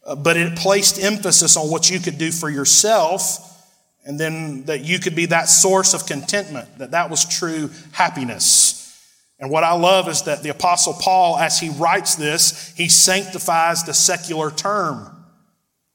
Uh, 0.06 0.16
but 0.16 0.36
it 0.36 0.58
placed 0.58 1.02
emphasis 1.02 1.56
on 1.56 1.72
what 1.72 1.90
you 1.90 2.02
could 2.02 2.18
do 2.18 2.30
for 2.30 2.50
yourself 2.50 3.40
and 4.06 4.20
then 4.20 4.66
that 4.66 4.84
you 4.84 5.00
could 5.00 5.16
be 5.16 5.28
that 5.28 5.48
source 5.48 5.94
of 5.94 6.06
contentment, 6.06 6.78
that 6.78 6.92
that 6.92 7.10
was 7.10 7.24
true 7.24 7.70
happiness. 7.94 9.02
And 9.40 9.50
what 9.50 9.64
I 9.64 9.74
love 9.74 10.10
is 10.10 10.24
that 10.24 10.44
the 10.44 10.50
Apostle 10.50 10.96
Paul, 10.96 11.38
as 11.38 11.58
he 11.58 11.70
writes 11.70 12.16
this, 12.16 12.74
he 12.76 12.90
sanctifies 12.90 13.86
the 13.86 13.94
secular 13.94 14.52
term. 14.52 15.10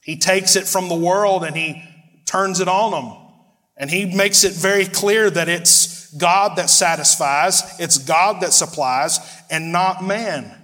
He 0.00 0.16
takes 0.16 0.56
it 0.56 0.66
from 0.66 0.88
the 0.88 0.94
world 0.94 1.44
and 1.44 1.54
he 1.54 1.82
turns 2.24 2.60
it 2.60 2.68
on 2.68 2.92
them. 2.92 3.18
And 3.76 3.90
he 3.90 4.06
makes 4.06 4.42
it 4.42 4.54
very 4.54 4.86
clear 4.86 5.28
that 5.28 5.50
it's 5.50 6.01
God 6.16 6.56
that 6.56 6.70
satisfies, 6.70 7.78
it's 7.80 7.98
God 7.98 8.42
that 8.42 8.52
supplies, 8.52 9.18
and 9.50 9.72
not 9.72 10.04
man. 10.04 10.58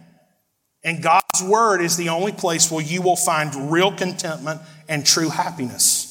And 0.85 1.03
God's 1.03 1.43
word 1.43 1.81
is 1.81 1.97
the 1.97 2.11
only 2.11 2.33
place 2.33 2.71
where 2.71 2.85
you 2.85 3.03
will 3.03 3.17
find 3.17 3.71
real 3.71 3.93
contentment 3.93 4.61
and 4.89 5.05
true 5.05 5.29
happiness. 5.29 6.07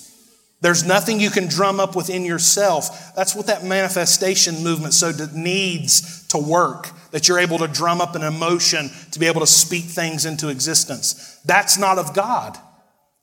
There's 0.59 0.83
nothing 0.83 1.19
you 1.19 1.29
can 1.29 1.47
drum 1.47 1.79
up 1.79 1.95
within 1.95 2.25
yourself. 2.25 3.15
That's 3.15 3.35
what 3.35 3.45
that 3.47 3.63
manifestation 3.63 4.63
movement 4.63 4.93
so 4.93 5.11
needs 5.33 6.27
to 6.29 6.39
work, 6.39 6.89
that 7.11 7.27
you're 7.27 7.39
able 7.39 7.59
to 7.59 7.67
drum 7.67 8.01
up 8.01 8.15
an 8.15 8.23
emotion 8.23 8.89
to 9.11 9.19
be 9.19 9.27
able 9.27 9.41
to 9.41 9.47
speak 9.47 9.85
things 9.85 10.25
into 10.25 10.49
existence. 10.49 11.39
That's 11.45 11.77
not 11.77 11.99
of 11.99 12.15
God. 12.15 12.57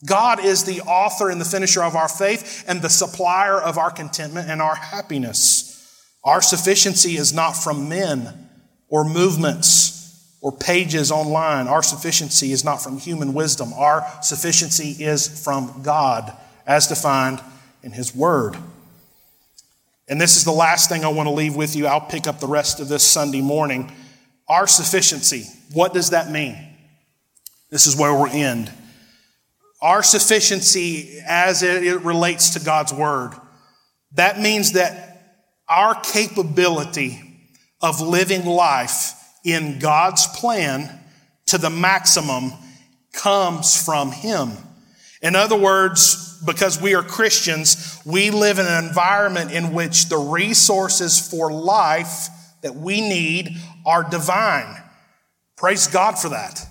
God 0.07 0.45
is 0.45 0.65
the 0.65 0.81
author 0.83 1.29
and 1.31 1.41
the 1.41 1.45
finisher 1.45 1.83
of 1.83 1.97
our 1.97 2.09
faith 2.09 2.65
and 2.69 2.83
the 2.83 2.89
supplier 2.89 3.61
of 3.61 3.79
our 3.79 3.91
contentment 3.91 4.49
and 4.49 4.63
our 4.63 4.77
happiness. 4.77 5.74
Our 6.25 6.41
sufficiency 6.41 7.17
is 7.17 7.33
not 7.33 7.53
from 7.53 7.89
men 7.89 8.49
or 8.89 9.05
movements 9.05 9.95
or 10.41 10.53
pages 10.53 11.11
online. 11.11 11.69
Our 11.69 11.83
sufficiency 11.83 12.53
is 12.53 12.65
not 12.65 12.83
from 12.83 12.99
human 12.99 13.35
wisdom. 13.35 13.73
Our 13.75 14.07
sufficiency 14.23 15.05
is 15.05 15.43
from 15.43 15.83
God 15.83 16.33
as 16.67 16.87
defined 16.87 17.41
in 17.83 17.93
His 17.93 18.15
Word. 18.15 18.57
And 20.09 20.21
this 20.21 20.37
is 20.37 20.45
the 20.45 20.53
last 20.53 20.89
thing 20.89 21.05
I 21.05 21.09
want 21.09 21.29
to 21.29 21.35
leave 21.35 21.57
with 21.57 21.77
you. 21.77 21.87
I'll 21.87 22.01
pick 22.01 22.27
up 22.27 22.41
the 22.41 22.47
rest 22.47 22.81
of 22.81 22.89
this 22.89 23.03
Sunday 23.03 23.41
morning. 23.41 23.93
Our 24.49 24.67
sufficiency, 24.67 25.45
what 25.73 25.95
does 25.95 26.11
that 26.11 26.31
mean? 26.31 26.57
This 27.71 27.87
is 27.87 27.97
where 27.97 28.13
we'll 28.13 28.27
end. 28.27 28.71
Our 29.81 30.03
sufficiency 30.03 31.21
as 31.27 31.63
it 31.63 32.03
relates 32.03 32.51
to 32.51 32.65
God's 32.65 32.93
Word, 32.93 33.33
that 34.13 34.41
means 34.41 34.73
that 34.73 35.14
our 35.75 35.95
capability 36.01 37.21
of 37.81 38.01
living 38.01 38.47
life 38.47 39.13
in 39.45 39.79
God's 39.79 40.27
plan 40.29 41.01
to 41.47 41.59
the 41.59 41.71
maximum 41.71 42.53
comes 43.13 43.83
from 43.83 44.13
Him. 44.13 44.53
In 45.21 45.35
other 45.37 45.57
words, 45.57 46.41
because 46.45 46.81
we 46.81 46.95
are 46.95 47.03
Christians, 47.03 48.01
we 48.05 48.31
live 48.31 48.59
in 48.59 48.67
an 48.67 48.85
environment 48.85 49.51
in 49.51 49.73
which 49.73 50.09
the 50.09 50.19
resources 50.19 51.29
for 51.29 51.53
life 51.53 52.29
that 52.63 52.75
we 52.75 53.01
need 53.01 53.57
are 53.85 54.09
divine. 54.09 54.77
Praise 55.57 55.87
God 55.87 56.19
for 56.19 56.31
that. 56.31 56.67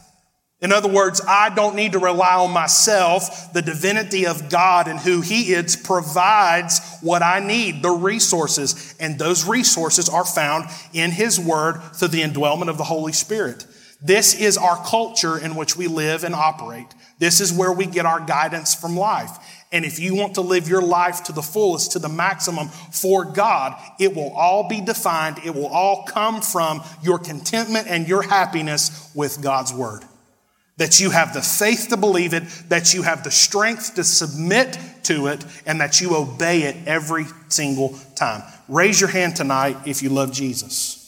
In 0.63 0.71
other 0.71 0.87
words, 0.87 1.19
I 1.27 1.49
don't 1.49 1.75
need 1.75 1.91
to 1.91 1.99
rely 1.99 2.35
on 2.35 2.51
myself. 2.51 3.51
The 3.51 3.61
divinity 3.61 4.25
of 4.25 4.49
God 4.49 4.87
and 4.87 4.97
who 4.97 5.19
He 5.19 5.53
is 5.53 5.75
provides 5.75 6.79
what 7.01 7.21
I 7.21 7.41
need, 7.41 7.83
the 7.83 7.91
resources. 7.91 8.95
And 8.97 9.19
those 9.19 9.45
resources 9.45 10.07
are 10.07 10.23
found 10.23 10.69
in 10.93 11.11
His 11.11 11.37
Word 11.37 11.81
through 11.95 12.07
the 12.07 12.21
indwellment 12.21 12.69
of 12.69 12.77
the 12.77 12.85
Holy 12.85 13.11
Spirit. 13.11 13.67
This 14.01 14.39
is 14.39 14.57
our 14.57 14.77
culture 14.85 15.37
in 15.37 15.55
which 15.55 15.75
we 15.75 15.87
live 15.87 16.23
and 16.23 16.33
operate. 16.33 16.87
This 17.19 17.41
is 17.41 17.51
where 17.51 17.73
we 17.73 17.85
get 17.85 18.05
our 18.05 18.21
guidance 18.21 18.73
from 18.73 18.95
life. 18.95 19.31
And 19.73 19.83
if 19.83 19.99
you 19.99 20.15
want 20.15 20.35
to 20.35 20.41
live 20.41 20.69
your 20.69 20.81
life 20.81 21.25
to 21.25 21.33
the 21.33 21.41
fullest, 21.41 21.91
to 21.93 21.99
the 21.99 22.09
maximum 22.09 22.69
for 22.69 23.25
God, 23.25 23.77
it 23.99 24.15
will 24.15 24.31
all 24.31 24.69
be 24.69 24.79
defined. 24.79 25.39
It 25.43 25.53
will 25.53 25.67
all 25.67 26.05
come 26.05 26.41
from 26.41 26.83
your 27.01 27.19
contentment 27.19 27.87
and 27.89 28.07
your 28.07 28.21
happiness 28.21 29.11
with 29.13 29.41
God's 29.41 29.73
word. 29.73 30.05
That 30.77 30.99
you 30.99 31.11
have 31.11 31.33
the 31.33 31.41
faith 31.41 31.87
to 31.89 31.97
believe 31.97 32.33
it, 32.33 32.43
that 32.69 32.93
you 32.93 33.03
have 33.03 33.23
the 33.23 33.31
strength 33.31 33.95
to 33.95 34.03
submit 34.03 34.77
to 35.03 35.27
it, 35.27 35.45
and 35.65 35.79
that 35.81 36.01
you 36.01 36.15
obey 36.15 36.63
it 36.63 36.75
every 36.87 37.25
single 37.49 37.97
time. 38.15 38.41
Raise 38.67 38.99
your 38.99 39.09
hand 39.09 39.35
tonight 39.35 39.77
if 39.85 40.01
you 40.01 40.09
love 40.09 40.31
Jesus. 40.31 40.99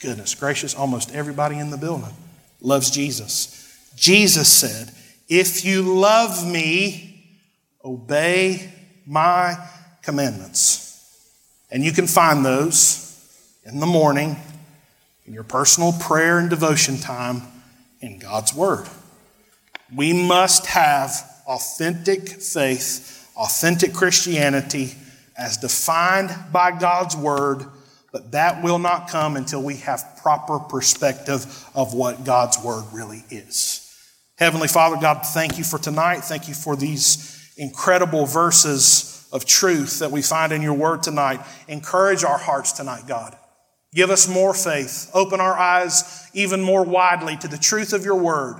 Goodness 0.00 0.34
gracious, 0.34 0.74
almost 0.74 1.14
everybody 1.14 1.58
in 1.58 1.70
the 1.70 1.76
building 1.76 2.14
loves 2.60 2.90
Jesus. 2.90 3.58
Jesus 3.94 4.48
said, 4.48 4.94
if 5.28 5.64
you 5.64 5.82
love 5.82 6.46
me, 6.46 7.26
obey 7.84 8.72
my 9.06 9.56
commandments. 10.02 10.88
And 11.70 11.84
you 11.84 11.92
can 11.92 12.06
find 12.06 12.44
those 12.44 13.08
in 13.64 13.80
the 13.80 13.86
morning, 13.86 14.36
in 15.26 15.32
your 15.32 15.44
personal 15.44 15.92
prayer 15.92 16.38
and 16.38 16.50
devotion 16.50 16.98
time, 16.98 17.42
in 18.02 18.18
God's 18.18 18.52
Word. 18.52 18.86
We 19.94 20.12
must 20.12 20.66
have 20.66 21.10
authentic 21.46 22.28
faith, 22.28 23.30
authentic 23.36 23.94
Christianity 23.94 24.94
as 25.38 25.56
defined 25.56 26.30
by 26.52 26.78
God's 26.78 27.16
Word, 27.16 27.64
but 28.12 28.32
that 28.32 28.62
will 28.62 28.78
not 28.78 29.08
come 29.08 29.36
until 29.36 29.62
we 29.62 29.76
have 29.76 30.18
proper 30.20 30.58
perspective 30.58 31.66
of 31.74 31.94
what 31.94 32.24
God's 32.24 32.62
Word 32.62 32.84
really 32.92 33.24
is. 33.30 33.78
Heavenly 34.36 34.68
Father, 34.68 34.96
God, 34.96 35.24
thank 35.24 35.56
you 35.56 35.64
for 35.64 35.78
tonight. 35.78 36.20
Thank 36.20 36.48
you 36.48 36.54
for 36.54 36.74
these 36.76 37.52
incredible 37.56 38.26
verses 38.26 39.28
of 39.32 39.44
truth 39.44 40.00
that 40.00 40.10
we 40.10 40.20
find 40.20 40.52
in 40.52 40.62
your 40.62 40.74
word 40.74 41.02
tonight. 41.02 41.40
Encourage 41.68 42.24
our 42.24 42.38
hearts 42.38 42.72
tonight, 42.72 43.04
God. 43.06 43.36
Give 43.94 44.10
us 44.10 44.26
more 44.26 44.54
faith. 44.54 45.10
Open 45.12 45.40
our 45.40 45.56
eyes 45.56 46.28
even 46.32 46.62
more 46.62 46.82
widely 46.82 47.36
to 47.36 47.48
the 47.48 47.58
truth 47.58 47.92
of 47.92 48.04
your 48.04 48.16
word. 48.16 48.56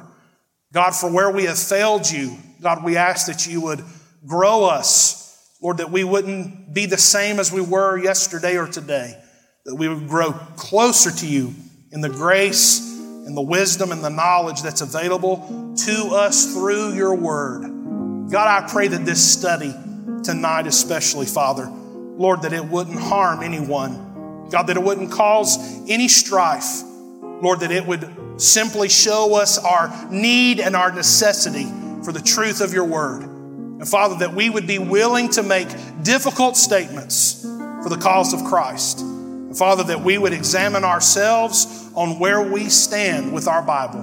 God, 0.73 0.95
for 0.95 1.11
where 1.11 1.31
we 1.31 1.45
have 1.45 1.59
failed 1.59 2.11
you, 2.11 2.37
God, 2.61 2.85
we 2.85 2.97
ask 2.97 3.27
that 3.27 3.47
you 3.47 3.61
would 3.63 3.83
grow 4.27 4.65
us, 4.65 5.39
Lord, 5.63 5.79
that 5.79 5.91
we 5.91 6.05
wouldn't 6.05 6.73
be 6.75 6.87
the 6.87 6.99
same 6.99 7.39
as 7.39 7.51
we 7.51 7.61
were 7.61 7.99
yesterday 7.99 8.57
or 8.57 8.67
today, 8.67 9.19
that 9.65 9.75
we 9.75 9.89
would 9.89 10.09
grow 10.09 10.33
closer 10.57 11.11
to 11.11 11.27
you 11.27 11.55
in 11.93 12.01
the 12.01 12.09
grace 12.09 12.81
and 13.27 13.37
the 13.37 13.43
wisdom 13.43 13.93
and 13.93 14.03
the 14.03 14.11
knowledge 14.11 14.63
that's 14.63 14.81
available 14.81 15.75
to 15.77 16.09
us 16.13 16.53
through 16.53 16.95
your 16.95 17.15
word. 17.15 17.63
God, 18.31 18.49
I 18.49 18.67
pray 18.69 18.89
that 18.89 19.05
this 19.05 19.33
study 19.33 19.75
tonight, 20.25 20.67
especially, 20.67 21.27
Father, 21.27 21.67
Lord, 21.67 22.43
that 22.43 22.53
it 22.53 22.65
wouldn't 22.65 22.99
harm 22.99 23.43
anyone. 23.43 24.12
God, 24.53 24.67
that 24.67 24.77
it 24.77 24.83
wouldn't 24.83 25.11
cause 25.11 25.59
any 25.89 26.09
strife. 26.09 26.83
Lord, 27.41 27.61
that 27.61 27.73
it 27.73 27.87
would 27.87 28.41
simply 28.41 28.89
show 28.89 29.35
us 29.35 29.59
our 29.59 29.91
need 30.11 30.61
and 30.61 30.77
our 30.77 30.93
necessity 30.93 31.65
for 32.05 32.13
the 32.13 32.21
truth 32.21 32.61
of 32.61 32.73
your 32.73 32.85
word. 32.85 33.23
And 33.23 33.89
Father, 33.89 34.17
that 34.19 34.35
we 34.35 34.51
would 34.51 34.67
be 34.67 34.79
willing 34.79 35.31
to 35.31 35.43
make 35.43 35.69
difficult 36.03 36.57
statements 36.59 37.43
for 37.43 37.89
the 37.89 37.97
cause 37.97 38.35
of 38.35 38.45
Christ. 38.45 39.01
And 39.01 39.57
Father, 39.57 39.85
that 39.85 40.03
we 40.03 40.19
would 40.19 40.35
examine 40.35 40.85
ourselves 40.85 41.91
on 41.95 42.19
where 42.19 42.43
we 42.43 42.69
stand 42.69 43.33
with 43.33 43.49
our 43.49 43.63
Bible. 43.63 44.03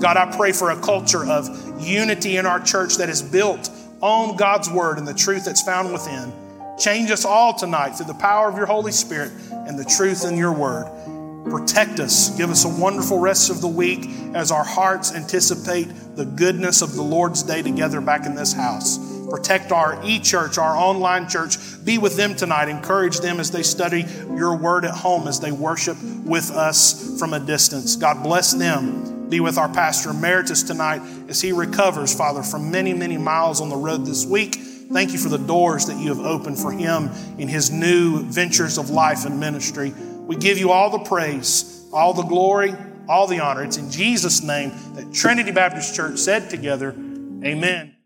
God, 0.00 0.16
I 0.18 0.30
pray 0.36 0.52
for 0.52 0.70
a 0.70 0.80
culture 0.80 1.24
of 1.24 1.48
unity 1.80 2.36
in 2.36 2.44
our 2.44 2.60
church 2.60 2.96
that 2.98 3.08
is 3.08 3.22
built 3.22 3.70
on 4.00 4.36
God's 4.36 4.70
word 4.70 4.98
and 4.98 5.08
the 5.08 5.14
truth 5.14 5.46
that's 5.46 5.62
found 5.62 5.92
within. 5.92 6.30
Change 6.78 7.10
us 7.10 7.24
all 7.24 7.54
tonight 7.54 7.96
through 7.96 8.06
the 8.06 8.14
power 8.14 8.48
of 8.48 8.56
your 8.56 8.66
Holy 8.66 8.92
Spirit 8.92 9.32
and 9.50 9.78
the 9.78 9.84
truth 9.84 10.24
in 10.24 10.36
your 10.36 10.52
word. 10.52 10.86
Protect 11.50 11.98
us. 11.98 12.30
Give 12.36 12.50
us 12.50 12.64
a 12.64 12.68
wonderful 12.68 13.18
rest 13.18 13.50
of 13.50 13.60
the 13.60 13.68
week 13.68 14.06
as 14.34 14.52
our 14.52 14.64
hearts 14.64 15.14
anticipate 15.14 15.88
the 16.14 16.24
goodness 16.24 16.82
of 16.82 16.94
the 16.94 17.02
Lord's 17.02 17.42
day 17.42 17.62
together 17.62 18.00
back 18.00 18.26
in 18.26 18.34
this 18.34 18.52
house. 18.52 18.98
Protect 19.28 19.72
our 19.72 20.00
e 20.04 20.20
church, 20.20 20.56
our 20.56 20.76
online 20.76 21.28
church. 21.28 21.56
Be 21.84 21.98
with 21.98 22.16
them 22.16 22.34
tonight. 22.34 22.68
Encourage 22.68 23.18
them 23.20 23.40
as 23.40 23.50
they 23.50 23.62
study 23.62 24.04
your 24.36 24.56
word 24.56 24.84
at 24.84 24.94
home, 24.94 25.26
as 25.26 25.40
they 25.40 25.52
worship 25.52 25.96
with 26.24 26.50
us 26.50 27.18
from 27.18 27.34
a 27.34 27.40
distance. 27.40 27.96
God 27.96 28.22
bless 28.22 28.52
them. 28.52 29.28
Be 29.28 29.40
with 29.40 29.58
our 29.58 29.68
pastor 29.68 30.10
emeritus 30.10 30.62
tonight 30.62 31.02
as 31.28 31.40
he 31.40 31.52
recovers, 31.52 32.14
Father, 32.14 32.42
from 32.42 32.70
many, 32.70 32.94
many 32.94 33.18
miles 33.18 33.60
on 33.60 33.68
the 33.68 33.76
road 33.76 34.06
this 34.06 34.24
week. 34.24 34.56
Thank 34.92 35.12
you 35.12 35.18
for 35.18 35.28
the 35.28 35.38
doors 35.38 35.86
that 35.86 35.98
you 35.98 36.08
have 36.08 36.24
opened 36.24 36.58
for 36.58 36.72
him 36.72 37.10
in 37.38 37.46
his 37.46 37.70
new 37.70 38.22
ventures 38.22 38.78
of 38.78 38.90
life 38.90 39.26
and 39.26 39.38
ministry. 39.38 39.92
We 40.26 40.36
give 40.36 40.58
you 40.58 40.70
all 40.70 40.90
the 40.90 41.04
praise, 41.04 41.86
all 41.92 42.14
the 42.14 42.22
glory, 42.22 42.74
all 43.08 43.26
the 43.26 43.40
honor. 43.40 43.64
It's 43.64 43.76
in 43.76 43.90
Jesus' 43.90 44.42
name 44.42 44.72
that 44.94 45.12
Trinity 45.12 45.52
Baptist 45.52 45.94
Church 45.94 46.18
said 46.18 46.48
together, 46.48 46.90
Amen. 47.44 47.97